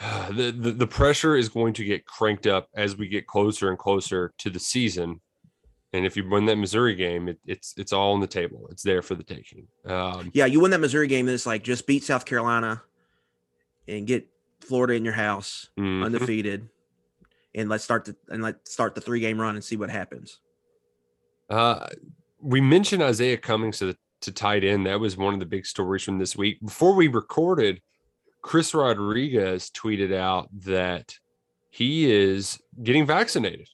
the, 0.30 0.52
the 0.56 0.72
the 0.72 0.86
pressure 0.86 1.36
is 1.36 1.48
going 1.48 1.72
to 1.74 1.84
get 1.84 2.06
cranked 2.06 2.46
up 2.46 2.68
as 2.74 2.96
we 2.96 3.08
get 3.08 3.26
closer 3.26 3.68
and 3.68 3.78
closer 3.78 4.32
to 4.38 4.50
the 4.50 4.60
season 4.60 5.20
and 5.92 6.04
if 6.06 6.16
you 6.16 6.28
win 6.28 6.44
that 6.44 6.56
missouri 6.56 6.94
game 6.94 7.28
it, 7.28 7.38
it's 7.46 7.74
it's 7.76 7.92
all 7.92 8.12
on 8.12 8.20
the 8.20 8.26
table 8.26 8.68
it's 8.70 8.82
there 8.82 9.02
for 9.02 9.14
the 9.14 9.24
taking 9.24 9.66
um 9.86 10.30
Yeah, 10.34 10.46
you 10.46 10.60
win 10.60 10.70
that 10.70 10.78
Missouri 10.78 11.08
game, 11.08 11.26
and 11.26 11.34
it's 11.34 11.46
like 11.46 11.62
just 11.62 11.86
beat 11.86 12.04
South 12.04 12.24
Carolina 12.24 12.82
and 13.86 14.06
get 14.06 14.28
Florida 14.60 14.94
in 14.94 15.04
your 15.04 15.14
house 15.14 15.70
mhm. 15.78 16.04
undefeated, 16.04 16.68
and 17.54 17.68
let's 17.68 17.84
start 17.84 18.04
the 18.04 18.16
and 18.28 18.42
let's 18.42 18.70
start 18.70 18.94
the 18.94 19.00
three 19.00 19.20
game 19.20 19.40
run 19.40 19.54
and 19.54 19.64
see 19.64 19.76
what 19.76 19.90
happens. 19.90 20.40
Uh, 21.48 21.86
we 22.40 22.60
mentioned 22.60 23.02
Isaiah 23.02 23.38
Cummings 23.38 23.78
to 23.78 23.86
the, 23.86 23.96
to 24.20 24.32
tight 24.32 24.62
end. 24.62 24.86
That 24.86 25.00
was 25.00 25.16
one 25.16 25.34
of 25.34 25.40
the 25.40 25.46
big 25.46 25.66
stories 25.66 26.04
from 26.04 26.18
this 26.18 26.36
week. 26.36 26.60
Before 26.60 26.94
we 26.94 27.08
recorded, 27.08 27.80
Chris 28.48 28.72
Rodriguez 28.72 29.68
tweeted 29.68 30.14
out 30.14 30.48
that 30.64 31.14
he 31.68 32.10
is 32.10 32.58
getting 32.82 33.04
vaccinated, 33.04 33.68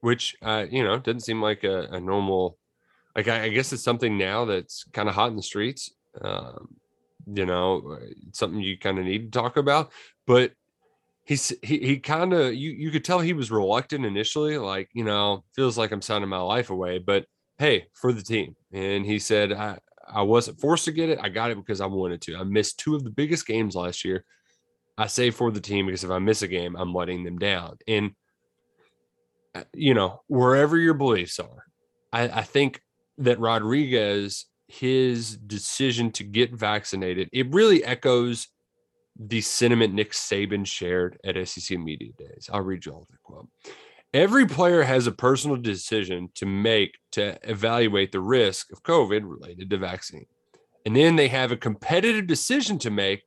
which 0.00 0.34
uh, 0.42 0.66
you 0.68 0.82
know 0.82 0.98
doesn't 0.98 1.20
seem 1.20 1.40
like 1.40 1.62
a, 1.62 1.82
a 1.92 2.00
normal. 2.00 2.58
Like 3.14 3.28
I, 3.28 3.44
I 3.44 3.48
guess 3.50 3.72
it's 3.72 3.84
something 3.84 4.18
now 4.18 4.44
that's 4.44 4.82
kind 4.92 5.08
of 5.08 5.14
hot 5.14 5.30
in 5.30 5.36
the 5.36 5.42
streets. 5.42 5.92
Um, 6.20 6.74
you 7.32 7.46
know, 7.46 7.96
something 8.32 8.58
you 8.58 8.76
kind 8.76 8.98
of 8.98 9.04
need 9.04 9.32
to 9.32 9.38
talk 9.38 9.56
about, 9.56 9.92
but 10.26 10.50
he's 11.22 11.52
he, 11.62 11.78
he 11.78 11.98
kind 12.00 12.32
of 12.32 12.54
you 12.54 12.72
you 12.72 12.90
could 12.90 13.04
tell 13.04 13.20
he 13.20 13.34
was 13.34 13.52
reluctant 13.52 14.04
initially 14.04 14.58
like 14.58 14.90
you 14.94 15.04
know 15.04 15.42
feels 15.54 15.78
like 15.78 15.90
i'm 15.90 16.02
signing 16.02 16.28
my 16.28 16.36
life 16.36 16.68
away 16.68 16.98
but 16.98 17.24
hey 17.58 17.86
for 17.94 18.12
the 18.12 18.20
team 18.20 18.54
and 18.72 19.06
he 19.06 19.18
said 19.18 19.50
i 19.50 19.78
i 20.12 20.22
wasn't 20.22 20.58
forced 20.60 20.84
to 20.84 20.92
get 20.92 21.08
it 21.08 21.18
i 21.22 21.28
got 21.28 21.50
it 21.50 21.56
because 21.56 21.80
i 21.80 21.86
wanted 21.86 22.20
to 22.20 22.36
i 22.36 22.42
missed 22.42 22.78
two 22.78 22.94
of 22.94 23.04
the 23.04 23.10
biggest 23.10 23.46
games 23.46 23.74
last 23.74 24.04
year 24.04 24.24
i 24.98 25.06
say 25.06 25.30
for 25.30 25.50
the 25.50 25.60
team 25.60 25.86
because 25.86 26.04
if 26.04 26.10
i 26.10 26.18
miss 26.18 26.42
a 26.42 26.48
game 26.48 26.76
i'm 26.76 26.94
letting 26.94 27.24
them 27.24 27.38
down 27.38 27.76
and 27.86 28.12
uh, 29.54 29.62
you 29.72 29.94
know 29.94 30.22
wherever 30.26 30.76
your 30.76 30.94
beliefs 30.94 31.38
are 31.38 31.64
i 32.12 32.22
i 32.28 32.42
think 32.42 32.80
that 33.18 33.38
rodriguez 33.38 34.46
his 34.66 35.36
decision 35.36 36.10
to 36.10 36.24
get 36.24 36.52
vaccinated 36.52 37.28
it 37.32 37.52
really 37.52 37.84
echoes 37.84 38.48
the 39.16 39.40
sentiment 39.40 39.94
Nick 39.94 40.12
Saban 40.12 40.66
shared 40.66 41.18
at 41.24 41.36
SEC 41.48 41.78
Media 41.78 42.12
Days. 42.18 42.50
I'll 42.52 42.62
read 42.62 42.84
you 42.84 42.92
all 42.92 43.06
the 43.10 43.16
quote. 43.22 43.48
Every 44.14 44.46
player 44.46 44.84
has 44.84 45.08
a 45.08 45.12
personal 45.12 45.56
decision 45.56 46.28
to 46.36 46.46
make 46.46 46.98
to 47.12 47.36
evaluate 47.42 48.12
the 48.12 48.20
risk 48.20 48.70
of 48.70 48.84
COVID 48.84 49.22
related 49.24 49.68
to 49.70 49.76
vaccine. 49.76 50.26
And 50.86 50.94
then 50.94 51.16
they 51.16 51.26
have 51.26 51.50
a 51.50 51.56
competitive 51.56 52.28
decision 52.28 52.78
to 52.78 52.90
make 52.90 53.24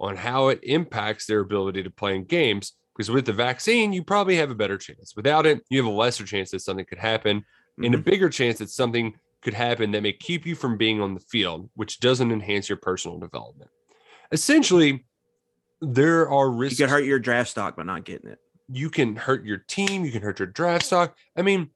on 0.00 0.16
how 0.16 0.48
it 0.48 0.58
impacts 0.64 1.26
their 1.26 1.38
ability 1.38 1.84
to 1.84 1.90
play 1.90 2.16
in 2.16 2.24
games 2.24 2.72
Because 2.96 3.12
with 3.12 3.26
the 3.26 3.32
vaccine, 3.32 3.92
you 3.92 4.02
probably 4.02 4.36
have 4.36 4.50
a 4.50 4.56
better 4.56 4.76
chance. 4.76 5.14
Without 5.14 5.46
it, 5.46 5.62
you 5.70 5.78
have 5.78 5.92
a 5.92 5.96
lesser 5.96 6.24
chance 6.24 6.50
that 6.50 6.60
something 6.60 6.84
could 6.84 6.98
happen 6.98 7.44
and 7.78 7.94
a 7.94 7.98
mm-hmm. 7.98 8.08
bigger 8.08 8.28
chance 8.28 8.58
that 8.58 8.70
something 8.70 9.14
could 9.40 9.54
happen 9.54 9.92
that 9.92 10.02
may 10.02 10.12
keep 10.12 10.46
you 10.46 10.56
from 10.56 10.76
being 10.76 11.00
on 11.00 11.14
the 11.14 11.20
field, 11.20 11.70
which 11.74 12.00
doesn't 12.00 12.32
enhance 12.32 12.68
your 12.68 12.78
personal 12.78 13.18
development. 13.18 13.70
Essentially, 14.32 15.04
there 15.80 16.28
are 16.28 16.50
risks. 16.50 16.78
You 16.78 16.86
could 16.86 16.90
hurt 16.90 17.04
your 17.04 17.18
draft 17.18 17.50
stock 17.50 17.76
by 17.76 17.84
not 17.84 18.04
getting 18.04 18.30
it. 18.30 18.38
You 18.68 18.90
can 18.90 19.16
hurt 19.16 19.44
your 19.44 19.58
team, 19.58 20.04
you 20.04 20.12
can 20.12 20.22
hurt 20.22 20.38
your 20.38 20.48
draft 20.48 20.86
stock. 20.86 21.16
I 21.36 21.42
mean, 21.42 21.70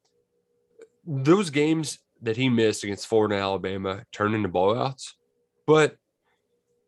those 1.07 1.51
games 1.51 1.99
that 2.23 2.37
he 2.37 2.49
missed 2.49 2.85
against 2.85 3.07
Florida 3.07 3.35
and 3.35 3.43
Alabama 3.43 4.05
turned 4.13 4.35
into 4.35 4.49
blowouts. 4.49 5.13
But 5.67 5.97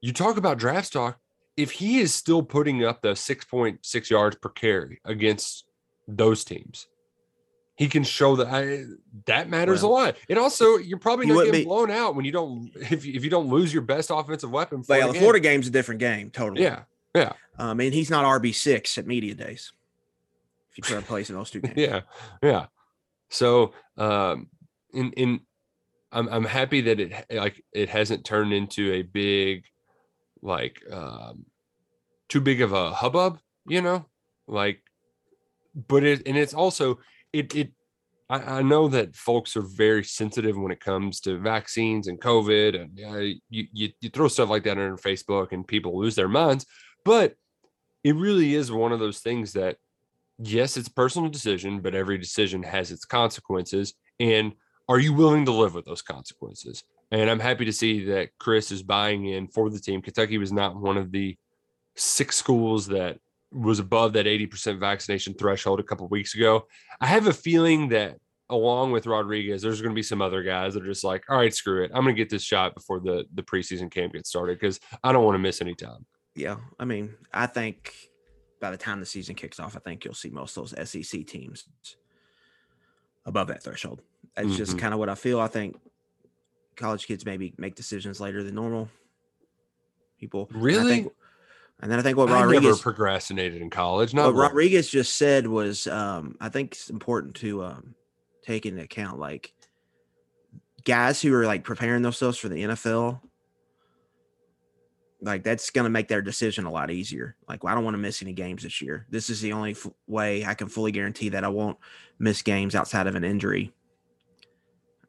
you 0.01 0.13
talk 0.13 0.37
about 0.37 0.59
draft 0.59 0.89
stock, 0.89 1.19
if 1.57 1.71
he 1.73 2.01
is 2.01 2.15
still 2.15 2.43
putting 2.43 2.85
up 2.85 3.03
the 3.03 3.11
6.6 3.11 4.11
yards 4.11 4.37
per 4.37 4.49
carry 4.49 5.01
against 5.05 5.65
those 6.09 6.45
teams, 6.45 6.87
he 7.77 7.89
can 7.89 8.03
show 8.05 8.37
that 8.37 8.49
I, 8.49 8.85
that 9.27 9.49
matters 9.49 9.83
Well, 9.83 9.93
a 9.93 9.95
lot. 9.95 10.17
And 10.29 10.39
also, 10.39 10.77
you're 10.77 10.99
probably 10.99 11.27
not 11.27 11.45
getting 11.45 11.61
be- 11.61 11.65
blown 11.65 11.91
out 11.91 12.15
when 12.15 12.25
you 12.25 12.33
don't 12.33 12.71
if 12.91 13.05
you, 13.05 13.15
if 13.15 13.25
you 13.25 13.31
don't 13.31 13.49
lose 13.49 13.73
your 13.73 13.83
best 13.83 14.11
offensive 14.13 14.51
weapon. 14.51 14.83
yeah, 14.89 15.07
the 15.07 15.13
game. 15.13 15.21
Florida 15.23 15.41
game's 15.41 15.67
a 15.67 15.71
different 15.71 16.01
game, 16.01 16.31
totally. 16.31 16.63
yeah, 16.63 16.83
yeah, 17.15 17.33
I 17.59 17.75
mean, 17.75 17.93
he's 17.93 18.11
not 18.11 18.25
RB 18.25 18.55
six 18.55 18.99
at 18.99 19.07
media 19.07 19.35
days. 19.35 19.73
If 20.71 20.79
you 20.79 20.95
put 20.95 21.03
a 21.03 21.07
place 21.07 21.31
in 21.31 21.37
those 21.37 21.51
two 21.51 21.61
games. 21.61 21.75
yeah 21.77 22.01
yeah 22.43 22.67
so 23.29 23.73
um 23.97 24.49
in 24.93 25.13
in 25.13 25.41
i'm 26.13 26.29
i'm 26.29 26.45
happy 26.45 26.81
that 26.83 27.01
it 27.01 27.27
like 27.31 27.63
it 27.73 27.89
hasn't 27.89 28.25
turned 28.25 28.53
into 28.53 28.93
a 28.93 29.03
big 29.03 29.65
like 30.43 30.81
um 30.93 31.45
too 32.29 32.41
big 32.41 32.61
of 32.63 32.73
a 32.73 32.93
hubbub 32.93 33.39
you 33.67 33.83
know 33.83 34.07
like 34.47 34.83
but 35.89 36.05
it 36.05 36.23
and 36.27 36.37
it's 36.37 36.55
also 36.55 36.99
it 37.33 37.55
it 37.55 37.73
I, 38.31 38.59
I 38.59 38.63
know 38.63 38.89
that 38.89 39.17
folks 39.17 39.57
are 39.57 39.63
very 39.63 40.05
sensitive 40.05 40.57
when 40.57 40.73
it 40.73 40.81
comes 40.81 41.21
to 41.23 41.37
vaccines 41.37 42.07
and 42.07 42.21
COVID, 42.21 42.81
and 42.81 43.01
uh, 43.05 43.19
you, 43.49 43.67
you 43.73 43.89
you 44.01 44.09
throw 44.09 44.29
stuff 44.29 44.49
like 44.49 44.63
that 44.65 44.79
on 44.79 44.97
Facebook, 44.97 45.51
and 45.51 45.67
people 45.67 45.99
lose 45.99 46.15
their 46.15 46.29
minds. 46.29 46.65
But 47.05 47.35
it 48.05 48.15
really 48.15 48.55
is 48.55 48.71
one 48.71 48.93
of 48.93 49.01
those 49.01 49.19
things 49.19 49.53
that 49.55 49.77
yes, 50.43 50.77
it's 50.77 50.89
a 50.89 50.93
personal 50.93 51.29
decision, 51.29 51.81
but 51.81 51.95
every 51.95 52.19
decision 52.19 52.63
has 52.63 52.91
its 52.91 53.05
consequences. 53.05 53.95
And 54.19 54.53
are 54.89 54.99
you 54.99 55.13
willing 55.13 55.45
to 55.45 55.53
live 55.53 55.75
with 55.75 55.85
those 55.85 56.03
consequences? 56.03 56.83
And 57.11 57.29
I'm 57.29 57.41
happy 57.41 57.65
to 57.65 57.73
see 57.73 58.05
that 58.07 58.31
Chris 58.39 58.71
is 58.71 58.83
buying 58.83 59.27
in 59.27 59.49
for 59.49 59.71
the 59.71 59.81
team. 59.81 60.03
Kentucky 60.03 60.39
was 60.39 60.53
not 60.53 60.77
one 60.77 60.97
of 60.97 61.11
the 61.13 61.37
six 61.97 62.37
schools 62.37 62.87
that 62.89 63.19
was 63.53 63.81
above 63.81 64.13
that 64.13 64.27
80% 64.27 64.79
vaccination 64.79 65.35
threshold 65.35 65.81
a 65.81 65.85
couple 65.85 66.07
weeks 66.09 66.35
ago. 66.35 66.67
I 67.01 67.07
have 67.07 67.27
a 67.27 67.33
feeling 67.33 67.89
that 67.89 68.17
along 68.49 68.93
with 68.93 69.07
Rodriguez, 69.07 69.63
there's 69.63 69.81
going 69.81 69.93
to 69.93 69.99
be 69.99 70.03
some 70.03 70.23
other 70.23 70.43
guys 70.43 70.75
that 70.75 70.83
are 70.83 70.87
just 70.87 71.05
like, 71.05 71.25
all 71.29 71.37
right, 71.37 71.55
screw 71.55 71.85
it. 71.85 71.91
I'm 71.95 72.03
going 72.03 72.15
to 72.15 72.21
get 72.21 72.31
this 72.31 72.43
shot 72.43 72.75
before 72.75 73.01
the, 73.01 73.25
the 73.35 73.43
preseason 73.43 73.91
camp 73.91 74.13
gets 74.13 74.29
started 74.29 74.59
because 74.59 74.81
I 75.03 75.13
don't 75.13 75.25
want 75.25 75.35
to 75.35 75.41
miss 75.41 75.61
any 75.61 75.75
time. 75.75 76.07
Yeah. 76.35 76.57
I 76.79 76.85
mean, 76.85 77.15
I 77.33 77.47
think 77.47 77.93
by 78.61 78.71
the 78.71 78.77
time 78.77 79.01
the 79.01 79.07
season 79.07 79.35
kicks 79.35 79.59
off, 79.59 79.77
I 79.77 79.81
think 79.81 80.05
you'll 80.05 80.15
see 80.15 80.31
most 80.31 80.57
of 80.57 80.71
those 80.71 80.89
SEC 80.89 81.27
teams 81.27 81.65
above 83.25 83.49
that 83.49 83.63
threshold. 83.63 84.03
That's 84.37 84.57
just 84.57 84.77
Mhm. 84.77 84.79
kind 84.81 84.95
of 84.95 85.01
what 85.01 85.09
I 85.09 85.15
feel. 85.15 85.41
I 85.41 85.49
think 85.49 85.77
college 86.77 87.07
kids 87.07 87.25
maybe 87.27 87.53
make 87.59 87.75
decisions 87.75 88.21
later 88.21 88.43
than 88.43 88.55
normal. 88.55 88.89
People 90.19 90.49
and 90.51 90.59
I 90.59 90.61
Really? 90.61 90.91
think- 91.03 91.13
and 91.81 91.91
then 91.91 91.99
I 91.99 92.03
think 92.03 92.19
what 92.19 92.29
I 92.29 92.33
never 92.41 92.47
Rodriguez 92.53 92.81
procrastinated 92.81 93.63
in 93.63 93.71
college. 93.71 94.13
what 94.13 94.23
Not 94.23 94.35
once. 94.35 94.39
Rodriguez 94.51 94.89
just 94.91 95.17
said 95.17 95.47
was 95.47 95.87
um, 95.87 96.37
I 96.41 96.49
think 96.51 96.73
it's 96.73 96.91
important 96.91 97.37
to 97.37 97.65
um, 97.65 97.95
take 98.43 98.67
into 98.67 98.83
account 98.83 99.19
like 99.19 99.55
guys 100.85 101.23
who 101.23 101.33
are 101.35 101.47
like 101.47 101.65
preparing 101.65 102.03
themselves 102.03 102.37
for 102.39 102.49
the 102.51 102.63
NFL. 102.65 103.23
Like 105.23 105.43
that's 105.43 105.71
going 105.71 105.85
to 105.85 105.91
make 105.91 106.09
their 106.09 106.23
decision 106.23 106.65
a 106.65 106.71
lot 106.71 106.91
easier. 106.91 107.37
Like, 107.49 107.63
well, 107.63 107.73
I 107.73 107.75
don't 107.75 107.85
want 107.85 107.95
to 107.95 107.99
miss 107.99 108.23
any 108.23 108.33
games 108.33 108.63
this 108.63 108.81
year. 108.81 109.07
This 109.11 109.29
is 109.29 109.41
the 109.41 109.53
only 109.53 109.73
f- 109.73 109.87
way 110.07 110.45
I 110.45 110.55
can 110.55 110.69
fully 110.69 110.93
guarantee 110.93 111.29
that 111.31 111.45
I 111.45 111.49
won't 111.49 111.79
miss 112.19 112.43
games 112.43 112.75
outside 112.75 113.07
of 113.07 113.15
an 113.17 113.25
injury. 113.25 113.73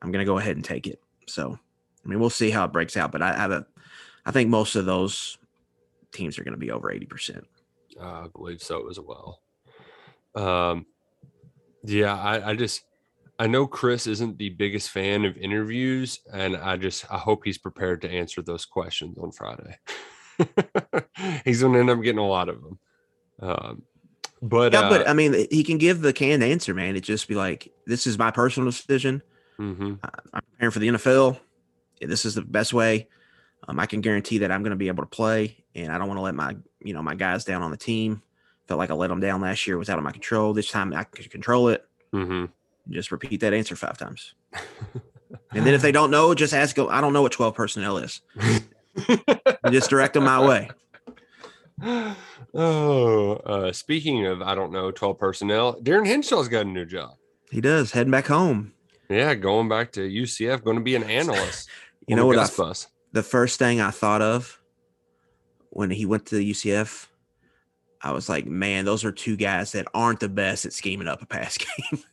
I'm 0.02 0.12
going 0.12 0.26
to 0.26 0.30
go 0.30 0.38
ahead 0.38 0.56
and 0.56 0.66
take 0.66 0.88
it. 0.88 1.02
So, 1.28 1.58
I 2.04 2.08
mean, 2.08 2.20
we'll 2.20 2.30
see 2.30 2.50
how 2.50 2.66
it 2.66 2.74
breaks 2.74 2.98
out, 2.98 3.12
but 3.12 3.22
I, 3.22 3.34
have 3.34 3.52
a, 3.52 3.66
I 4.26 4.32
think 4.32 4.50
most 4.50 4.76
of 4.76 4.86
those 4.86 5.38
teams 6.12 6.38
are 6.38 6.44
going 6.44 6.54
to 6.54 6.60
be 6.60 6.72
over 6.72 6.92
80%. 6.92 7.44
I 8.02 8.28
believe 8.36 8.62
so 8.62 8.90
as 8.90 9.00
well. 9.00 9.42
Um, 10.36 10.86
yeah, 11.84 12.18
I, 12.18 12.52
I 12.52 12.56
just 12.56 12.84
I 13.42 13.48
know 13.48 13.66
Chris 13.66 14.06
isn't 14.06 14.38
the 14.38 14.50
biggest 14.50 14.92
fan 14.92 15.26
of 15.26 15.36
interviews, 15.36 16.20
and 16.32 16.56
I 16.56 16.78
just 16.78 17.12
I 17.12 17.18
hope 17.18 17.42
he's 17.44 17.58
prepared 17.58 18.02
to 18.04 18.10
answer 18.10 18.42
those 18.44 18.66
questions 18.66 19.18
on 19.18 19.32
Friday. 19.32 19.80
he's 21.46 21.62
gonna 21.62 21.80
end 21.80 21.90
up 21.90 22.02
getting 22.02 22.20
a 22.20 22.28
lot 22.28 22.50
of 22.50 22.62
them. 22.62 22.80
Um, 23.42 23.82
but 24.42 24.74
Yeah, 24.74 24.90
but 24.90 25.08
uh, 25.08 25.10
I 25.10 25.14
mean, 25.14 25.48
he 25.50 25.64
can 25.64 25.78
give 25.80 26.02
the 26.02 26.14
canned 26.14 26.44
answer, 26.44 26.74
man. 26.74 26.96
It 26.96 27.02
just 27.02 27.28
be 27.28 27.36
like, 27.36 27.72
this 27.88 28.06
is 28.06 28.18
my 28.20 28.30
personal 28.32 28.70
decision. 28.70 29.22
mhm. 29.60 30.00
I- 30.04 30.10
I'm 30.36 30.42
preparing 30.52 30.72
for 30.72 30.80
the 30.80 30.88
NFL. 30.90 31.40
This 32.00 32.26
is 32.26 32.36
the 32.36 32.42
best 32.42 32.74
way. 32.74 33.08
Um, 33.68 33.80
I 33.80 33.86
can 33.86 34.02
guarantee 34.02 34.40
that 34.40 34.52
I'm 34.52 34.62
going 34.64 34.72
to 34.72 34.76
be 34.76 34.88
able 34.88 35.04
to 35.04 35.10
play, 35.10 35.64
and 35.76 35.92
I 35.92 35.98
don't 36.00 36.08
want 36.08 36.18
to 36.18 36.24
let 36.24 36.34
my, 36.36 36.56
you 36.84 36.94
know, 36.94 37.04
my 37.04 37.14
guys 37.16 37.44
down 37.46 37.62
on 37.62 37.70
the 37.72 37.78
team. 37.78 38.24
Felt 38.68 38.80
like 38.80 38.90
I 38.90 38.94
let 38.96 39.10
them 39.10 39.20
down 39.20 39.42
last 39.42 39.68
year. 39.68 39.76
It 39.76 39.80
was 39.80 39.90
out 39.90 40.00
of 40.00 40.04
my 40.04 40.12
control. 40.12 40.54
This 40.54 40.72
time 40.72 40.94
I 40.94 41.04
can 41.04 41.26
control 41.30 41.68
it. 41.70 41.86
Mhm. 42.14 42.50
Just 42.90 43.12
repeat 43.12 43.40
that 43.42 43.54
answer 43.54 43.76
five 43.76 43.98
times, 43.98 44.34
and 45.52 45.66
then 45.66 45.74
if 45.74 45.82
they 45.82 45.92
don't 45.92 46.12
know, 46.12 46.34
just 46.34 46.54
ask. 46.54 46.76
them, 46.76 46.88
I 46.90 47.00
don't 47.02 47.14
know 47.14 47.22
what 47.22 47.32
12 47.32 47.54
personnel 47.56 47.98
is. 47.98 48.22
Just 49.72 49.90
direct 49.90 50.16
them 50.16 50.26
my 50.26 50.46
way. 50.46 50.70
oh, 52.54 53.34
uh, 53.46 53.72
speaking 53.72 54.26
of 54.26 54.42
I 54.42 54.56
don't 54.56 54.72
know 54.72 54.92
twelve 54.92 55.18
personnel, 55.18 55.80
Darin 55.82 56.06
Hinshaw's 56.06 56.48
got 56.48 56.66
a 56.66 56.70
new 56.70 56.86
job. 56.86 57.12
He 57.52 57.62
does 57.62 57.92
heading 57.92 58.12
back 58.12 58.28
home. 58.28 58.74
Yeah, 59.10 59.34
going 59.36 59.68
back 59.70 59.92
to 59.94 60.02
UCF, 60.02 60.64
going 60.64 60.78
to 60.78 60.84
be 60.84 60.96
an 60.96 61.04
analyst. 61.04 61.70
You 62.08 62.16
know 62.16 62.26
what 62.26 62.40
I 62.40 62.48
bus. 62.58 62.88
the 63.14 63.24
first 63.24 63.60
thing 63.60 63.80
I 63.80 63.92
thought 63.92 64.24
of 64.24 64.60
when 65.70 65.92
he 65.92 66.06
went 66.06 66.26
to 66.26 66.36
UCF, 66.36 67.08
I 68.02 68.12
was 68.12 68.28
like, 68.28 68.48
man, 68.48 68.84
those 68.86 69.06
are 69.06 69.12
two 69.12 69.38
guys 69.38 69.72
that 69.74 69.86
aren't 69.94 70.20
the 70.20 70.28
best 70.28 70.66
at 70.66 70.74
scheming 70.74 71.08
up 71.08 71.22
a 71.22 71.26
pass 71.28 71.58
game. 71.92 72.04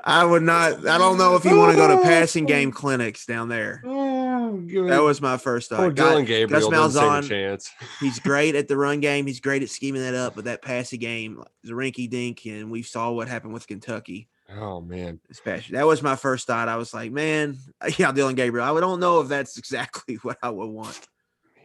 I 0.00 0.24
would 0.24 0.42
not. 0.42 0.86
I 0.86 0.98
don't 0.98 1.18
know 1.18 1.36
if 1.36 1.44
you 1.44 1.56
want 1.56 1.72
to 1.72 1.76
go 1.76 1.88
to 1.88 2.02
passing 2.02 2.46
game 2.46 2.72
clinics 2.72 3.26
down 3.26 3.48
there. 3.48 3.82
That 4.50 5.02
was 5.02 5.20
my 5.20 5.36
first 5.36 5.70
thought. 5.70 5.94
God, 5.94 5.96
Dillon 5.96 6.24
Gabriel 6.24 6.70
Gus 6.70 6.94
doesn't 6.94 7.02
Malzahn, 7.02 7.28
chance. 7.28 7.70
he's 8.00 8.18
great 8.20 8.56
at 8.56 8.66
the 8.66 8.76
run 8.76 8.98
game. 8.98 9.26
He's 9.26 9.38
great 9.38 9.62
at 9.62 9.68
scheming 9.70 10.02
that 10.02 10.14
up, 10.14 10.34
but 10.34 10.44
that 10.46 10.60
passing 10.60 10.98
game 10.98 11.42
is 11.62 11.70
a 11.70 11.72
rinky 11.72 12.10
dink, 12.10 12.44
and 12.46 12.68
we 12.68 12.82
saw 12.82 13.12
what 13.12 13.28
happened 13.28 13.52
with 13.52 13.68
Kentucky 13.68 14.28
Oh 14.58 14.80
man, 14.80 15.20
especially. 15.30 15.76
That 15.76 15.86
was 15.86 16.02
my 16.02 16.16
first 16.16 16.46
thought. 16.46 16.68
I 16.68 16.76
was 16.76 16.92
like, 16.92 17.12
man, 17.12 17.56
yeah, 17.98 18.12
Dillon 18.12 18.34
Gabriel. 18.34 18.64
I 18.76 18.80
don't 18.80 19.00
know 19.00 19.20
if 19.20 19.28
that's 19.28 19.56
exactly 19.56 20.16
what 20.16 20.38
I 20.42 20.50
would 20.50 20.68
want. 20.68 20.98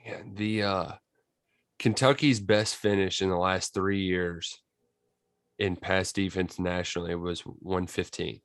man, 0.06 0.34
the 0.36 0.64
uh 0.64 0.92
Kentucky's 1.80 2.40
best 2.40 2.76
finish 2.76 3.22
in 3.22 3.30
the 3.30 3.38
last 3.38 3.74
three 3.74 4.02
years 4.02 4.60
in 5.60 5.76
pass 5.76 6.12
defense 6.12 6.60
nationally 6.60 7.12
it 7.12 7.20
was 7.20 7.42
115th 7.44 8.42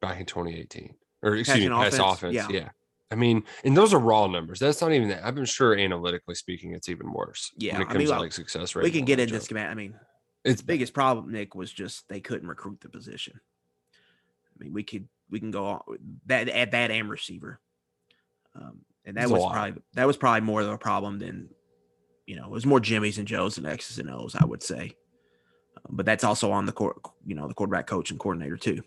back 0.00 0.18
in 0.20 0.26
2018. 0.26 0.94
Or 1.22 1.36
excuse 1.36 1.60
me, 1.64 1.68
pass 1.68 1.94
offense, 1.94 2.12
offense. 2.18 2.34
yeah. 2.34 2.48
Yeah. 2.50 2.68
I 3.10 3.14
mean, 3.14 3.44
and 3.64 3.76
those 3.76 3.94
are 3.94 4.00
raw 4.00 4.26
numbers. 4.26 4.58
That's 4.58 4.80
not 4.80 4.92
even 4.92 5.08
that. 5.10 5.24
I'm 5.24 5.44
sure 5.44 5.78
analytically 5.78 6.34
speaking, 6.34 6.72
it's 6.72 6.88
even 6.88 7.12
worse. 7.12 7.52
Yeah, 7.56 7.74
When 7.74 7.82
it 7.82 7.84
I 7.84 7.88
comes 7.88 7.98
mean, 7.98 8.06
to 8.08 8.12
well, 8.12 8.20
like 8.22 8.32
success 8.32 8.74
rate. 8.74 8.82
we 8.82 8.90
can 8.90 9.04
get 9.04 9.20
into 9.20 9.40
schematic. 9.40 9.70
I 9.70 9.74
mean, 9.74 9.94
It's 10.44 10.60
the 10.60 10.66
biggest 10.66 10.92
problem, 10.92 11.30
Nick, 11.32 11.54
was 11.54 11.72
just 11.72 12.08
they 12.08 12.20
couldn't 12.20 12.48
recruit 12.48 12.80
the 12.80 12.88
position. 12.88 13.40
I 13.94 14.64
mean, 14.64 14.72
we 14.72 14.82
could 14.82 15.08
we 15.30 15.38
can 15.38 15.50
go 15.52 15.66
on 15.66 15.80
that 16.26 16.48
at 16.48 16.72
that 16.72 16.90
and 16.90 17.08
receiver, 17.08 17.60
um, 18.56 18.78
and 19.04 19.16
that 19.16 19.24
It's 19.24 19.32
was 19.32 19.52
probably 19.52 19.82
that 19.94 20.06
was 20.06 20.16
probably 20.16 20.40
more 20.40 20.60
of 20.62 20.68
a 20.68 20.78
problem 20.78 21.18
than 21.20 21.48
you 22.26 22.34
know 22.36 22.46
it 22.46 22.50
was 22.50 22.66
more 22.66 22.80
Jimmys 22.80 23.18
and 23.18 23.28
Joes 23.28 23.58
and 23.58 23.66
X's 23.66 23.98
and 24.00 24.10
O's, 24.10 24.34
I 24.34 24.44
would 24.44 24.62
say. 24.62 24.94
But 25.88 26.06
that's 26.06 26.24
also 26.24 26.50
on 26.52 26.66
the 26.66 26.72
court, 26.72 26.98
you 27.24 27.34
know, 27.34 27.48
the 27.48 27.54
quarterback 27.54 27.86
coach 27.86 28.10
and 28.10 28.18
coordinator 28.20 28.56
too. 28.56 28.82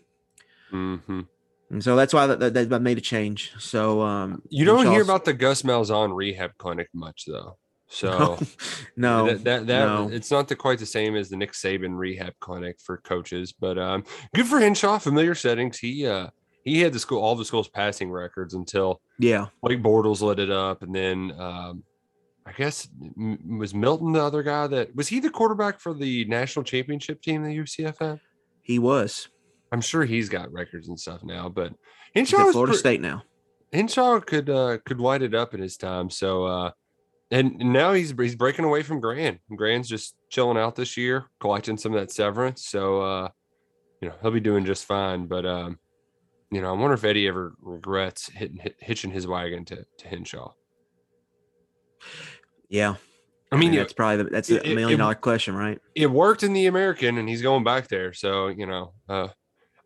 Mhm. 0.72 1.26
And 1.70 1.84
so 1.84 1.94
that's 1.94 2.12
why 2.12 2.26
that, 2.26 2.40
that, 2.40 2.68
that 2.70 2.82
made 2.82 2.98
a 2.98 3.00
change. 3.00 3.52
So 3.58 4.02
um, 4.02 4.42
You 4.48 4.64
don't 4.64 4.90
hear 4.90 5.02
about 5.02 5.24
the 5.24 5.32
Gus 5.32 5.62
Malzahn 5.62 6.14
rehab 6.14 6.56
clinic 6.58 6.88
much 6.92 7.24
though. 7.26 7.56
So 7.88 8.38
no, 8.96 9.26
that 9.26 9.44
that, 9.44 9.66
that 9.66 9.86
no. 9.86 10.08
it's 10.10 10.30
not 10.30 10.48
the, 10.48 10.56
quite 10.56 10.78
the 10.78 10.86
same 10.86 11.16
as 11.16 11.28
the 11.28 11.36
Nick 11.36 11.52
Saban 11.52 11.96
rehab 11.96 12.34
clinic 12.40 12.78
for 12.80 12.98
coaches, 12.98 13.52
but 13.52 13.78
um, 13.78 14.04
good 14.34 14.46
for 14.46 14.60
Hinshaw. 14.60 14.98
Familiar 14.98 15.34
settings. 15.34 15.78
He 15.78 16.06
uh 16.06 16.28
he 16.64 16.80
had 16.80 16.92
the 16.92 17.00
school 17.00 17.20
all 17.20 17.34
the 17.34 17.44
school's 17.44 17.68
passing 17.68 18.10
records 18.10 18.54
until 18.54 19.00
yeah, 19.18 19.46
Blake 19.62 19.82
Bortles 19.82 20.20
lit 20.20 20.38
it 20.38 20.50
up, 20.50 20.82
and 20.82 20.94
then 20.94 21.32
um, 21.38 21.82
I 22.50 22.52
guess 22.56 22.88
was 23.48 23.74
Milton 23.74 24.12
the 24.12 24.22
other 24.22 24.42
guy 24.42 24.66
that 24.66 24.94
was 24.94 25.08
he 25.08 25.20
the 25.20 25.30
quarterback 25.30 25.78
for 25.78 25.94
the 25.94 26.24
national 26.24 26.64
championship 26.64 27.22
team 27.22 27.44
that 27.44 27.50
UCF 27.50 27.98
had? 28.00 28.20
He 28.62 28.78
was. 28.78 29.28
I'm 29.72 29.80
sure 29.80 30.04
he's 30.04 30.28
got 30.28 30.52
records 30.52 30.88
and 30.88 30.98
stuff 30.98 31.22
now, 31.22 31.48
but 31.48 31.72
Hinshaw 32.12 32.48
at 32.48 32.52
Florida 32.52 32.72
pre- 32.72 32.78
State 32.78 33.00
now. 33.00 33.22
Hinshaw 33.70 34.18
could 34.20 34.50
uh 34.50 34.78
could 34.84 35.00
light 35.00 35.22
it 35.22 35.34
up 35.34 35.54
in 35.54 35.60
his 35.60 35.76
time. 35.76 36.10
So 36.10 36.44
uh 36.44 36.70
and 37.30 37.56
now 37.58 37.92
he's 37.92 38.12
he's 38.18 38.34
breaking 38.34 38.64
away 38.64 38.82
from 38.82 39.00
Gran. 39.00 39.38
Gran's 39.54 39.88
just 39.88 40.16
chilling 40.28 40.58
out 40.58 40.74
this 40.74 40.96
year, 40.96 41.26
collecting 41.38 41.78
some 41.78 41.94
of 41.94 42.00
that 42.00 42.10
severance. 42.10 42.66
So 42.66 43.00
uh 43.00 43.28
you 44.00 44.08
know, 44.08 44.14
he'll 44.22 44.30
be 44.30 44.40
doing 44.40 44.64
just 44.64 44.86
fine. 44.86 45.26
But 45.26 45.46
um, 45.46 45.78
you 46.50 46.60
know, 46.60 46.68
I 46.68 46.72
wonder 46.72 46.94
if 46.94 47.04
Eddie 47.04 47.28
ever 47.28 47.54
regrets 47.60 48.28
hitting 48.28 48.60
hitching 48.78 49.10
his 49.10 49.26
wagon 49.26 49.64
to 49.66 49.84
to 49.98 50.08
Hinshaw. 50.08 50.52
Yeah. 52.70 52.94
I 53.52 53.56
mean, 53.56 53.74
that's 53.74 53.92
probably 53.92 54.22
the, 54.24 54.30
that's 54.30 54.48
a 54.50 54.56
it- 54.64 54.66
it- 54.72 54.74
million 54.76 54.98
dollar 55.00 55.16
question, 55.16 55.54
right? 55.56 55.78
it 55.94 56.06
worked 56.06 56.42
in 56.44 56.52
the 56.54 56.66
American 56.66 57.18
and 57.18 57.28
he's 57.28 57.42
going 57.42 57.64
back 57.64 57.88
there. 57.88 58.12
So, 58.14 58.46
you 58.48 58.64
know, 58.66 58.94
uh 59.08 59.28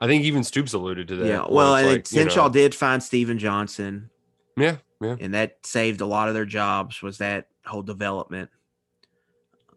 I 0.01 0.07
think 0.07 0.25
even 0.25 0.45
Stoops 0.45 0.75
alluded 0.75 1.09
to 1.09 1.17
that. 1.17 1.27
Yeah. 1.27 1.47
Well, 1.49 1.75
and 1.77 1.87
like, 1.87 1.99
it, 2.01 2.13
you 2.13 2.25
know, 2.27 2.49
did 2.51 2.75
find 2.75 3.03
Stephen 3.03 3.39
Johnson, 3.39 4.11
Yeah, 4.57 4.77
yeah. 5.01 5.17
and 5.19 5.33
that 5.33 5.57
saved 5.65 6.03
a 6.03 6.07
lot 6.07 6.29
of 6.29 6.35
their 6.35 6.45
jobs. 6.45 7.01
Was 7.01 7.19
that 7.19 7.47
whole 7.65 7.83
development? 7.83 8.51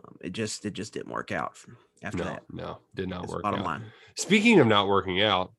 Um, 0.03 0.17
it 0.21 0.33
just 0.33 0.65
it 0.65 0.73
just 0.73 0.91
didn't 0.93 1.11
work 1.11 1.31
out 1.31 1.57
after 2.03 2.17
No, 2.19 2.23
that. 2.25 2.43
no, 2.51 2.79
did 2.95 3.07
not 3.07 3.21
That's 3.21 3.33
work 3.33 3.43
bottom 3.43 3.61
out. 3.61 3.65
line. 3.65 3.83
Speaking 4.15 4.59
of 4.59 4.67
not 4.67 4.87
working 4.87 5.21
out, 5.21 5.53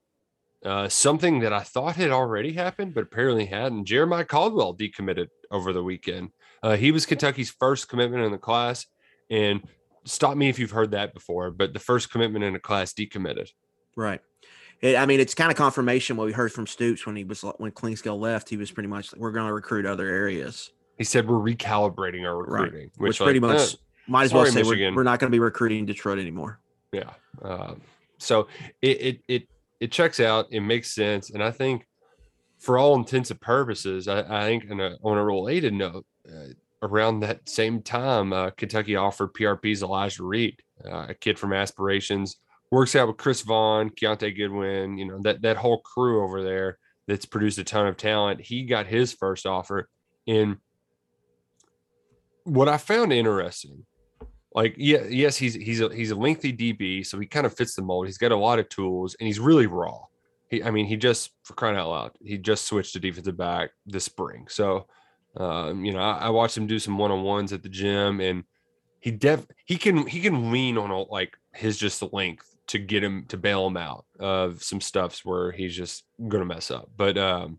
uh, 0.65 0.89
something 0.89 1.39
that 1.41 1.53
I 1.53 1.61
thought 1.61 1.97
had 1.97 2.11
already 2.11 2.53
happened, 2.53 2.93
but 2.93 3.05
apparently 3.05 3.47
hadn't. 3.47 3.85
Jeremiah 3.87 4.25
Caldwell 4.25 4.75
decommitted 4.77 5.29
over 5.51 5.73
the 5.73 5.85
weekend. 5.85 6.31
Uh, 6.63 6.77
he 6.77 6.91
was 6.91 7.07
Kentucky's 7.07 7.51
first 7.51 7.89
commitment 7.89 8.25
in 8.25 8.33
the 8.33 8.39
class, 8.39 8.87
and 9.31 9.63
stop 10.05 10.37
me 10.37 10.49
if 10.49 10.59
you've 10.59 10.71
heard 10.71 10.91
that 10.93 11.15
before. 11.15 11.51
But 11.51 11.73
the 11.73 11.79
first 11.79 12.11
commitment 12.11 12.45
in 12.45 12.55
a 12.55 12.61
class 12.61 12.93
decommitted. 12.93 13.49
Right. 13.97 14.21
It, 14.81 14.97
I 14.97 15.07
mean, 15.07 15.19
it's 15.19 15.35
kind 15.35 15.51
of 15.51 15.57
confirmation 15.57 16.17
what 16.17 16.27
we 16.27 16.33
heard 16.33 16.53
from 16.53 16.67
Stoops 16.67 17.05
when 17.05 17.17
he 17.17 17.25
was 17.25 17.43
when 17.59 17.73
Clinkscale 17.73 18.19
left. 18.19 18.49
He 18.49 18.57
was 18.57 18.71
pretty 18.71 18.89
much 18.89 19.13
like, 19.13 19.21
we're 19.21 19.33
going 19.33 19.47
to 19.47 19.53
recruit 19.53 19.87
other 19.87 20.07
areas, 20.09 20.71
He 20.99 21.05
said 21.05 21.29
we're 21.29 21.37
recalibrating 21.37 22.25
our 22.25 22.39
Right. 22.45 22.63
recruiting, 22.63 22.91
which, 22.97 23.09
which, 23.09 23.19
pretty 23.19 23.41
like, 23.41 23.57
eh, 23.57 23.59
much 23.59 23.77
might 24.07 24.25
as 24.25 24.33
well 24.33 24.47
say 24.47 24.63
we're, 24.63 24.95
we're 24.95 25.03
not 25.03 25.19
going 25.19 25.31
to 25.31 25.35
be 25.35 25.41
recruiting 25.41 25.85
Detroit 25.85 26.19
anymore. 26.19 26.61
Yeah. 26.93 27.11
Um, 27.43 27.81
so 28.19 28.49
it, 28.81 29.01
it 29.01 29.21
it 29.29 29.49
it 29.81 29.93
checks 29.93 30.21
out. 30.21 30.47
It 30.51 30.61
makes 30.61 30.95
sense, 30.95 31.31
and 31.31 31.43
I 31.43 31.51
think 31.51 31.87
for 32.59 32.79
all 32.79 32.97
intents 32.97 33.31
and 33.31 33.41
purposes, 33.41 34.09
I, 34.09 34.21
I 34.21 34.45
think 34.47 34.65
in 34.65 34.81
a, 34.81 34.97
on 35.05 35.17
a 35.17 35.25
related 35.25 35.73
note, 35.73 36.05
uh, 36.05 36.08
around 36.83 37.21
that 37.21 37.49
same 37.49 37.83
time, 37.83 38.33
uh, 38.33 38.51
Kentucky 38.51 38.97
offered 38.97 39.35
PRP's 39.35 39.83
Elijah 39.83 40.23
Reed, 40.23 40.61
uh, 40.85 41.07
a 41.09 41.15
kid 41.15 41.39
from 41.39 41.53
Aspirations, 41.53 42.37
works 42.71 42.95
out 42.95 43.09
with 43.09 43.17
Chris 43.17 43.43
Vaughn, 43.43 43.91
Keontae 43.91 44.37
Goodwin, 44.37 44.99
you 44.99 45.07
know 45.07 45.19
that 45.23 45.43
that 45.43 45.57
whole 45.57 45.81
crew 45.81 46.23
over 46.23 46.43
there 46.43 46.79
that's 47.07 47.27
produced 47.27 47.59
a 47.59 47.65
ton 47.65 47.87
of 47.87 47.97
talent. 47.97 48.41
He 48.41 48.65
got 48.65 48.87
his 48.87 49.13
first 49.13 49.47
offer, 49.47 49.89
and 50.27 50.59
what 52.45 52.69
I 52.69 52.79
found 52.79 53.13
interesting 53.13 53.85
like 54.55 54.75
yeah 54.79 55.05
yes 55.09 55.37
he's 55.37 55.55
he's 55.55 55.81
a 55.81 55.95
he's 55.95 56.11
a 56.11 56.17
lengthy 56.17 56.53
db 56.53 57.05
so 57.07 57.19
he 57.19 57.27
kind 57.27 57.47
of 57.47 57.57
fits 57.57 57.75
the 57.75 57.83
mold. 57.83 58.07
He's 58.07 58.19
got 58.19 58.33
a 58.33 58.37
lot 58.37 58.59
of 58.59 58.69
tools 58.69 59.17
and 59.19 59.27
he's 59.27 59.39
really 59.39 59.67
raw. 59.67 60.01
He 60.51 60.63
i 60.63 60.71
mean 60.71 60.87
he 60.87 60.97
just 60.97 61.31
for 61.45 61.55
crying 61.55 61.77
out 61.77 61.91
loud 61.91 62.13
he 62.23 62.39
just 62.39 62.67
switched 62.67 62.95
to 62.95 63.01
defensive 63.01 63.37
back 63.37 63.71
this 63.87 64.05
spring. 64.05 64.47
So 64.49 64.87
um 65.39 65.85
you 65.85 65.93
know 65.93 66.01
i, 66.01 66.19
I 66.27 66.29
watched 66.31 66.57
him 66.57 66.67
do 66.67 66.79
some 66.79 66.99
one-on-ones 66.99 67.53
at 67.53 67.63
the 67.63 67.69
gym 67.69 68.21
and 68.21 68.45
he 69.01 69.11
def 69.11 69.47
he 69.65 69.77
can 69.77 70.07
he 70.07 70.21
can 70.21 70.51
lean 70.51 70.77
on 70.77 70.91
a, 70.91 71.03
like 71.03 71.37
his 71.55 71.79
just 71.79 72.01
the 72.01 72.09
length 72.13 72.57
to 72.69 72.79
get 72.79 73.03
him 73.03 73.25
to 73.29 73.37
bail 73.37 73.67
him 73.67 73.77
out 73.77 74.05
of 74.19 74.63
some 74.63 74.81
stuffs 74.81 75.25
where 75.25 75.53
he's 75.53 75.75
just 75.75 76.05
gonna 76.29 76.45
mess 76.45 76.71
up 76.71 76.91
but 76.97 77.17
um 77.17 77.59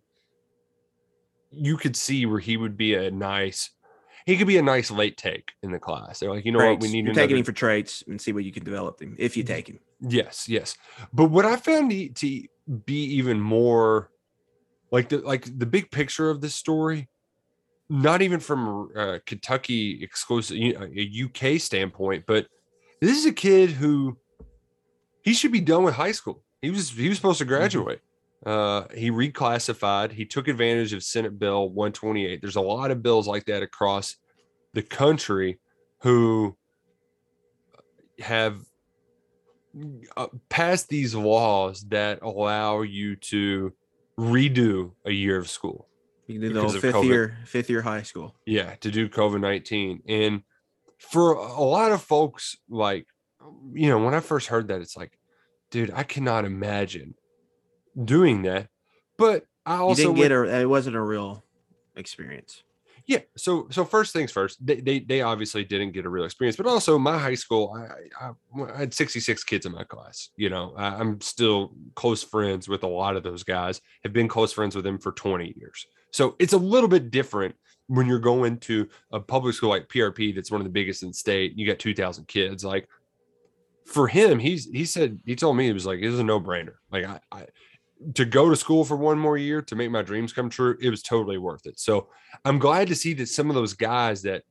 you 1.51 1.77
could 1.77 1.95
see 1.95 2.25
where 2.25 2.39
he 2.39 2.57
would 2.57 2.77
be 2.77 2.93
a 2.93 3.09
nice 3.09 3.71
he 4.25 4.37
could 4.37 4.47
be 4.47 4.57
a 4.57 4.61
nice 4.61 4.91
late 4.91 5.17
take 5.17 5.53
in 5.63 5.71
the 5.71 5.79
class. 5.79 6.19
They're 6.19 6.29
like, 6.29 6.45
you 6.45 6.51
know 6.51 6.59
what, 6.59 6.81
we 6.81 6.91
need 6.91 7.05
You're 7.05 7.13
another. 7.13 7.21
taking 7.21 7.37
him 7.37 7.43
for 7.43 7.51
traits 7.51 8.03
and 8.07 8.21
see 8.21 8.31
what 8.31 8.43
you 8.43 8.51
can 8.51 8.63
develop 8.63 9.01
him 9.01 9.15
if 9.17 9.35
you 9.35 9.43
take 9.43 9.67
him. 9.67 9.79
yes, 10.01 10.47
yes. 10.47 10.75
But 11.11 11.31
what 11.31 11.45
I 11.45 11.55
found 11.55 11.89
to, 11.89 12.09
to 12.09 12.43
be 12.85 13.03
even 13.15 13.39
more 13.39 14.11
like 14.91 15.09
the 15.09 15.19
like 15.19 15.45
the 15.57 15.65
big 15.65 15.89
picture 15.89 16.29
of 16.29 16.41
this 16.41 16.53
story, 16.53 17.07
not 17.89 18.21
even 18.21 18.39
from 18.39 18.91
a 18.95 19.19
Kentucky 19.19 20.03
exclusive 20.03 20.57
a 20.57 21.23
UK 21.23 21.59
standpoint, 21.59 22.25
but 22.27 22.47
this 23.01 23.17
is 23.17 23.25
a 23.25 23.33
kid 23.33 23.71
who 23.71 24.17
he 25.23 25.33
should 25.33 25.51
be 25.51 25.61
done 25.61 25.83
with 25.83 25.95
high 25.95 26.11
school. 26.11 26.43
He 26.61 26.69
was 26.69 26.91
he 26.91 27.09
was 27.09 27.17
supposed 27.17 27.39
to 27.39 27.45
graduate. 27.45 27.99
Uh, 28.45 28.83
he 28.95 29.11
reclassified. 29.11 30.11
He 30.11 30.25
took 30.25 30.47
advantage 30.47 30.93
of 30.93 31.03
Senate 31.03 31.37
Bill 31.37 31.69
128. 31.69 32.41
There's 32.41 32.55
a 32.55 32.61
lot 32.61 32.91
of 32.91 33.03
bills 33.03 33.27
like 33.27 33.45
that 33.45 33.63
across 33.63 34.15
the 34.73 34.81
country 34.81 35.59
who 36.01 36.55
have 38.19 38.61
uh, 40.15 40.27
passed 40.47 40.87
these 40.87 41.15
laws 41.15 41.81
that 41.89 42.21
allow 42.21 42.81
you 42.81 43.15
to 43.17 43.73
redo 44.17 44.91
a 45.05 45.11
year 45.11 45.37
of 45.37 45.49
school. 45.49 45.88
You 46.29 46.39
can 46.39 46.41
the 46.41 46.47
Because 46.49 46.63
whole 46.71 46.75
of 46.75 46.81
fifth 46.81 46.95
COVID. 46.95 47.05
year, 47.05 47.37
fifth 47.45 47.69
year 47.69 47.81
high 47.81 48.03
school. 48.03 48.35
Yeah, 48.45 48.75
to 48.81 48.91
do 48.91 49.09
COVID 49.09 49.41
19. 49.41 50.03
And 50.07 50.43
for 50.99 51.33
a 51.33 51.61
lot 51.61 51.91
of 51.91 52.01
folks, 52.03 52.55
like, 52.69 53.07
you 53.73 53.89
know, 53.89 53.97
when 53.97 54.13
I 54.13 54.19
first 54.19 54.47
heard 54.47 54.67
that, 54.67 54.79
it's 54.81 54.95
like, 54.95 55.17
dude, 55.71 55.91
I 55.93 56.03
cannot 56.03 56.45
imagine 56.45 57.15
doing 58.03 58.43
that. 58.43 58.67
But 59.17 59.45
I 59.65 59.77
You 59.77 59.81
also 59.81 60.01
didn't 60.03 60.17
went- 60.19 60.29
get 60.29 60.31
a. 60.31 60.59
It 60.61 60.69
wasn't 60.69 60.95
a 60.95 61.01
real 61.01 61.43
experience. 61.95 62.63
Yeah. 63.05 63.19
So 63.35 63.67
so 63.71 63.85
first 63.85 64.13
things 64.13 64.31
first, 64.31 64.63
they, 64.63 64.81
they 64.81 64.99
they 64.99 65.21
obviously 65.21 65.63
didn't 65.63 65.93
get 65.93 66.05
a 66.05 66.09
real 66.09 66.25
experience, 66.25 66.57
but 66.57 66.67
also 66.67 66.99
my 66.99 67.17
high 67.17 67.33
school, 67.33 67.73
I 67.75 68.27
I, 68.27 68.71
I 68.73 68.77
had 68.77 68.93
66 68.93 69.43
kids 69.45 69.65
in 69.65 69.71
my 69.71 69.83
class. 69.83 70.29
You 70.37 70.51
know, 70.51 70.75
I, 70.77 70.89
I'm 70.95 71.19
still 71.21 71.73
close 71.95 72.21
friends 72.23 72.69
with 72.69 72.83
a 72.83 72.87
lot 72.87 73.15
of 73.15 73.23
those 73.23 73.43
guys. 73.43 73.81
Have 74.03 74.13
been 74.13 74.27
close 74.27 74.53
friends 74.53 74.75
with 74.75 74.85
them 74.85 74.99
for 74.99 75.11
20 75.11 75.55
years. 75.57 75.87
So 76.11 76.35
it's 76.39 76.53
a 76.53 76.57
little 76.57 76.89
bit 76.89 77.11
different 77.11 77.55
when 77.87 78.05
you're 78.05 78.19
going 78.19 78.57
to 78.59 78.87
a 79.11 79.19
public 79.19 79.55
school 79.55 79.69
like 79.69 79.89
PRP, 79.89 80.33
that's 80.33 80.51
one 80.51 80.61
of 80.61 80.65
the 80.65 80.71
biggest 80.71 81.01
in 81.01 81.09
the 81.09 81.13
state. 81.13 81.57
You 81.57 81.65
got 81.65 81.79
2,000 81.79 82.27
kids. 82.27 82.63
Like 82.63 82.87
for 83.85 84.07
him, 84.07 84.37
he's 84.37 84.65
he 84.65 84.85
said 84.85 85.19
he 85.25 85.35
told 85.35 85.57
me 85.57 85.67
it 85.67 85.73
was 85.73 85.85
like 85.85 85.99
it 85.99 86.09
was 86.09 86.19
a 86.19 86.23
no 86.23 86.39
brainer. 86.39 86.75
Like 86.91 87.05
I, 87.05 87.19
I 87.31 87.45
to 88.13 88.25
go 88.25 88.49
to 88.49 88.55
school 88.55 88.85
for 88.85 88.95
one 88.95 89.19
more 89.19 89.37
year 89.37 89.61
to 89.63 89.75
make 89.75 89.91
my 89.91 90.03
dreams 90.03 90.31
come 90.31 90.49
true, 90.49 90.77
it 90.81 90.89
was 90.89 91.01
totally 91.01 91.37
worth 91.37 91.65
it. 91.65 91.79
So 91.79 92.07
I'm 92.45 92.59
glad 92.59 92.87
to 92.89 92.95
see 92.95 93.13
that 93.15 93.27
some 93.27 93.49
of 93.49 93.55
those 93.55 93.73
guys 93.73 94.21
that, 94.21 94.43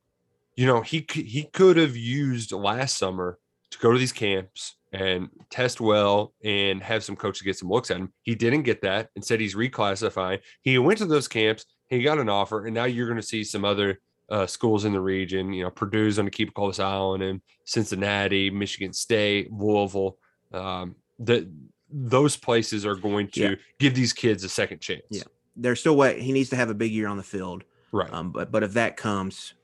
you 0.56 0.66
know, 0.66 0.82
he 0.82 1.06
he 1.12 1.44
could 1.52 1.76
have 1.76 1.96
used 1.96 2.50
last 2.52 2.98
summer 2.98 3.38
to 3.70 3.78
go 3.78 3.92
to 3.92 3.98
these 3.98 4.12
camps 4.12 4.74
and 4.92 5.28
test 5.50 5.80
well 5.80 6.32
and 6.44 6.82
have 6.82 7.04
some 7.04 7.16
coaches 7.16 7.42
get 7.42 7.56
some 7.56 7.68
looks 7.68 7.90
at 7.90 7.98
him. 7.98 8.12
He 8.22 8.34
didn't 8.34 8.62
get 8.62 8.80
that. 8.82 9.10
Instead, 9.16 9.40
he's 9.40 9.54
reclassifying. 9.54 10.40
He 10.62 10.78
went 10.78 10.98
to 10.98 11.06
those 11.06 11.28
camps. 11.28 11.64
He 11.88 12.02
got 12.02 12.18
an 12.18 12.28
offer, 12.28 12.66
and 12.66 12.74
now 12.74 12.84
you're 12.84 13.06
going 13.06 13.20
to 13.20 13.26
see 13.26 13.44
some 13.44 13.64
other 13.64 14.00
uh, 14.30 14.46
schools 14.46 14.84
in 14.84 14.92
the 14.92 15.00
region. 15.00 15.52
You 15.52 15.64
know, 15.64 15.70
Purdue's 15.70 16.16
going 16.16 16.26
to 16.26 16.36
keep 16.36 16.50
a 16.50 16.52
close 16.52 16.78
eye 16.78 16.84
on 16.92 17.20
him. 17.22 17.40
Cincinnati, 17.64 18.50
Michigan 18.50 18.92
State, 18.92 19.52
Louisville. 19.52 20.18
Um, 20.52 20.96
that 21.20 21.46
those 21.90 22.36
places 22.36 22.84
are 22.84 22.94
going 22.94 23.28
to 23.28 23.40
Yeah. 23.40 23.54
give 23.78 23.94
these 23.94 24.12
kids 24.12 24.44
a 24.44 24.48
second 24.48 24.80
chance. 24.80 25.02
Yeah. 25.10 25.22
They're 25.56 25.76
still 25.76 25.96
wait. 25.96 26.20
He 26.20 26.32
needs 26.32 26.50
to 26.50 26.56
have 26.56 26.70
a 26.70 26.74
big 26.74 26.92
year 26.92 27.08
on 27.08 27.16
the 27.16 27.22
field. 27.22 27.64
Right. 27.90 28.12
Um, 28.12 28.30
but 28.30 28.52
but 28.52 28.62
if 28.62 28.74
that 28.74 28.96
comes, 28.98 29.54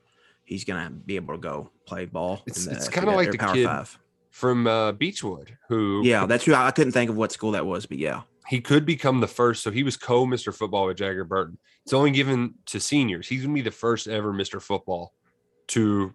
he's 0.44 0.64
gonna 0.64 0.90
be 0.90 1.16
able 1.16 1.34
to 1.34 1.40
go 1.40 1.70
play 1.86 2.06
ball. 2.06 2.42
It's- 2.46 2.66
it's 2.66 2.88
kinda 2.88 3.10
like 3.12 3.30
the 3.30 3.38
kid- 3.38 3.66
Five. 3.66 3.98
From 4.34 4.66
uh, 4.66 4.90
Beechwood, 4.90 5.56
who 5.68 6.02
Yeah, 6.04 6.26
that's 6.26 6.44
who 6.44 6.54
I, 6.54 6.66
I 6.66 6.70
couldn't 6.72 6.90
think 6.92 7.08
of 7.08 7.16
what 7.16 7.30
school 7.30 7.52
that 7.52 7.64
was, 7.66 7.86
but 7.86 7.98
yeah, 7.98 8.22
he 8.48 8.60
could 8.60 8.84
become 8.84 9.20
the 9.20 9.28
first. 9.28 9.62
So 9.62 9.70
he 9.70 9.84
was 9.84 9.96
co 9.96 10.26
Mr. 10.26 10.52
Football 10.52 10.86
with 10.86 10.96
Jagger 10.96 11.22
Burton. 11.22 11.56
It's 11.84 11.92
only 11.92 12.10
given 12.10 12.54
to 12.66 12.80
seniors. 12.80 13.28
He's 13.28 13.42
gonna 13.42 13.54
be 13.54 13.60
the 13.62 13.70
first 13.70 14.08
ever 14.08 14.32
Mr. 14.32 14.60
Football 14.60 15.14
to 15.68 16.12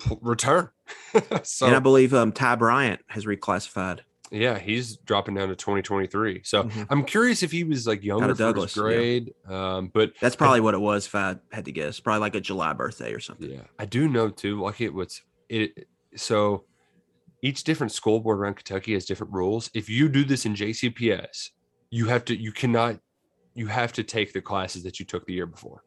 p- 0.00 0.18
return. 0.20 0.70
so 1.44 1.66
and 1.66 1.76
I 1.76 1.78
believe 1.78 2.12
um, 2.12 2.32
Ty 2.32 2.56
Bryant 2.56 3.02
has 3.06 3.24
reclassified. 3.24 4.00
yeah, 4.32 4.58
he's 4.58 4.96
dropping 4.96 5.36
down 5.36 5.48
to 5.50 5.54
2023. 5.54 6.40
So 6.42 6.64
Mhm. 6.64 6.86
I'm 6.90 7.04
curious 7.04 7.44
if 7.44 7.52
he 7.52 7.62
was 7.62 7.86
like 7.86 8.02
younger 8.02 8.34
for 8.34 8.38
Douglas, 8.38 8.74
his 8.74 8.78
yeah. 8.78 8.82
grade. 8.82 9.34
Um, 9.48 9.92
but 9.94 10.12
That's 10.20 10.34
probably 10.34 10.60
what 10.60 10.74
it 10.74 10.80
was 10.80 11.06
if 11.06 11.14
I 11.14 11.36
had 11.52 11.66
to 11.66 11.72
guess. 11.72 12.00
Probably 12.00 12.20
like 12.20 12.34
a 12.34 12.40
July 12.40 12.72
birthday 12.72 13.12
or 13.14 13.20
something. 13.20 13.48
Yeah, 13.48 13.62
I 13.78 13.84
do 13.84 14.08
know 14.08 14.28
too. 14.28 14.60
Like 14.60 14.80
it 14.80 14.92
was 14.92 15.22
it. 15.48 15.86
So 16.16 16.64
each 17.42 17.64
different 17.64 17.92
school 17.92 18.20
board 18.20 18.38
around 18.38 18.54
Kentucky 18.54 18.94
has 18.94 19.04
different 19.06 19.32
rules. 19.32 19.70
If 19.74 19.88
you 19.88 20.08
do 20.08 20.24
this 20.24 20.46
in 20.46 20.54
JCPS, 20.54 21.48
you 21.90 22.06
have 22.06 22.24
to. 22.26 22.36
You 22.36 22.52
cannot. 22.52 22.98
You 23.54 23.66
have 23.66 23.92
to 23.94 24.02
take 24.04 24.32
the 24.32 24.40
classes 24.40 24.82
that 24.84 25.00
you 25.00 25.06
took 25.06 25.26
the 25.26 25.32
year 25.32 25.46
before 25.46 25.82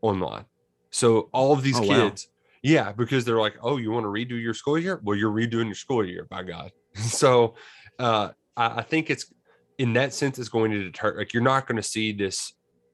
online. 0.00 0.44
So 0.90 1.28
all 1.32 1.52
of 1.52 1.62
these 1.62 1.78
Oh, 1.78 1.82
wow. 1.86 2.08
kids, 2.08 2.28
yeah, 2.62 2.92
because 2.92 3.24
they're 3.24 3.40
like, 3.40 3.56
oh, 3.62 3.78
you 3.78 3.90
want 3.90 4.04
to 4.04 4.08
redo 4.08 4.40
your 4.40 4.54
school 4.54 4.78
year? 4.78 5.00
Well, 5.02 5.16
you're 5.16 5.32
redoing 5.32 5.66
your 5.66 5.74
school 5.74 6.04
year, 6.04 6.26
by 6.30 6.42
God. 6.42 6.70
so 6.94 7.54
uh, 7.98 8.30
I, 8.56 8.78
I 8.78 8.82
think 8.82 9.10
it's 9.10 9.32
in 9.78 9.94
that 9.94 10.12
sense, 10.12 10.38
it's 10.38 10.48
going 10.48 10.70
to 10.70 10.84
deter. 10.84 11.16
Like 11.16 11.32
you're 11.32 11.42
not 11.42 11.66
going 11.66 11.76
to 11.76 11.82
see 11.82 12.12
this 12.12 12.52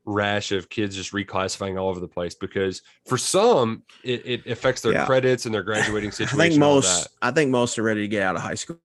rash 0.09 0.53
of 0.53 0.71
kids 0.71 0.97
just 0.97 1.13
reclassifying 1.13 1.79
all 1.79 1.89
over 1.89 2.01
the 2.01 2.09
place 2.09 2.35
because 2.35 2.81
for 3.07 3.19
some 3.19 3.83
it, 4.03 4.23
it 4.25 4.47
affects 4.47 4.81
their 4.81 4.93
Yeah. 4.93 5.05
credits 5.07 5.45
and 5.45 5.55
their 5.55 5.63
graduating 5.71 6.11
situation. 6.13 6.41
I 6.41 6.49
think 6.49 6.59
most. 6.59 7.09
I 7.21 7.31
think 7.31 7.51
most 7.51 7.79
are 7.79 7.83
ready 7.83 8.01
to 8.01 8.09
get 8.09 8.23
out 8.23 8.35
of 8.35 8.41
high 8.43 8.55
school 8.55 8.79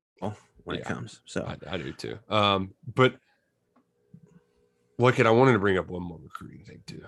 when 0.66 0.78
it 0.78 0.86
comes. 0.86 1.22
So 1.26 1.46
I, 1.46 1.74
I 1.74 1.78
do 1.78 1.94
too. 1.94 2.20
Um, 2.30 2.74
but 2.94 3.16
look 5.00 5.20
at 5.20 5.26
I 5.28 5.32
wanted 5.32 5.54
to 5.54 5.60
bring 5.60 5.78
up 5.78 5.88
one 5.88 6.04
more 6.04 6.20
recruiting 6.22 6.66
thing 6.66 6.84
too. 6.86 7.06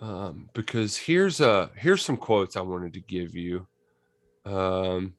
Um, 0.00 0.48
because 0.54 0.96
here's 0.96 1.40
uh 1.40 1.68
here's 1.76 2.02
some 2.02 2.16
quotes 2.16 2.56
I 2.56 2.62
wanted 2.62 2.94
to 2.94 3.00
give 3.00 3.36
you. 3.36 3.66
Um 4.46 5.14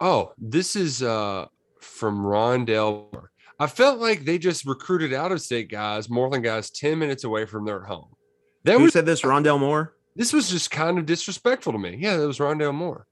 oh, 0.00 0.32
this 0.36 0.74
is 0.74 1.02
uh 1.02 1.46
from 1.80 2.18
Rondale. 2.24 3.06
I 3.58 3.66
felt 3.66 3.98
like 3.98 4.24
they 4.24 4.38
just 4.38 4.66
recruited 4.66 5.12
out 5.12 5.32
of 5.32 5.40
state 5.40 5.68
guys, 5.70 6.08
Moreland 6.08 6.44
guys, 6.44 6.70
10 6.70 6.98
minutes 6.98 7.24
away 7.24 7.44
from 7.44 7.64
their 7.64 7.80
home. 7.80 8.10
That 8.64 8.76
who 8.76 8.84
was 8.84 8.92
said 8.92 9.06
this? 9.06 9.22
Rondale 9.22 9.58
Moore. 9.58 9.94
this 10.14 10.32
was 10.32 10.48
just 10.48 10.70
kind 10.70 10.98
of 10.98 11.06
disrespectful 11.06 11.72
to 11.72 11.78
me. 11.78 11.96
Yeah, 11.98 12.16
that 12.16 12.26
was 12.26 12.38
Rondale 12.38 12.74
Moore. 12.74 13.06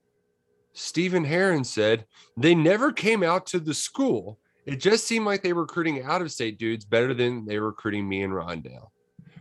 Stephen 0.73 1.25
Heron 1.25 1.65
said 1.65 2.05
they 2.37 2.55
never 2.55 2.93
came 2.93 3.23
out 3.23 3.47
to 3.47 3.59
the 3.59 3.75
school. 3.75 4.39
It 4.67 4.77
just 4.77 5.07
seemed 5.07 5.25
like 5.25 5.43
they 5.43 5.53
were 5.53 5.63
recruiting 5.63 6.03
out 6.03 6.23
of 6.23 6.31
state 6.31 6.59
dudes 6.59 6.85
better 6.85 7.15
than 7.15 7.47
they 7.47 7.59
were 7.59 7.69
recruiting 7.69 8.09
me 8.09 8.23
and 8.23 8.33
Rondale. 8.33 8.89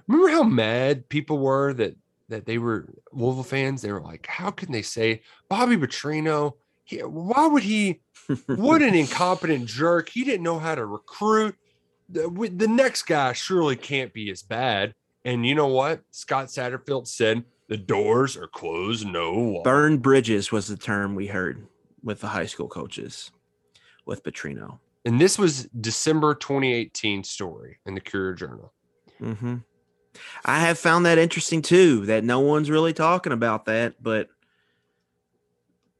Remember 0.07 0.31
how 0.31 0.43
mad 0.43 1.09
people 1.09 1.39
were 1.39 1.73
that 1.73 1.95
that 2.29 2.45
they 2.45 2.57
were 2.57 2.87
Louisville 3.11 3.43
fans? 3.43 3.81
They 3.81 3.91
were 3.91 4.01
like, 4.01 4.25
how 4.27 4.49
can 4.51 4.71
they 4.71 4.81
say 4.81 5.21
Bobby 5.49 5.77
Petrino? 5.77 6.53
He, 6.85 6.99
why 6.99 7.47
would 7.47 7.63
he? 7.63 8.01
What 8.47 8.81
an 8.81 8.95
incompetent 8.95 9.67
jerk! 9.67 10.09
He 10.09 10.23
didn't 10.23 10.43
know 10.43 10.57
how 10.57 10.73
to 10.73 10.85
recruit. 10.85 11.55
The, 12.09 12.51
the 12.55 12.67
next 12.67 13.03
guy 13.03 13.33
surely 13.33 13.75
can't 13.75 14.13
be 14.13 14.31
as 14.31 14.41
bad. 14.41 14.95
And 15.23 15.45
you 15.45 15.53
know 15.53 15.67
what? 15.67 16.01
Scott 16.11 16.47
Satterfield 16.47 17.07
said 17.07 17.43
the 17.67 17.77
doors 17.77 18.37
are 18.37 18.47
closed, 18.47 19.05
no 19.07 19.33
wall. 19.33 19.63
Burn 19.63 19.97
bridges 19.97 20.51
was 20.51 20.67
the 20.67 20.77
term 20.77 21.15
we 21.15 21.27
heard 21.27 21.67
with 22.03 22.21
the 22.21 22.27
high 22.27 22.45
school 22.45 22.67
coaches 22.67 23.31
with 24.05 24.23
Petrino. 24.23 24.79
And 25.03 25.19
this 25.19 25.37
was 25.37 25.65
December 25.79 26.33
2018 26.35 27.23
story 27.23 27.79
in 27.85 27.95
the 27.95 28.01
Courier 28.01 28.33
Journal. 28.33 28.73
hmm 29.19 29.57
I 30.45 30.59
have 30.61 30.79
found 30.79 31.05
that 31.05 31.17
interesting 31.17 31.61
too. 31.61 32.05
That 32.05 32.23
no 32.23 32.39
one's 32.39 32.69
really 32.69 32.93
talking 32.93 33.33
about 33.33 33.65
that, 33.65 34.01
but 34.01 34.29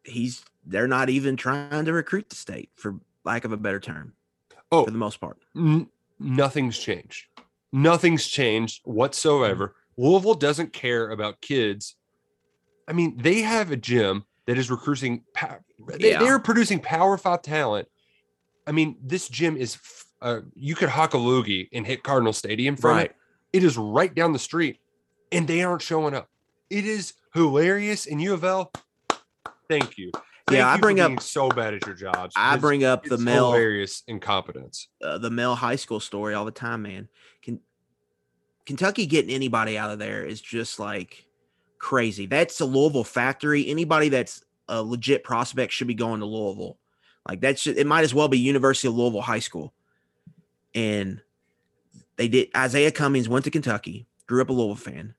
he's 0.04 0.46
they're 0.66 0.88
not 0.88 1.10
even 1.10 1.36
trying 1.38 1.86
to 1.86 1.94
recruit 1.94 2.30
the 2.30 2.36
state 2.36 2.70
for 2.76 2.96
lack 3.24 3.46
of 3.46 3.52
a 3.52 3.58
better 3.58 3.80
term 3.80 4.14
Oh, 4.72 4.86
for 4.86 4.92
the 4.92 4.98
most 4.98 5.20
part. 5.22 5.38
n- 5.56 5.88
nothing's 6.20 6.78
changed. 6.78 7.26
Nothing's 7.72 8.26
changed 8.28 8.82
whatsoever. 8.86 9.76
Louisville 9.98 10.34
doesn't 10.36 10.74
care 10.74 11.10
about 11.10 11.42
kids. 11.42 11.96
I 12.88 12.94
mean, 12.94 13.18
they 13.18 13.42
have 13.42 13.72
a 13.72 13.76
gym 13.78 14.26
that 14.46 14.58
is 14.58 14.70
recruiting. 14.70 15.24
They, 16.00 16.12
Yeah. 16.12 16.20
They're 16.20 16.40
producing 16.40 16.80
Power 16.80 17.18
Five 17.18 17.42
talent. 17.42 17.88
I 18.68 18.72
mean, 18.72 18.98
this 19.02 19.28
gym 19.30 19.58
is. 19.58 19.78
Uh, 20.22 20.42
you 20.56 20.74
could 20.76 20.90
hock 20.90 21.14
a 21.14 21.18
loogie 21.18 21.68
and 21.74 21.86
hit 21.86 22.02
Cardinal 22.04 22.34
Stadium 22.34 22.76
from 22.76 22.92
Right. 22.92 23.06
it. 23.12 23.16
It 23.54 23.64
is 23.64 23.78
right 23.78 24.14
down 24.14 24.34
the 24.34 24.40
street, 24.40 24.80
and 25.32 25.48
they 25.48 25.62
aren't 25.64 25.82
showing 25.82 26.14
up. 26.16 26.30
It 26.70 26.86
is 26.86 27.14
hilarious. 27.34 28.06
In 28.06 28.20
U 28.20 28.34
of 28.34 28.44
L, 28.44 28.72
thank 29.70 29.98
you. 29.98 30.12
Thank 30.48 30.60
Yeah, 30.60 30.70
I 30.70 30.78
bring 30.78 31.00
up- 31.00 31.10
being 31.10 31.20
so 31.20 31.50
bad 31.50 31.74
at 31.74 31.86
your 31.86 31.96
jobs. 31.96 32.34
I 32.38 32.58
bring 32.58 32.84
up 32.84 33.04
the 33.04 33.18
male 33.18 33.52
hilarious 33.52 34.04
incompetence. 34.08 34.88
uh, 35.04 35.18
the 35.18 35.32
Male 35.32 35.56
high 35.56 35.76
school 35.76 36.00
story 36.00 36.36
all 36.36 36.46
the 36.46 36.52
time, 36.52 36.84
man. 36.84 37.08
Can 37.42 37.60
Kentucky 38.66 39.06
getting 39.08 39.34
anybody 39.34 39.78
out 39.78 39.92
of 39.92 40.00
there 40.00 40.24
is 40.24 40.40
just 40.42 40.80
like 40.80 41.26
crazy. 41.80 42.26
That's 42.26 42.60
a 42.62 42.66
Louisville 42.66 43.04
factory. 43.04 43.68
Anybody 43.68 44.10
that's 44.10 44.44
a 44.68 44.82
legit 44.82 45.24
prospect 45.24 45.72
should 45.74 45.88
be 45.88 45.94
going 45.94 46.20
to 46.20 46.26
Louisville. 46.26 46.78
Like 47.28 47.42
that's 47.42 47.66
it 47.66 47.88
might 47.88 48.04
as 48.04 48.14
well 48.14 48.28
be 48.28 48.40
University 48.40 48.88
of 48.88 48.96
Louisville 48.96 49.22
High 49.22 49.40
School. 49.40 49.74
And 50.76 51.22
they 52.18 52.28
did 52.28 52.52
Izayah 52.54 52.94
Cummings 52.94 53.28
went 53.30 53.46
to 53.46 53.52
Kentucky, 53.52 54.08
grew 54.28 54.42
up 54.42 54.50
a 54.50 54.54
Louisville 54.54 54.76
fan. 54.76 55.16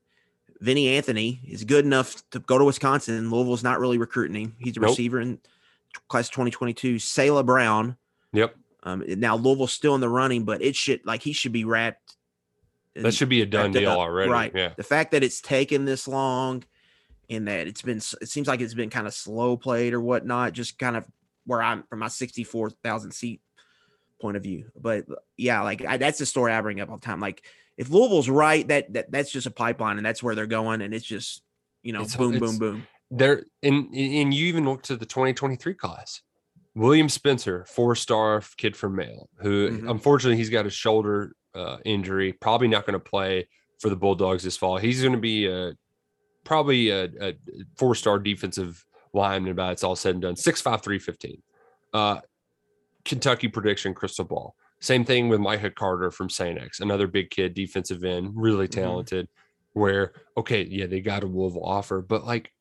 Vinny 0.60 0.88
Anthony 0.96 1.40
is 1.46 1.64
good 1.64 1.84
enough 1.84 2.22
to 2.30 2.38
go 2.40 2.58
to 2.58 2.64
Wisconsin. 2.64 3.30
Louisville's 3.30 3.62
not 3.62 3.78
really 3.80 3.98
recruiting 3.98 4.36
him. 4.42 4.56
He's 4.58 4.76
a 4.76 4.80
Nope. 4.80 4.90
receiver 4.90 5.20
in 5.20 5.38
class 6.08 6.28
2022. 6.30 6.98
Selah 6.98 7.42
Brown, 7.44 7.96
Yep. 8.32 8.56
um, 8.84 9.04
now 9.06 9.36
Louisville's 9.36 9.72
still 9.72 9.94
in 9.94 10.00
the 10.00 10.08
running, 10.08 10.44
but 10.44 10.62
it 10.62 10.74
should 10.76 11.04
like 11.04 11.22
he 11.22 11.32
should 11.32 11.52
be 11.52 11.64
wrapped. 11.64 12.16
That 12.94 13.12
should 13.12 13.28
be 13.28 13.42
a 13.42 13.46
done 13.46 13.72
deal 13.72 13.90
up. 13.90 13.98
already. 13.98 14.30
Right. 14.30 14.52
Yeah. 14.54 14.72
The 14.76 14.82
fact 14.82 15.10
that 15.10 15.22
it's 15.22 15.42
taken 15.42 15.84
this 15.84 16.08
long, 16.08 16.64
and 17.28 17.46
that 17.48 17.66
it's 17.66 17.82
been, 17.82 17.98
it 17.98 18.28
seems 18.28 18.46
like 18.48 18.60
it's 18.62 18.72
been 18.72 18.88
kind 18.88 19.06
of 19.06 19.12
slow 19.12 19.56
played 19.58 19.92
or 19.92 20.00
whatnot. 20.00 20.54
Just 20.54 20.78
kind 20.78 20.96
of 20.96 21.04
where 21.44 21.60
I'm 21.62 21.82
from 21.90 21.98
my 21.98 22.08
sixty-four 22.08 22.70
thousand 22.70 23.10
seat 23.12 23.42
point 24.18 24.38
of 24.38 24.42
view. 24.42 24.70
But 24.80 25.04
yeah, 25.36 25.60
like 25.62 25.84
I, 25.84 25.98
that's 25.98 26.18
the 26.18 26.24
story 26.24 26.52
I 26.54 26.60
bring 26.62 26.80
up 26.80 26.88
all 26.88 26.96
the 26.96 27.04
time. 27.04 27.20
Like 27.20 27.42
if 27.76 27.90
Louisville's 27.90 28.28
right, 28.28 28.66
that 28.68 28.92
that 28.94 29.10
that's 29.10 29.30
just 29.30 29.46
a 29.46 29.50
pipeline, 29.50 29.96
and 29.98 30.06
that's 30.06 30.22
where 30.22 30.34
they're 30.34 30.46
going, 30.46 30.80
and 30.82 30.94
it's 30.94 31.04
just 31.06 31.42
you 31.82 31.92
know 31.92 32.00
It's- 32.02 32.16
boom, 32.16 32.34
it's- 32.34 32.50
boom, 32.50 32.58
boom. 32.58 32.86
There 33.10 33.44
and 33.62 33.94
and 33.94 34.34
you 34.34 34.46
even 34.46 34.64
look 34.64 34.82
to 34.84 34.96
the 34.96 35.06
2023 35.06 35.74
class. 35.74 36.22
William 36.74 37.08
Spencer, 37.08 37.64
four-star 37.66 38.42
kid 38.58 38.76
from 38.76 38.96
Male, 38.96 39.30
who 39.40 39.70
Mhm. 39.70 39.90
unfortunately 39.90 40.36
he's 40.36 40.50
got 40.50 40.66
a 40.66 40.70
shoulder 40.70 41.32
uh, 41.54 41.78
injury, 41.86 42.32
probably 42.34 42.68
not 42.68 42.84
going 42.84 42.92
to 42.92 42.98
play 43.00 43.48
for 43.80 43.88
the 43.88 43.96
Bulldogs 43.96 44.42
this 44.42 44.58
fall. 44.58 44.76
He's 44.76 45.00
going 45.00 45.14
to 45.14 45.18
be 45.18 45.46
a 45.46 45.72
probably 46.44 46.90
a, 46.90 47.04
a 47.20 47.34
four-star 47.78 48.18
defensive 48.18 48.84
lineman 49.14 49.54
by 49.54 49.72
it's 49.72 49.82
all 49.82 49.96
said 49.96 50.16
and 50.16 50.22
done. 50.22 50.34
6'5", 50.34 50.82
315. 50.82 51.42
Uh, 51.94 52.20
Kentucky 53.04 53.48
prediction 53.48 53.94
crystal 53.94 54.24
ball. 54.24 54.54
Same 54.80 55.04
thing 55.04 55.28
with 55.28 55.40
Micah 55.40 55.70
Carter 55.70 56.10
from 56.10 56.28
St. 56.28 56.58
X, 56.58 56.80
another 56.80 57.06
big 57.06 57.30
kid, 57.30 57.54
defensive 57.54 58.04
end, 58.04 58.32
really 58.34 58.68
Mhm. 58.68 58.72
talented. 58.72 59.28
Where 59.72 60.12
okay, 60.36 60.64
yeah, 60.64 60.86
they 60.86 61.00
got 61.00 61.22
a 61.22 61.26
Louisville 61.26 61.64
offer, 61.64 62.00
but 62.00 62.24
like 62.24 62.52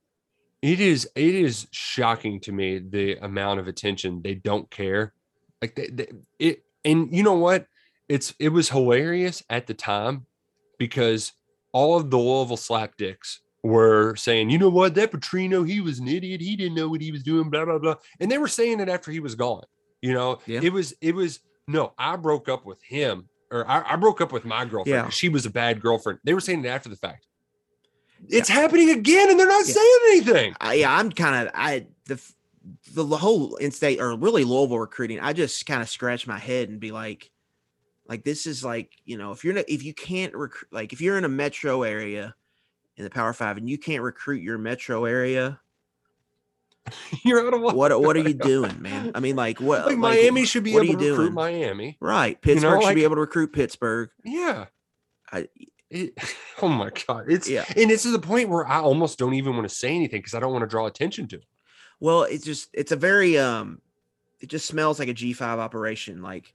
it 0.61 0.79
is 0.79 1.07
it 1.15 1.35
is 1.35 1.67
shocking 1.71 2.39
to 2.41 2.51
me 2.51 2.79
the 2.79 3.15
amount 3.17 3.59
of 3.59 3.67
attention 3.67 4.21
they 4.21 4.35
don't 4.35 4.69
care. 4.69 5.13
Like 5.61 5.75
they, 5.75 5.87
they, 5.87 6.07
it, 6.39 6.63
and 6.83 7.15
you 7.15 7.23
know 7.23 7.35
what? 7.35 7.67
It's 8.09 8.33
it 8.39 8.49
was 8.49 8.69
hilarious 8.69 9.43
at 9.49 9.67
the 9.67 9.73
time 9.73 10.25
because 10.77 11.31
all 11.71 11.95
of 11.97 12.09
the 12.11 12.17
Louisville 12.17 12.57
slapdicks 12.57 13.39
were 13.63 14.15
saying, 14.15 14.49
you 14.49 14.57
know 14.57 14.69
what, 14.69 14.93
that 14.95 15.11
Petrino, 15.11 15.67
he 15.67 15.81
was 15.81 15.99
an 15.99 16.07
idiot. 16.07 16.39
He 16.41 16.55
didn't 16.55 16.75
know 16.75 16.87
what 16.87 17.01
he 17.01 17.11
was 17.11 17.23
doing, 17.23 17.49
blah, 17.49 17.65
blah, 17.65 17.79
blah. 17.79 17.95
And 18.19 18.29
they 18.31 18.37
were 18.37 18.47
saying 18.47 18.79
it 18.79 18.89
after 18.89 19.11
he 19.11 19.19
was 19.19 19.33
gone. 19.35 19.63
You 20.01 20.13
know, 20.13 20.39
Yeah. 20.45 20.59
it 20.61 20.71
was, 20.71 20.93
it 21.01 21.15
was, 21.15 21.39
no, 21.67 21.93
I 21.97 22.15
broke 22.15 22.49
up 22.49 22.65
with 22.65 22.81
him 22.83 23.27
or 23.51 23.67
I, 23.69 23.93
I 23.93 23.95
broke 23.95 24.21
up 24.21 24.31
with 24.31 24.45
my 24.45 24.65
girlfriend. 24.65 25.05
Yeah. 25.05 25.09
She 25.09 25.29
was 25.29 25.45
a 25.45 25.49
bad 25.49 25.81
girlfriend. 25.81 26.19
They 26.23 26.33
were 26.33 26.39
saying 26.41 26.63
it 26.63 26.67
after 26.67 26.89
the 26.89 26.95
fact. 26.95 27.27
It's 28.29 28.49
happening 28.49 28.91
again 28.91 29.29
and 29.29 29.39
they're 29.39 29.47
not 29.47 29.67
Yeah. 29.67 29.73
saying 29.73 29.99
anything. 30.07 30.55
I, 30.61 30.73
yeah, 30.75 30.95
I'm 30.97 31.11
kind 31.11 31.47
of 31.47 31.53
I 31.55 31.87
the 32.05 32.21
the 32.93 33.05
whole 33.17 33.55
in-state 33.57 33.99
or 33.99 34.15
really 34.17 34.43
Louisville 34.43 34.79
recruiting. 34.79 35.19
I 35.19 35.33
just 35.33 35.65
kind 35.65 35.81
of 35.81 35.89
scratch 35.89 36.25
my 36.25 36.39
head 36.39 36.69
and 36.69 36.79
be 36.79 36.91
like, 36.91 37.29
like 38.07 38.23
this 38.23 38.45
is 38.47 38.63
like 38.63 38.91
you 39.05 39.17
know 39.17 39.31
if 39.31 39.43
you're 39.43 39.53
not 39.53 39.65
if 39.67 39.83
you 39.83 39.93
can't 39.93 40.33
recruit 40.33 40.69
like 40.71 40.93
if 40.93 41.01
you're 41.01 41.17
in 41.17 41.25
a 41.25 41.29
metro 41.29 41.83
area 41.83 42.35
in 42.97 43.03
the 43.03 43.09
Power 43.09 43.33
Five 43.33 43.57
and 43.57 43.69
you 43.69 43.77
can't 43.77 44.01
recruit 44.01 44.41
your 44.41 44.57
metro 44.57 45.05
area, 45.05 45.59
You're 47.23 47.45
out 47.47 47.53
of 47.53 47.61
luck. 47.61 47.75
what 47.75 47.99
what 48.01 48.15
are 48.15 48.19
you 48.27 48.33
doing, 48.33 48.81
man? 48.81 49.11
I 49.15 49.19
mean, 49.19 49.35
like 49.35 49.59
what? 49.59 49.85
Like, 49.87 49.97
Miami 49.97 50.45
should 50.45 50.63
be 50.63 50.73
what 50.73 50.81
are 50.81 50.85
able 50.85 50.99
to 50.99 51.09
recruit 51.11 51.23
doing? 51.25 51.33
Miami. 51.33 51.97
Right, 51.99 52.39
Pittsburgh 52.41 52.73
you 52.73 52.81
should 52.81 52.85
like- 52.87 52.95
be 52.95 53.03
able 53.03 53.15
to 53.15 53.21
recruit 53.21 53.53
Pittsburgh. 53.53 54.09
Yeah. 54.23 54.65
I, 55.31 55.47
It, 55.89 56.13
oh 56.61 56.67
my 56.69 56.91
god. 57.07 57.25
It's 57.29 57.49
Yeah. 57.49 57.65
and 57.75 57.89
it's 57.91 58.03
to 58.03 58.11
the 58.11 58.19
point 58.19 58.49
where 58.49 58.67
I 58.67 58.79
almost 58.79 59.17
don't 59.17 59.33
even 59.33 59.55
want 59.55 59.67
to 59.67 59.73
say 59.75 59.89
anything 59.89 60.19
because 60.19 60.33
I 60.35 60.39
don't 60.39 60.51
want 60.51 60.63
to 60.63 60.67
draw 60.67 60.85
attention 60.85 61.27
to 61.29 61.37
it. 61.37 61.45
Well, 61.99 62.23
it's 62.23 62.45
just 62.45 62.69
it's 62.73 62.91
a 62.91 62.95
very 62.95 63.37
um 63.39 63.81
it 64.41 64.47
just 64.49 64.67
smells 64.67 64.99
like 64.99 65.07
a 65.07 65.13
G5 65.13 65.41
operation. 65.41 66.21
Like 66.21 66.53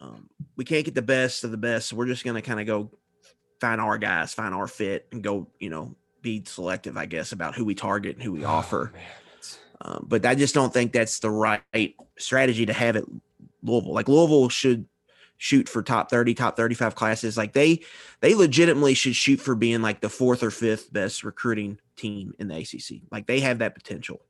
um 0.00 0.28
we 0.56 0.64
can't 0.64 0.84
get 0.84 0.94
the 0.94 1.02
best 1.02 1.44
of 1.44 1.50
the 1.50 1.56
best, 1.56 1.88
so 1.88 1.96
we're 1.96 2.06
just 2.06 2.24
gonna 2.24 2.42
kind 2.42 2.60
of 2.60 2.66
go 2.66 2.90
find 3.60 3.80
our 3.80 3.96
guys, 3.96 4.34
find 4.34 4.54
our 4.54 4.66
fit, 4.66 5.06
and 5.12 5.22
go, 5.22 5.48
you 5.58 5.70
know, 5.70 5.94
be 6.20 6.42
selective, 6.44 6.96
I 6.98 7.06
guess, 7.06 7.32
about 7.32 7.54
who 7.54 7.64
we 7.64 7.74
target 7.74 8.16
and 8.16 8.22
who 8.22 8.32
we 8.32 8.44
Oh, 8.44 8.48
offer. 8.48 8.90
man, 8.92 9.02
Um, 9.80 10.06
but 10.08 10.24
I 10.24 10.34
just 10.34 10.54
don't 10.54 10.72
think 10.72 10.92
that's 10.92 11.18
the 11.18 11.30
right 11.30 11.94
strategy 12.18 12.66
to 12.66 12.72
have 12.72 12.96
at 12.96 13.04
Louisville. 13.62 13.92
Like 13.92 14.08
Louisville 14.08 14.48
should 14.48 14.86
shoot 15.38 15.68
for 15.68 15.82
top 15.82 16.08
30, 16.08 16.34
top 16.34 16.56
35 16.56 16.94
classes. 16.94 17.36
Like 17.36 17.52
they 17.52 17.82
they 18.20 18.34
legitimately 18.34 18.94
should 18.94 19.14
shoot 19.16 19.38
for 19.40 19.54
being 19.54 19.82
like 19.82 20.00
the 20.00 20.08
fourth 20.08 20.42
or 20.42 20.50
fifth 20.50 20.92
best 20.92 21.24
recruiting 21.24 21.78
team 21.96 22.32
in 22.38 22.48
the 22.48 22.56
ACC. 22.56 23.02
Like 23.10 23.26
they 23.26 23.40
have 23.40 23.58
that 23.58 23.74
potential. 23.74 24.22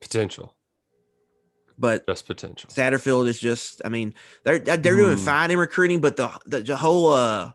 Potential, 0.00 0.54
But 1.76 2.06
just 2.06 2.26
potential. 2.26 2.70
Satterfield 2.70 3.26
is 3.26 3.40
just 3.40 3.82
I 3.84 3.88
mean, 3.88 4.14
they're 4.44 4.60
they're 4.60 4.76
doing 4.76 5.16
Hmm. 5.16 5.24
fine 5.24 5.50
in 5.50 5.58
recruiting, 5.58 6.00
but 6.00 6.16
the, 6.16 6.30
the 6.46 6.60
the 6.60 6.76
whole 6.76 7.12
uh 7.12 7.52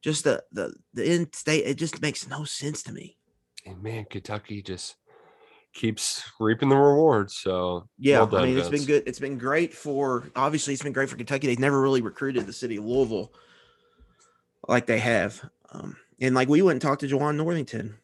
just 0.00 0.24
the 0.24 0.44
the 0.52 0.72
the 0.94 1.12
in 1.12 1.32
state 1.32 1.64
it 1.66 1.74
just 1.74 2.00
makes 2.00 2.28
no 2.28 2.44
sense 2.44 2.84
to 2.84 2.92
me. 2.92 3.16
And 3.66 3.82
man, 3.82 4.06
Kentucky 4.08 4.62
just 4.62 4.94
keeps 5.72 6.24
reaping 6.38 6.68
the 6.68 6.76
rewards. 6.76 7.36
So 7.36 7.88
Yeah, 7.98 8.18
well 8.18 8.26
done, 8.26 8.42
I 8.42 8.46
mean, 8.46 8.58
it's 8.58 8.68
been 8.68 8.84
good. 8.84 9.02
It's 9.06 9.18
been 9.18 9.38
great 9.38 9.72
for 9.74 10.30
obviously 10.36 10.74
it's 10.74 10.82
been 10.82 10.92
great 10.92 11.08
for 11.08 11.16
Kentucky. 11.16 11.46
They've 11.46 11.58
never 11.58 11.80
really 11.80 12.02
recruited 12.02 12.46
the 12.46 12.52
city 12.52 12.76
of 12.76 12.84
Louisville 12.84 13.32
like 14.68 14.86
they 14.86 14.98
have. 14.98 15.48
Um, 15.72 15.96
and 16.20 16.34
like 16.34 16.48
we 16.48 16.62
went 16.62 16.74
and 16.74 16.82
talked 16.82 17.00
to 17.00 17.08
Jawan 17.08 17.36
Northington, 17.36 17.94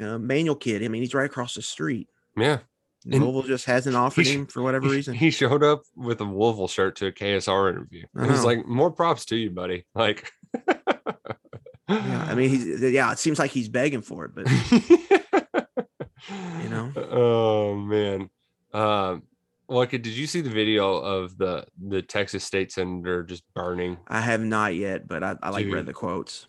uh, 0.00 0.18
Manual 0.18 0.56
kid. 0.56 0.82
I 0.84 0.88
mean, 0.88 1.02
he's 1.02 1.14
right 1.14 1.26
across 1.26 1.54
the 1.54 1.62
street. 1.62 2.08
Yeah, 2.36 2.58
And 3.04 3.22
Louisville 3.22 3.42
just 3.42 3.66
hasn't 3.66 3.96
offered 3.96 4.26
him 4.26 4.46
for 4.46 4.62
whatever 4.62 4.88
reason. 4.88 5.14
he 5.14 5.30
showed 5.30 5.62
up 5.62 5.82
with 5.96 6.20
a 6.20 6.24
Louisville 6.24 6.68
shirt 6.68 6.96
to 6.96 7.06
a 7.06 7.12
KSR 7.12 7.70
interview. 7.70 8.04
I 8.16 8.24
It 8.24 8.30
was 8.30 8.44
like 8.44 8.66
more 8.66 8.90
props 8.90 9.24
to 9.26 9.36
you, 9.36 9.50
buddy. 9.50 9.84
Like, 9.94 10.32
yeah, 11.88 12.26
I 12.28 12.34
mean, 12.34 12.50
he's 12.50 12.80
yeah. 12.82 13.10
It 13.12 13.18
seems 13.18 13.38
like 13.38 13.50
he's 13.50 13.68
begging 13.68 14.02
for 14.02 14.26
it, 14.26 14.34
but 14.34 14.46
you 16.62 16.68
know? 16.68 16.92
Oh 17.10 17.74
man. 17.76 18.30
Um, 18.72 19.22
look, 19.68 19.90
did 19.90 20.06
you 20.06 20.26
see 20.26 20.40
the 20.40 20.50
video 20.50 20.96
of 20.96 21.36
the 21.38 21.66
the 21.88 22.02
Texas 22.02 22.44
state 22.44 22.72
senator 22.72 23.22
just 23.22 23.42
burning? 23.54 23.98
I 24.08 24.20
have 24.20 24.40
not 24.40 24.74
yet. 24.74 25.08
But 25.08 25.22
I, 25.22 25.36
I 25.42 25.50
like 25.50 25.66
read 25.72 25.86
the 25.86 25.92
quotes. 25.92 26.46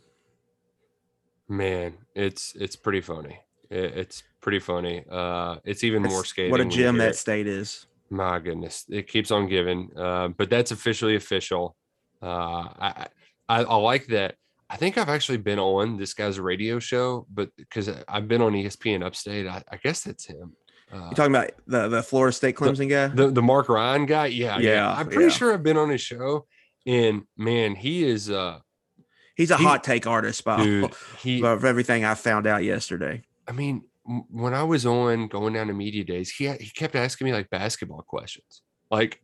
Man, 1.48 1.98
it's 2.16 2.54
it's 2.56 2.76
pretty 2.76 3.02
funny. 3.02 3.40
It, 3.70 3.98
it's 3.98 4.24
pretty 4.42 4.60
funny. 4.60 5.04
Uh, 5.10 5.58
it's 5.64 5.84
even 5.84 6.04
more 6.04 6.24
skating. 6.24 6.52
What 6.52 6.62
a 6.62 6.66
gem 6.66 6.98
that 6.98 7.16
state 7.16 7.48
is. 7.48 7.88
My 8.10 8.40
goodness, 8.40 8.86
it 8.90 9.08
keeps 9.08 9.32
on 9.32 9.48
giving. 9.48 9.90
Uh, 9.98 10.30
but 10.30 10.50
that's 10.50 10.72
officially 10.72 11.16
official. 11.16 11.76
Uh, 12.22 12.68
I, 12.80 13.08
I 13.50 13.64
I 13.64 13.76
like 13.78 14.08
that. 14.08 14.36
I 14.72 14.78
think 14.78 14.98
I've 14.98 15.10
actually 15.10 15.38
been 15.38 15.60
on 15.60 15.98
this 15.98 16.14
guy's 16.14 16.40
radio 16.40 16.80
show, 16.80 17.28
but 17.30 17.50
because 17.58 17.90
I've 18.08 18.30
been 18.30 18.42
on 18.42 18.54
ESPN 18.54 19.04
Upstate, 19.04 19.46
I, 19.46 19.62
I 19.70 19.76
guess 19.76 20.04
that's 20.04 20.26
him. 20.26 20.54
Uh, 20.92 21.10
You 21.10 21.16
talking 21.16 21.36
about 21.36 21.52
the 21.68 21.90
the 21.90 22.02
Florida 22.02 22.32
State 22.34 22.56
Clemson 22.56 22.90
guy? 22.90 23.08
the 23.08 23.30
the 23.30 23.42
Mark 23.42 23.68
Ryan 23.68 24.06
guy? 24.06 24.28
Yeah, 24.28 24.60
yeah. 24.60 24.72
Yeah, 24.76 24.92
I'm 24.94 25.08
pretty 25.08 25.26
yeah. 25.26 25.30
sure 25.30 25.54
I've 25.54 25.62
been 25.64 25.76
on 25.78 25.90
his 25.90 26.00
show, 26.00 26.46
and 26.88 27.24
man, 27.38 27.76
he 27.76 28.06
is 28.06 28.30
uh, 28.30 28.60
He's 29.36 29.52
a 29.52 29.58
he- 29.58 29.64
hot 29.64 29.84
take 29.84 30.08
artist, 30.08 30.44
by 30.46 30.64
dude. 30.64 30.94
He, 31.20 31.44
of 31.44 31.66
everything 31.66 32.06
I 32.06 32.14
found 32.16 32.48
out 32.48 32.64
yesterday. 32.64 33.24
I 33.48 33.52
mean, 33.52 33.84
when 34.30 34.54
I 34.54 34.64
was 34.64 34.86
on 34.86 35.28
going 35.28 35.54
down 35.54 35.68
to 35.68 35.74
media 35.74 36.06
days, 36.06 36.30
he 36.32 36.50
he 36.50 36.70
kept 36.70 36.96
asking 36.96 37.26
me 37.26 37.34
like 37.34 37.50
basketball 37.50 38.04
questions, 38.04 38.62
like. 38.90 39.22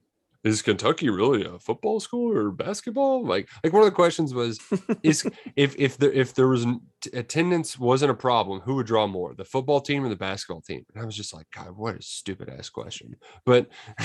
Is 0.48 0.62
Kentucky 0.62 1.10
really 1.10 1.44
a 1.46 1.60
football 1.60 2.00
school 2.00 2.32
or 2.36 2.52
basketball? 2.52 3.26
Like, 3.26 3.50
like 3.64 3.74
one 3.74 3.82
of 3.82 3.86
the 3.86 3.92
questions 3.96 4.34
was, 4.34 4.60
is 5.04 5.28
if 5.56 5.76
if 5.78 5.98
there 5.98 6.12
if 6.12 6.34
there 6.34 6.48
was 6.48 6.66
attendance 7.14 7.78
wasn't 7.78 8.12
a 8.12 8.16
problem, 8.16 8.62
who 8.62 8.76
would 8.76 8.86
draw 8.86 9.08
more, 9.08 9.34
the 9.34 9.46
football 9.46 9.82
team 9.82 10.06
or 10.06 10.10
the 10.10 10.16
basketball 10.16 10.62
team? 10.62 10.86
And 10.94 11.02
I 11.04 11.06
was 11.06 11.16
just 11.16 11.34
like, 11.34 11.48
God, 11.54 11.76
what 11.76 11.96
a 11.96 12.02
stupid 12.02 12.50
ass 12.50 12.70
question. 12.70 13.16
But 13.46 13.68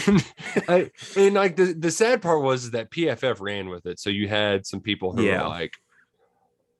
I 0.68 0.90
and 1.16 1.34
like 1.34 1.56
the 1.56 1.74
the 1.78 1.90
sad 1.90 2.20
part 2.22 2.42
was 2.42 2.70
that 2.72 2.90
PFF 2.90 3.40
ran 3.40 3.68
with 3.68 3.86
it, 3.86 3.98
so 4.00 4.10
you 4.10 4.28
had 4.28 4.66
some 4.66 4.80
people 4.80 5.12
who 5.14 5.22
Yeah. 5.24 5.42
were 5.44 5.48
like, 5.48 5.74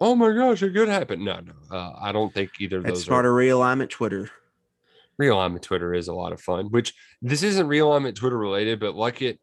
"Oh 0.00 0.14
my 0.16 0.32
gosh, 0.32 0.62
it 0.62 0.74
could 0.74 0.88
happen." 0.88 1.24
No, 1.24 1.40
no, 1.40 1.52
uh, 1.76 1.92
I 2.00 2.10
don't 2.12 2.34
think 2.34 2.50
either 2.60 2.78
of 2.78 2.84
That's 2.84 3.00
those 3.00 3.08
part 3.08 3.26
are 3.26 3.30
of 3.30 3.36
realignment 3.46 3.90
Twitter. 3.90 4.28
realignment 5.20 5.62
Twitter 5.62 5.94
is 5.94 6.08
a 6.08 6.14
lot 6.14 6.32
of 6.32 6.40
fun. 6.40 6.66
Which 6.70 6.94
this 7.20 7.42
isn't 7.42 7.68
realignment 7.68 8.16
Twitter 8.16 8.38
related, 8.38 8.80
but 8.80 8.94
like 8.94 9.22
it. 9.22 9.38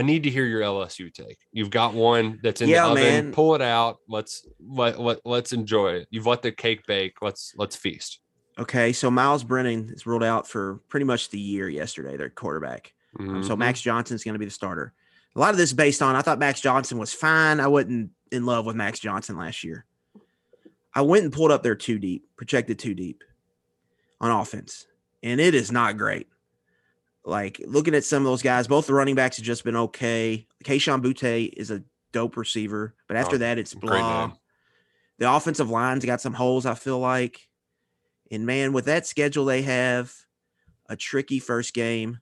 I 0.00 0.02
need 0.02 0.22
to 0.22 0.30
hear 0.30 0.46
your 0.46 0.62
LSU 0.62 1.12
take. 1.12 1.36
You've 1.52 1.68
got 1.68 1.92
one 1.92 2.40
that's 2.42 2.62
in 2.62 2.70
Yeah, 2.70 2.86
the 2.86 2.90
oven. 2.92 3.02
man. 3.04 3.32
Pull 3.32 3.54
it 3.54 3.60
out. 3.60 3.98
Let's 4.08 4.46
let, 4.58 4.98
let 4.98 5.18
let's 5.26 5.52
enjoy 5.52 5.92
it. 5.92 6.08
You've 6.10 6.24
let 6.26 6.40
the 6.40 6.52
cake 6.52 6.86
bake. 6.86 7.20
Let's 7.20 7.52
let's 7.58 7.76
feast. 7.76 8.18
Okay, 8.58 8.94
so 8.94 9.10
Myles 9.10 9.44
Brennan 9.44 9.90
is 9.92 10.06
ruled 10.06 10.24
out 10.24 10.48
for 10.48 10.80
pretty 10.88 11.04
much 11.04 11.28
the 11.28 11.38
year 11.38 11.68
yesterday, 11.68 12.16
their 12.16 12.30
quarterback. 12.30 12.94
Um, 13.18 13.44
so 13.44 13.54
Max 13.54 13.82
Johnson 13.82 14.14
is 14.14 14.24
going 14.24 14.32
to 14.32 14.38
be 14.38 14.46
the 14.46 14.50
starter. 14.50 14.94
A 15.36 15.38
lot 15.38 15.50
of 15.50 15.58
this 15.58 15.74
based 15.74 16.00
on 16.00 16.16
I 16.16 16.22
thought 16.22 16.38
Max 16.38 16.62
Johnson 16.62 16.96
was 16.96 17.12
fine. 17.12 17.60
I 17.60 17.66
wasn't 17.66 18.12
in 18.32 18.46
love 18.46 18.64
with 18.64 18.76
Max 18.76 19.00
Johnson 19.00 19.36
last 19.36 19.62
year. 19.64 19.84
I 20.94 21.02
went 21.02 21.24
and 21.24 21.32
pulled 21.32 21.50
up 21.50 21.62
their 21.62 21.74
two 21.74 21.98
deep, 21.98 22.24
projected 22.38 22.78
two 22.78 22.94
deep 22.94 23.22
on 24.18 24.30
offense, 24.30 24.86
and 25.22 25.42
it 25.42 25.54
is 25.54 25.70
not 25.70 25.98
great. 25.98 26.26
Like 27.24 27.60
looking 27.66 27.94
at 27.94 28.04
some 28.04 28.22
of 28.22 28.30
those 28.30 28.42
guys, 28.42 28.66
both 28.66 28.86
the 28.86 28.94
running 28.94 29.14
backs 29.14 29.36
have 29.36 29.44
just 29.44 29.64
been 29.64 29.76
okay. 29.76 30.46
Kayshon 30.64 31.02
Boutte 31.02 31.52
is 31.56 31.70
a 31.70 31.82
dope 32.12 32.36
receiver, 32.36 32.94
but 33.06 33.16
after 33.16 33.36
Oh, 33.36 33.38
that, 33.40 33.58
it's 33.58 33.74
blah. 33.74 34.32
The 35.18 35.30
offensive 35.30 35.68
line's 35.68 36.04
got 36.04 36.22
some 36.22 36.32
holes, 36.32 36.64
I 36.64 36.74
feel 36.74 36.98
like. 36.98 37.46
And 38.30 38.46
man, 38.46 38.72
with 38.72 38.86
that 38.86 39.06
schedule 39.06 39.44
they 39.44 39.62
have, 39.62 40.14
a 40.88 40.96
tricky 40.96 41.38
first 41.38 41.74
game. 41.74 42.20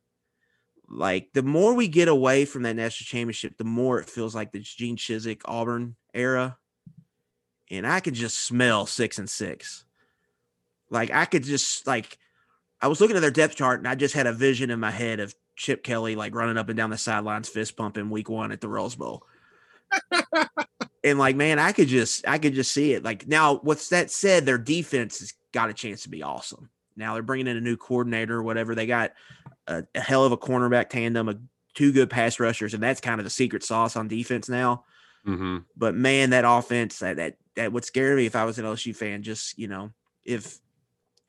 Like 0.91 1.29
the 1.33 1.43
more 1.43 1.75
we 1.75 1.87
get 1.87 2.09
away 2.09 2.45
from 2.45 2.63
that 2.63 2.77
national 2.77 3.07
championship, 3.07 3.57
the 3.57 3.65
more 3.65 4.01
it 4.01 4.09
feels 4.09 4.35
like 4.35 4.53
the 4.53 4.61
Gene 4.61 4.97
Chizik 4.97 5.43
Auburn 5.45 5.97
era. 6.15 6.59
And 7.71 7.87
I 7.87 8.01
could 8.01 8.15
just 8.15 8.41
smell 8.41 8.87
six 8.87 9.19
and 9.19 9.29
six. 9.29 9.85
Like 10.91 11.11
I 11.11 11.27
could 11.27 11.45
just 11.45 11.87
like 11.87 12.19
I 12.81 12.89
was 12.89 13.01
looking 13.01 13.17
at 13.17 13.21
their 13.21 13.31
depth 13.31 13.57
chart 13.57 13.81
and 13.81 13.89
I 13.89 13.95
just 13.95 14.15
had 14.15 14.27
a 14.27 14.33
vision 14.33 14.71
in 14.71 14.79
my 14.79 14.91
head 14.91 15.21
of 15.21 15.35
Chip 15.57 15.83
Kelly 15.83 16.15
like 16.15 16.35
running 16.35 16.57
up 16.57 16.69
and 16.69 16.77
down 16.77 16.91
the 16.91 16.99
sidelines, 16.99 17.49
fist 17.49 17.77
pumping 17.77 18.11
week 18.11 18.29
one 18.29 18.53
at 18.53 18.61
the 18.61 18.69
Rose 18.69 18.95
Bowl. 18.95 19.25
and 21.05 21.19
like, 21.19 21.35
man, 21.37 21.59
I 21.59 21.73
could 21.73 21.89
just 21.89 22.27
I 22.29 22.39
could 22.39 22.55
just 22.55 22.73
see 22.73 22.93
it. 22.93 23.03
Like 23.03 23.27
now, 23.27 23.57
what's 23.57 23.89
that 23.89 24.11
said, 24.11 24.47
their 24.47 24.59
defense 24.59 25.19
has 25.19 25.33
got 25.53 25.71
a 25.71 25.75
chance 25.75 26.03
to 26.03 26.09
be 26.09 26.23
awesome. 26.23 26.71
Now 26.97 27.15
they're 27.15 27.23
bringing 27.23 27.47
in 27.47 27.57
a 27.57 27.61
new 27.61 27.77
coordinator 27.77 28.37
or 28.37 28.43
whatever. 28.43 28.75
They 28.75 28.87
got 28.87 29.13
a, 29.67 29.85
a 29.95 30.01
hell 30.01 30.25
of 30.25 30.33
a 30.33 30.37
cornerback 30.37 30.89
tandem, 30.89 31.29
a, 31.29 31.37
two 31.75 31.93
good 31.93 32.11
pass 32.11 32.39
rushers, 32.41 32.75
and 32.75 32.83
that's 32.83 33.01
kind 33.01 33.21
of 33.21 33.25
the 33.25 33.31
secret 33.31 33.65
sauce 33.65 33.97
on 33.97 34.09
defense 34.09 34.49
now. 34.49 34.85
Mhm. 35.27 35.65
But 35.77 35.95
man, 35.95 36.31
that 36.31 36.45
offense 36.47 36.99
that 37.01 37.17
that 37.17 37.37
that 37.57 37.73
would 37.73 37.85
scare 37.85 38.17
me 38.17 38.27
if 38.27 38.37
I 38.37 38.45
was 38.45 38.59
an 38.59 38.65
LSU 38.65 38.95
fan. 38.95 39.23
Just 39.23 39.59
you 39.59 39.69
know, 39.69 39.91
if 40.25 40.59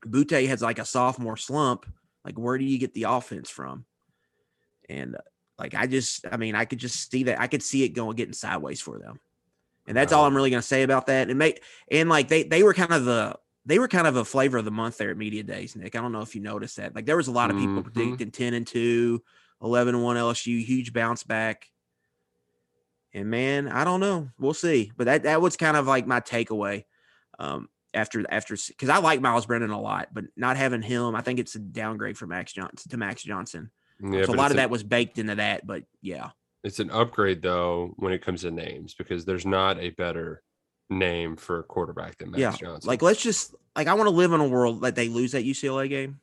Boutte 0.06 0.48
has 0.48 0.62
like 0.62 0.80
a 0.80 0.86
sophomore 0.86 1.38
slump, 1.38 1.86
like 2.26 2.38
where 2.38 2.58
do 2.58 2.66
you 2.66 2.78
get 2.80 2.94
the 2.94 3.04
offense 3.04 3.50
from? 3.50 3.86
And 4.88 5.16
uh, 5.16 5.20
like 5.58 5.76
I 5.76 5.88
just, 5.88 6.26
I 6.32 6.38
mean, 6.38 6.56
I 6.56 6.66
could 6.66 6.80
just 6.80 7.12
see 7.12 7.24
that. 7.24 7.40
I 7.40 7.48
could 7.48 7.64
see 7.64 7.84
it 7.84 7.90
going 7.90 8.16
getting 8.16 8.34
sideways 8.34 8.82
for 8.82 8.98
them, 8.98 9.20
and 9.88 9.96
that's 9.96 10.14
all 10.14 10.26
I'm 10.26 10.36
really 10.36 10.50
gonna 10.50 10.62
say 10.62 10.84
about 10.84 11.08
that. 11.08 11.30
And 11.30 11.38
make 11.38 11.62
and 11.92 12.10
like 12.10 12.28
they 12.28 12.44
they 12.44 12.64
were 12.64 12.74
kind 12.74 12.94
of 12.94 13.06
the 13.06 13.36
they 13.66 13.78
were 13.78 13.88
kind 13.90 14.08
of 14.08 14.16
a 14.16 14.26
flavor 14.26 14.58
of 14.58 14.66
the 14.66 14.72
month 14.72 14.98
there 14.98 15.12
at 15.12 15.18
media 15.18 15.44
days, 15.44 15.76
Nick. 15.76 15.96
I 15.96 16.02
don't 16.02 16.12
know 16.14 16.22
if 16.22 16.34
you 16.34 16.42
noticed 16.42 16.78
that. 16.78 16.96
Like 16.96 17.06
there 17.06 17.18
was 17.18 17.28
a 17.28 17.32
lot 17.32 17.52
of 17.52 17.58
people 17.58 17.84
Mhm. 17.84 17.94
predicting 17.94 18.32
10 18.32 18.54
and 18.56 18.66
2, 18.66 19.22
11 19.62 19.96
and 19.96 20.04
1 20.04 20.16
LSU, 20.16 20.64
huge 20.64 20.92
bounce 20.94 21.24
back. 21.24 21.68
And 23.14 23.30
man, 23.30 23.68
I 23.68 23.84
don't 23.84 24.00
know. 24.00 24.30
We'll 24.40 24.54
see. 24.54 24.92
But 24.96 25.06
that 25.06 25.24
that 25.24 25.42
was 25.42 25.58
kind 25.58 25.76
of 25.78 25.88
like 25.88 26.08
my 26.08 26.20
takeaway. 26.22 26.86
Um, 27.38 27.68
after 27.94 28.26
after 28.30 28.56
because 28.68 28.90
I 28.90 28.98
like 29.00 29.22
Myles 29.22 29.46
Brennan 29.46 29.72
a 29.72 29.80
lot, 29.80 30.10
but 30.14 30.26
not 30.36 30.58
having 30.58 30.82
him, 30.82 31.16
I 31.16 31.22
think 31.22 31.40
it's 31.40 31.56
a 31.56 31.60
downgrade 31.60 32.18
for 32.18 32.28
Max 32.28 32.54
Johnson 32.54 32.90
to 32.92 32.98
Max 32.98 33.24
Johnson. 33.24 33.72
Yeah, 34.02 34.26
so 34.26 34.34
a 34.34 34.36
lot 34.36 34.46
of 34.46 34.52
an- 34.52 34.58
that 34.58 34.70
was 34.70 34.84
baked 34.84 35.18
into 35.18 35.36
that. 35.36 35.66
But 35.66 35.84
yeah, 36.02 36.30
It's 36.64 36.80
an 36.80 36.92
upgrade 36.92 37.42
though 37.42 37.94
when 37.98 38.14
it 38.14 38.24
comes 38.24 38.42
to 38.42 38.52
names 38.52 38.94
because 38.94 39.26
there's 39.26 39.46
not 39.46 39.80
a 39.80 39.90
better 39.92 40.44
name 40.90 41.36
for 41.36 41.60
a 41.60 41.64
quarterback 41.64 42.18
than 42.18 42.32
Max 42.32 42.40
yeah. 42.40 42.52
Johnson. 42.52 42.88
Like 42.88 43.02
let's 43.02 43.22
just 43.22 43.56
like 43.76 43.88
I 43.88 43.94
want 43.94 44.08
to 44.08 44.16
live 44.16 44.34
in 44.34 44.40
a 44.40 44.48
world 44.48 44.82
that 44.82 44.96
they 44.96 45.10
lose 45.10 45.34
that 45.34 45.46
UCLA 45.46 45.90
game 45.90 46.20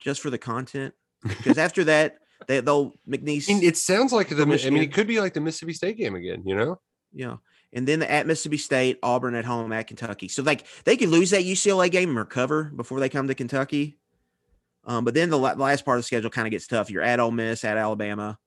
just 0.00 0.20
for 0.20 0.30
the 0.30 0.38
content. 0.38 0.94
Because 1.22 1.58
after 1.58 1.82
that, 1.84 2.18
they, 2.46 2.60
they'll 2.60 2.92
McNeese. 3.08 3.50
I 3.50 3.54
mean, 3.54 3.64
it 3.64 3.76
sounds 3.76 4.12
like 4.12 4.28
the. 4.28 4.42
I 4.42 4.70
mean, 4.70 4.82
it 4.82 4.92
could 4.92 5.08
be 5.08 5.18
like 5.18 5.34
the 5.34 5.40
Mississippi 5.40 5.72
State 5.72 5.96
game 5.96 6.14
again. 6.14 6.42
You 6.46 6.54
know. 6.54 6.78
Yeah. 7.12 7.36
And 7.72 7.86
then 7.86 8.02
at 8.02 8.26
Mississippi 8.26 8.58
State, 8.58 8.98
Auburn 9.02 9.34
at 9.34 9.44
home 9.44 9.72
at 9.72 9.86
Kentucky. 9.86 10.28
So 10.28 10.42
like 10.42 10.66
they 10.84 10.96
could 10.96 11.08
lose 11.08 11.30
that 11.30 11.42
UCLA 11.42 11.90
game 11.90 12.10
and 12.10 12.18
recover 12.18 12.64
before 12.64 13.00
they 13.00 13.08
come 13.08 13.28
to 13.28 13.34
Kentucky. 13.34 13.98
Um, 14.84 15.04
but 15.04 15.14
then 15.14 15.30
the 15.30 15.38
la- 15.38 15.52
last 15.52 15.84
part 15.84 15.98
of 15.98 16.04
the 16.04 16.06
schedule 16.06 16.30
kind 16.30 16.46
of 16.46 16.52
gets 16.52 16.66
tough. 16.66 16.90
You're 16.90 17.02
at 17.02 17.18
Ole 17.18 17.32
Miss, 17.32 17.64
at 17.64 17.76
Alabama, 17.76 18.38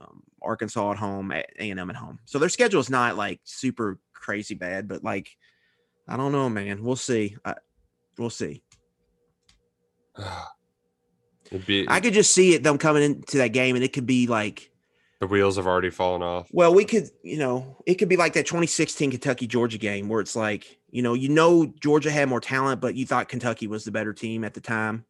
um, 0.00 0.22
Arkansas 0.40 0.92
at 0.92 0.96
home, 0.96 1.32
at 1.32 1.50
A 1.58 1.70
and 1.70 1.80
M 1.80 1.90
at 1.90 1.96
home. 1.96 2.20
So 2.24 2.38
their 2.38 2.48
schedule 2.48 2.80
is 2.80 2.88
not 2.88 3.16
like 3.16 3.40
super 3.44 3.98
crazy 4.14 4.54
bad, 4.54 4.86
but 4.86 5.02
like 5.02 5.28
I 6.08 6.16
don't 6.16 6.32
know, 6.32 6.48
man. 6.48 6.82
We'll 6.82 6.96
see. 6.96 7.36
I, 7.44 7.54
we'll 8.18 8.30
see. 8.30 8.62
Be. 11.66 11.84
I 11.88 11.98
could 11.98 12.12
just 12.12 12.32
see 12.32 12.54
it 12.54 12.62
them 12.62 12.78
coming 12.78 13.02
into 13.02 13.38
that 13.38 13.48
game, 13.48 13.74
and 13.74 13.84
it 13.84 13.92
could 13.92 14.06
be 14.06 14.28
like 14.28 14.69
The 15.20 15.26
wheels 15.26 15.56
have 15.56 15.66
already 15.66 15.90
fallen 15.90 16.22
off. 16.22 16.48
Well, 16.50 16.74
we 16.74 16.86
could, 16.86 17.10
you 17.22 17.36
know, 17.38 17.76
it 17.86 17.96
could 17.96 18.08
be 18.08 18.16
like 18.16 18.32
that 18.32 18.46
2016 18.46 19.10
Kentucky 19.10 19.46
Georgia 19.46 19.76
game 19.76 20.08
where 20.08 20.20
it's 20.22 20.34
like, 20.34 20.78
you 20.90 21.02
know, 21.02 21.12
you 21.12 21.28
know 21.28 21.66
Georgia 21.80 22.10
had 22.10 22.28
more 22.28 22.40
talent, 22.40 22.80
but 22.80 22.94
you 22.94 23.04
thought 23.04 23.28
Kentucky 23.28 23.66
was 23.66 23.84
the 23.84 23.90
better 23.90 24.14
team 24.14 24.44
at 24.44 24.54
the 24.54 24.62
time, 24.62 25.04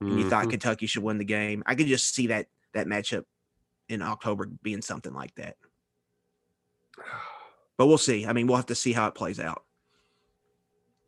and 0.00 0.20
you 0.20 0.30
thought 0.30 0.44
Mhm. 0.46 0.50
Kentucky 0.50 0.86
should 0.86 1.02
win 1.02 1.18
the 1.18 1.24
game. 1.24 1.64
I 1.66 1.74
could 1.74 1.88
just 1.88 2.14
see 2.14 2.28
that 2.28 2.46
that 2.74 2.86
matchup 2.86 3.24
in 3.88 4.02
October 4.02 4.46
being 4.62 4.82
something 4.82 5.12
like 5.12 5.34
that. 5.34 5.56
But 7.78 7.88
we'll 7.88 7.98
see. 7.98 8.24
I 8.24 8.32
mean, 8.32 8.46
we'll 8.46 8.56
have 8.56 8.66
to 8.66 8.74
see 8.74 8.94
how 8.94 9.06
it 9.06 9.14
plays 9.14 9.38
out. 9.38 9.62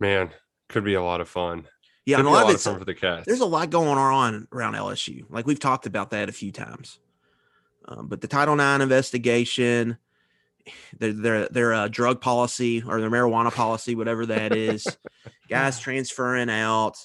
Man, 0.01 0.35
could 0.69 0.85
be 0.85 0.93
a 0.93 1.03
lot 1.03 1.23
of 1.23 1.29
fun. 1.29 1.67
Yeah, 2.05 2.17
could 2.17 2.27
and 2.27 2.29
a 2.29 2.31
lot 2.31 2.43
of 2.43 2.49
of 2.51 2.55
it's 2.57 2.65
fun 2.65 2.79
for 2.79 2.85
the 2.85 2.95
cats. 2.95 3.25
there's 3.25 3.41
a 3.41 3.47
lot 3.47 3.71
going 3.71 3.97
on 3.97 4.47
around 4.53 4.75
LSU. 4.75 5.25
Like 5.31 5.47
we've 5.47 5.59
talked 5.59 5.87
about 5.87 6.11
that 6.11 6.29
a 6.29 6.33
few 6.33 6.53
times. 6.53 6.99
Um, 7.89 8.07
but 8.07 8.21
the 8.21 8.29
Title 8.29 8.55
IX 8.55 8.83
investigation, 8.83 9.97
their 10.99 11.13
their 11.13 11.49
their 11.49 11.73
uh, 11.73 11.89
drug 11.89 12.21
policy 12.21 12.83
or 12.87 13.01
their 13.01 13.11
marijuana 13.11 13.53
policy, 13.53 13.95
whatever 13.95 14.27
that 14.27 14.55
is, 14.55 14.87
guys 15.49 15.81
transferring 15.81 16.51
out. 16.51 16.97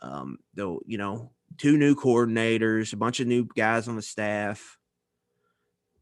Um, 0.00 0.38
though 0.54 0.80
you 0.86 0.96
know, 0.96 1.32
two 1.58 1.76
new 1.76 1.96
coordinators, 1.96 2.92
a 2.92 2.96
bunch 2.96 3.18
of 3.20 3.26
new 3.26 3.48
guys 3.56 3.88
on 3.88 3.96
the 3.96 4.02
staff. 4.02 4.78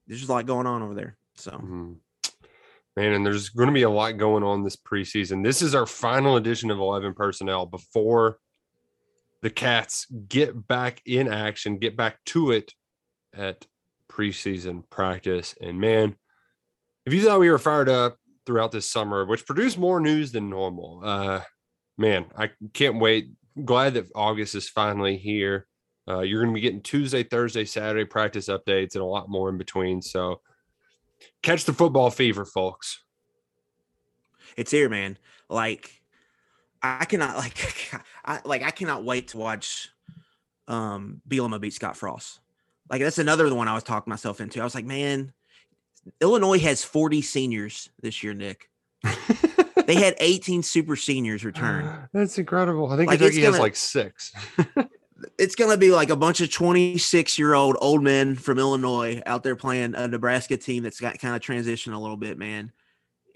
There's 0.06 0.20
just 0.20 0.28
a 0.28 0.32
lot 0.34 0.46
going 0.46 0.66
on 0.66 0.82
over 0.82 0.94
there. 0.94 1.16
So 1.34 1.52
Mhm. 1.52 1.96
Man, 2.96 3.12
and 3.12 3.26
there's 3.26 3.48
going 3.48 3.66
to 3.66 3.72
be 3.72 3.82
a 3.82 3.90
lot 3.90 4.18
going 4.18 4.44
on 4.44 4.62
this 4.62 4.76
preseason. 4.76 5.42
This 5.42 5.62
is 5.62 5.74
our 5.74 5.86
final 5.86 6.36
edition 6.36 6.70
of 6.70 6.78
11 6.78 7.14
personnel 7.14 7.66
before 7.66 8.38
the 9.42 9.50
Cats 9.50 10.06
get 10.28 10.68
back 10.68 11.02
in 11.04 11.26
action, 11.26 11.78
get 11.78 11.96
back 11.96 12.22
to 12.26 12.52
it 12.52 12.72
at 13.34 13.66
preseason 14.14 14.88
practice. 14.90 15.54
And 15.60 15.80
man, 15.80 16.16
if 17.06 17.12
you 17.12 17.22
thought 17.22 17.40
we 17.40 17.50
were 17.50 17.58
fired 17.58 17.88
up 17.88 18.16
throughout 18.46 18.72
this 18.72 18.90
summer, 18.90 19.24
which 19.24 19.46
produced 19.46 19.78
more 19.78 20.00
news 20.00 20.32
than 20.32 20.48
normal, 20.48 21.00
uh, 21.04 21.40
man, 21.98 22.26
I 22.36 22.50
can't 22.72 23.00
wait. 23.00 23.30
Glad 23.64 23.94
that 23.94 24.10
August 24.14 24.54
is 24.54 24.68
finally 24.68 25.16
here. 25.16 25.66
Uh, 26.08 26.20
you're 26.20 26.42
going 26.42 26.52
to 26.52 26.58
be 26.58 26.60
getting 26.60 26.82
Tuesday, 26.82 27.22
Thursday, 27.22 27.64
Saturday 27.64 28.04
practice 28.04 28.48
updates 28.48 28.94
and 28.94 29.02
a 29.02 29.06
lot 29.06 29.28
more 29.28 29.48
in 29.48 29.56
between. 29.56 30.02
So, 30.02 30.40
catch 31.42 31.64
the 31.64 31.72
football 31.72 32.10
fever, 32.10 32.44
folks. 32.44 33.02
it's 34.56 34.70
here, 34.70 34.88
man. 34.88 35.18
Like 35.48 36.02
I 36.82 37.04
cannot 37.06 37.36
like 37.36 37.92
I 38.24 38.40
like 38.44 38.62
I 38.62 38.70
cannot 38.70 39.04
wait 39.04 39.28
to 39.28 39.38
watch 39.38 39.88
um 40.68 41.22
Bielema 41.28 41.60
beat 41.60 41.72
Scott 41.72 41.96
Frost. 41.96 42.40
Like 42.90 43.00
that's 43.00 43.18
another 43.18 43.52
one 43.54 43.68
I 43.68 43.74
was 43.74 43.82
talking 43.84 44.10
myself 44.10 44.40
into. 44.40 44.60
I 44.60 44.64
was 44.64 44.74
like, 44.74 44.84
man, 44.84 45.32
Illinois 46.20 46.58
has 46.60 46.84
40 46.84 47.22
seniors 47.22 47.88
this 48.00 48.22
year, 48.22 48.34
Nick. 48.34 48.68
They 49.86 49.96
had 49.96 50.14
18 50.18 50.62
super 50.62 50.96
seniors 50.96 51.44
return. 51.44 52.08
That's 52.14 52.38
incredible. 52.38 52.90
I 52.90 52.96
think 52.96 53.08
Like, 53.10 53.18
Kentucky 53.18 53.42
has 53.42 53.50
gonna- 53.52 53.62
like 53.62 53.76
six. 53.76 54.32
It's 55.38 55.54
gonna 55.54 55.76
be 55.78 55.90
like 55.90 56.10
a 56.10 56.16
bunch 56.16 56.40
of 56.42 56.50
26 56.50 57.38
year 57.38 57.54
old 57.54 57.76
old 57.80 58.02
men 58.02 58.34
from 58.34 58.58
Illinois 58.58 59.22
out 59.24 59.42
there 59.42 59.56
playing 59.56 59.94
a 59.94 60.06
Nebraska 60.08 60.56
team 60.56 60.82
that's 60.82 61.00
got 61.00 61.18
kind 61.18 61.34
of 61.34 61.40
transitioned 61.40 61.94
a 61.94 61.98
little 61.98 62.16
bit, 62.16 62.36
man. 62.38 62.72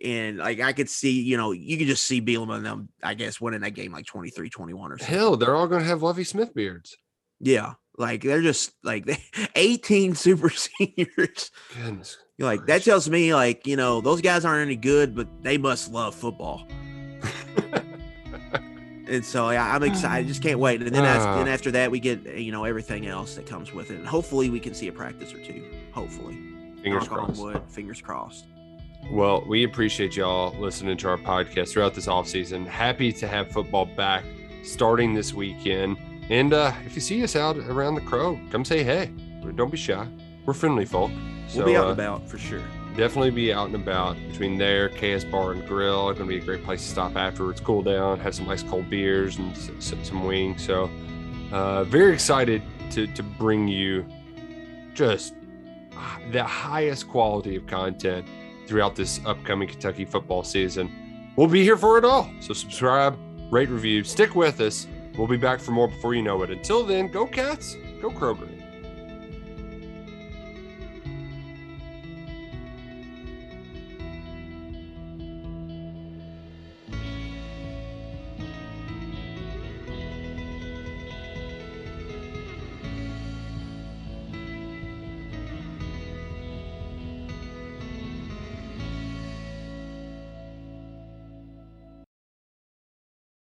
And 0.04 0.38
like 0.38 0.60
I 0.60 0.72
could 0.72 0.88
see, 0.90 1.20
you 1.22 1.36
know, 1.36 1.52
you 1.52 1.78
could 1.78 1.86
just 1.86 2.04
see 2.04 2.20
Bielema 2.20 2.56
and 2.56 2.66
them, 2.66 2.88
I 3.02 3.14
guess, 3.14 3.40
winning 3.40 3.60
that 3.60 3.70
game 3.70 3.92
like 3.92 4.06
23 4.06 4.50
21 4.50 4.92
or 4.92 4.98
something. 4.98 5.14
Hell, 5.14 5.36
they're 5.36 5.54
all 5.54 5.66
going 5.66 5.82
to 5.82 5.88
have 5.88 6.02
Lovie 6.02 6.24
Smith 6.24 6.54
beards. 6.54 6.96
Yeah, 7.40 7.74
like 7.98 8.22
they're 8.22 8.42
just 8.42 8.72
like 8.82 9.04
they, 9.06 9.18
18 9.56 10.14
super 10.14 10.50
seniors. 10.50 11.50
Goodness. 11.76 12.16
You're 12.38 12.46
like 12.48 12.66
that 12.66 12.82
tells 12.82 13.08
me 13.10 13.34
like 13.34 13.66
you 13.66 13.76
know 13.76 14.00
those 14.00 14.20
guys 14.20 14.44
aren't 14.44 14.62
any 14.66 14.76
good, 14.76 15.14
but 15.14 15.26
they 15.42 15.58
must 15.58 15.90
love 15.92 16.14
football. 16.14 16.66
and 19.08 19.24
so 19.24 19.50
yeah, 19.50 19.74
I'm 19.74 19.82
excited. 19.82 20.28
Just 20.28 20.42
can't 20.42 20.58
wait. 20.58 20.82
And 20.82 20.94
then, 20.94 21.04
as, 21.04 21.24
Ah. 21.24 21.38
then 21.38 21.48
after 21.48 21.70
that, 21.72 21.90
we 21.90 21.98
get 22.00 22.24
you 22.38 22.52
know 22.52 22.64
everything 22.64 23.06
else 23.06 23.34
that 23.36 23.46
comes 23.46 23.72
with 23.72 23.90
it. 23.90 23.96
And 23.96 24.06
hopefully, 24.06 24.50
we 24.50 24.60
can 24.60 24.74
see 24.74 24.88
a 24.88 24.92
practice 24.92 25.32
or 25.34 25.42
two. 25.44 25.64
Hopefully, 25.92 26.38
Fingers 26.82 27.08
Knock 27.10 27.26
crossed. 27.26 27.40
wood. 27.42 27.62
Fingers 27.68 28.00
crossed. 28.00 28.44
Well, 29.10 29.44
we 29.46 29.64
appreciate 29.64 30.16
y'all 30.16 30.54
listening 30.60 30.96
to 30.98 31.08
our 31.08 31.16
podcast 31.16 31.70
throughout 31.70 31.94
this 31.94 32.06
offseason. 32.06 32.66
Happy 32.66 33.12
to 33.14 33.26
have 33.28 33.50
football 33.50 33.86
back 33.86 34.24
starting 34.62 35.14
this 35.14 35.32
weekend. 35.32 35.96
And 36.30 36.52
uh, 36.52 36.72
if 36.84 36.94
you 36.94 37.00
see 37.00 37.22
us 37.24 37.36
out 37.36 37.56
around 37.56 37.94
the 37.94 38.00
crow, 38.02 38.38
come 38.50 38.64
say 38.64 38.82
hey. 38.82 39.10
Don't 39.56 39.70
be 39.70 39.78
shy. 39.78 40.06
We're 40.44 40.52
friendly 40.54 40.84
folk. 40.84 41.10
So 41.48 41.58
we'll 41.58 41.66
be 41.66 41.76
out 41.76 41.86
uh, 41.86 41.90
and 41.90 41.98
about 42.00 42.28
for 42.28 42.36
sure. 42.36 42.62
definitely 42.96 43.30
be 43.30 43.52
out 43.52 43.66
and 43.66 43.74
about 43.74 44.16
between 44.30 44.58
there, 44.58 44.90
KS 44.90 45.24
Bar 45.24 45.52
and 45.52 45.66
Grill. 45.66 46.10
It's 46.10 46.18
going 46.18 46.28
to 46.30 46.36
be 46.36 46.42
a 46.42 46.44
great 46.44 46.62
place 46.64 46.82
to 46.82 46.88
stop 46.90 47.16
afterwards, 47.16 47.60
cool 47.60 47.82
down, 47.82 48.20
have 48.20 48.34
some 48.34 48.46
ice 48.48 48.62
cold 48.62 48.90
beers 48.90 49.38
and 49.38 49.52
s- 49.52 49.70
s- 49.78 49.94
some 50.08 50.24
wings. 50.24 50.62
So, 50.66 50.90
uh, 51.50 51.84
very 51.84 52.12
excited 52.12 52.60
to, 52.90 53.06
to 53.06 53.22
bring 53.22 53.66
you 53.68 54.04
just 54.92 55.34
the 56.30 56.44
highest 56.44 57.08
quality 57.08 57.56
of 57.56 57.66
content 57.66 58.26
throughout 58.66 58.94
this 58.96 59.20
upcoming 59.24 59.68
Kentucky 59.68 60.04
football 60.04 60.42
season. 60.42 61.32
We'll 61.36 61.46
be 61.48 61.62
here 61.62 61.76
for 61.78 61.96
it 61.96 62.04
all. 62.04 62.30
So, 62.40 62.52
subscribe, 62.52 63.18
rate, 63.50 63.70
review, 63.70 64.04
stick 64.04 64.34
with 64.34 64.60
us. 64.60 64.86
We'll 65.18 65.26
be 65.26 65.36
back 65.36 65.58
for 65.58 65.72
more 65.72 65.88
before 65.88 66.14
you 66.14 66.22
know 66.22 66.42
it. 66.44 66.50
Until 66.50 66.84
then, 66.86 67.08
go 67.08 67.26
Cats, 67.26 67.76
go 68.00 68.08
Kroger. 68.08 68.47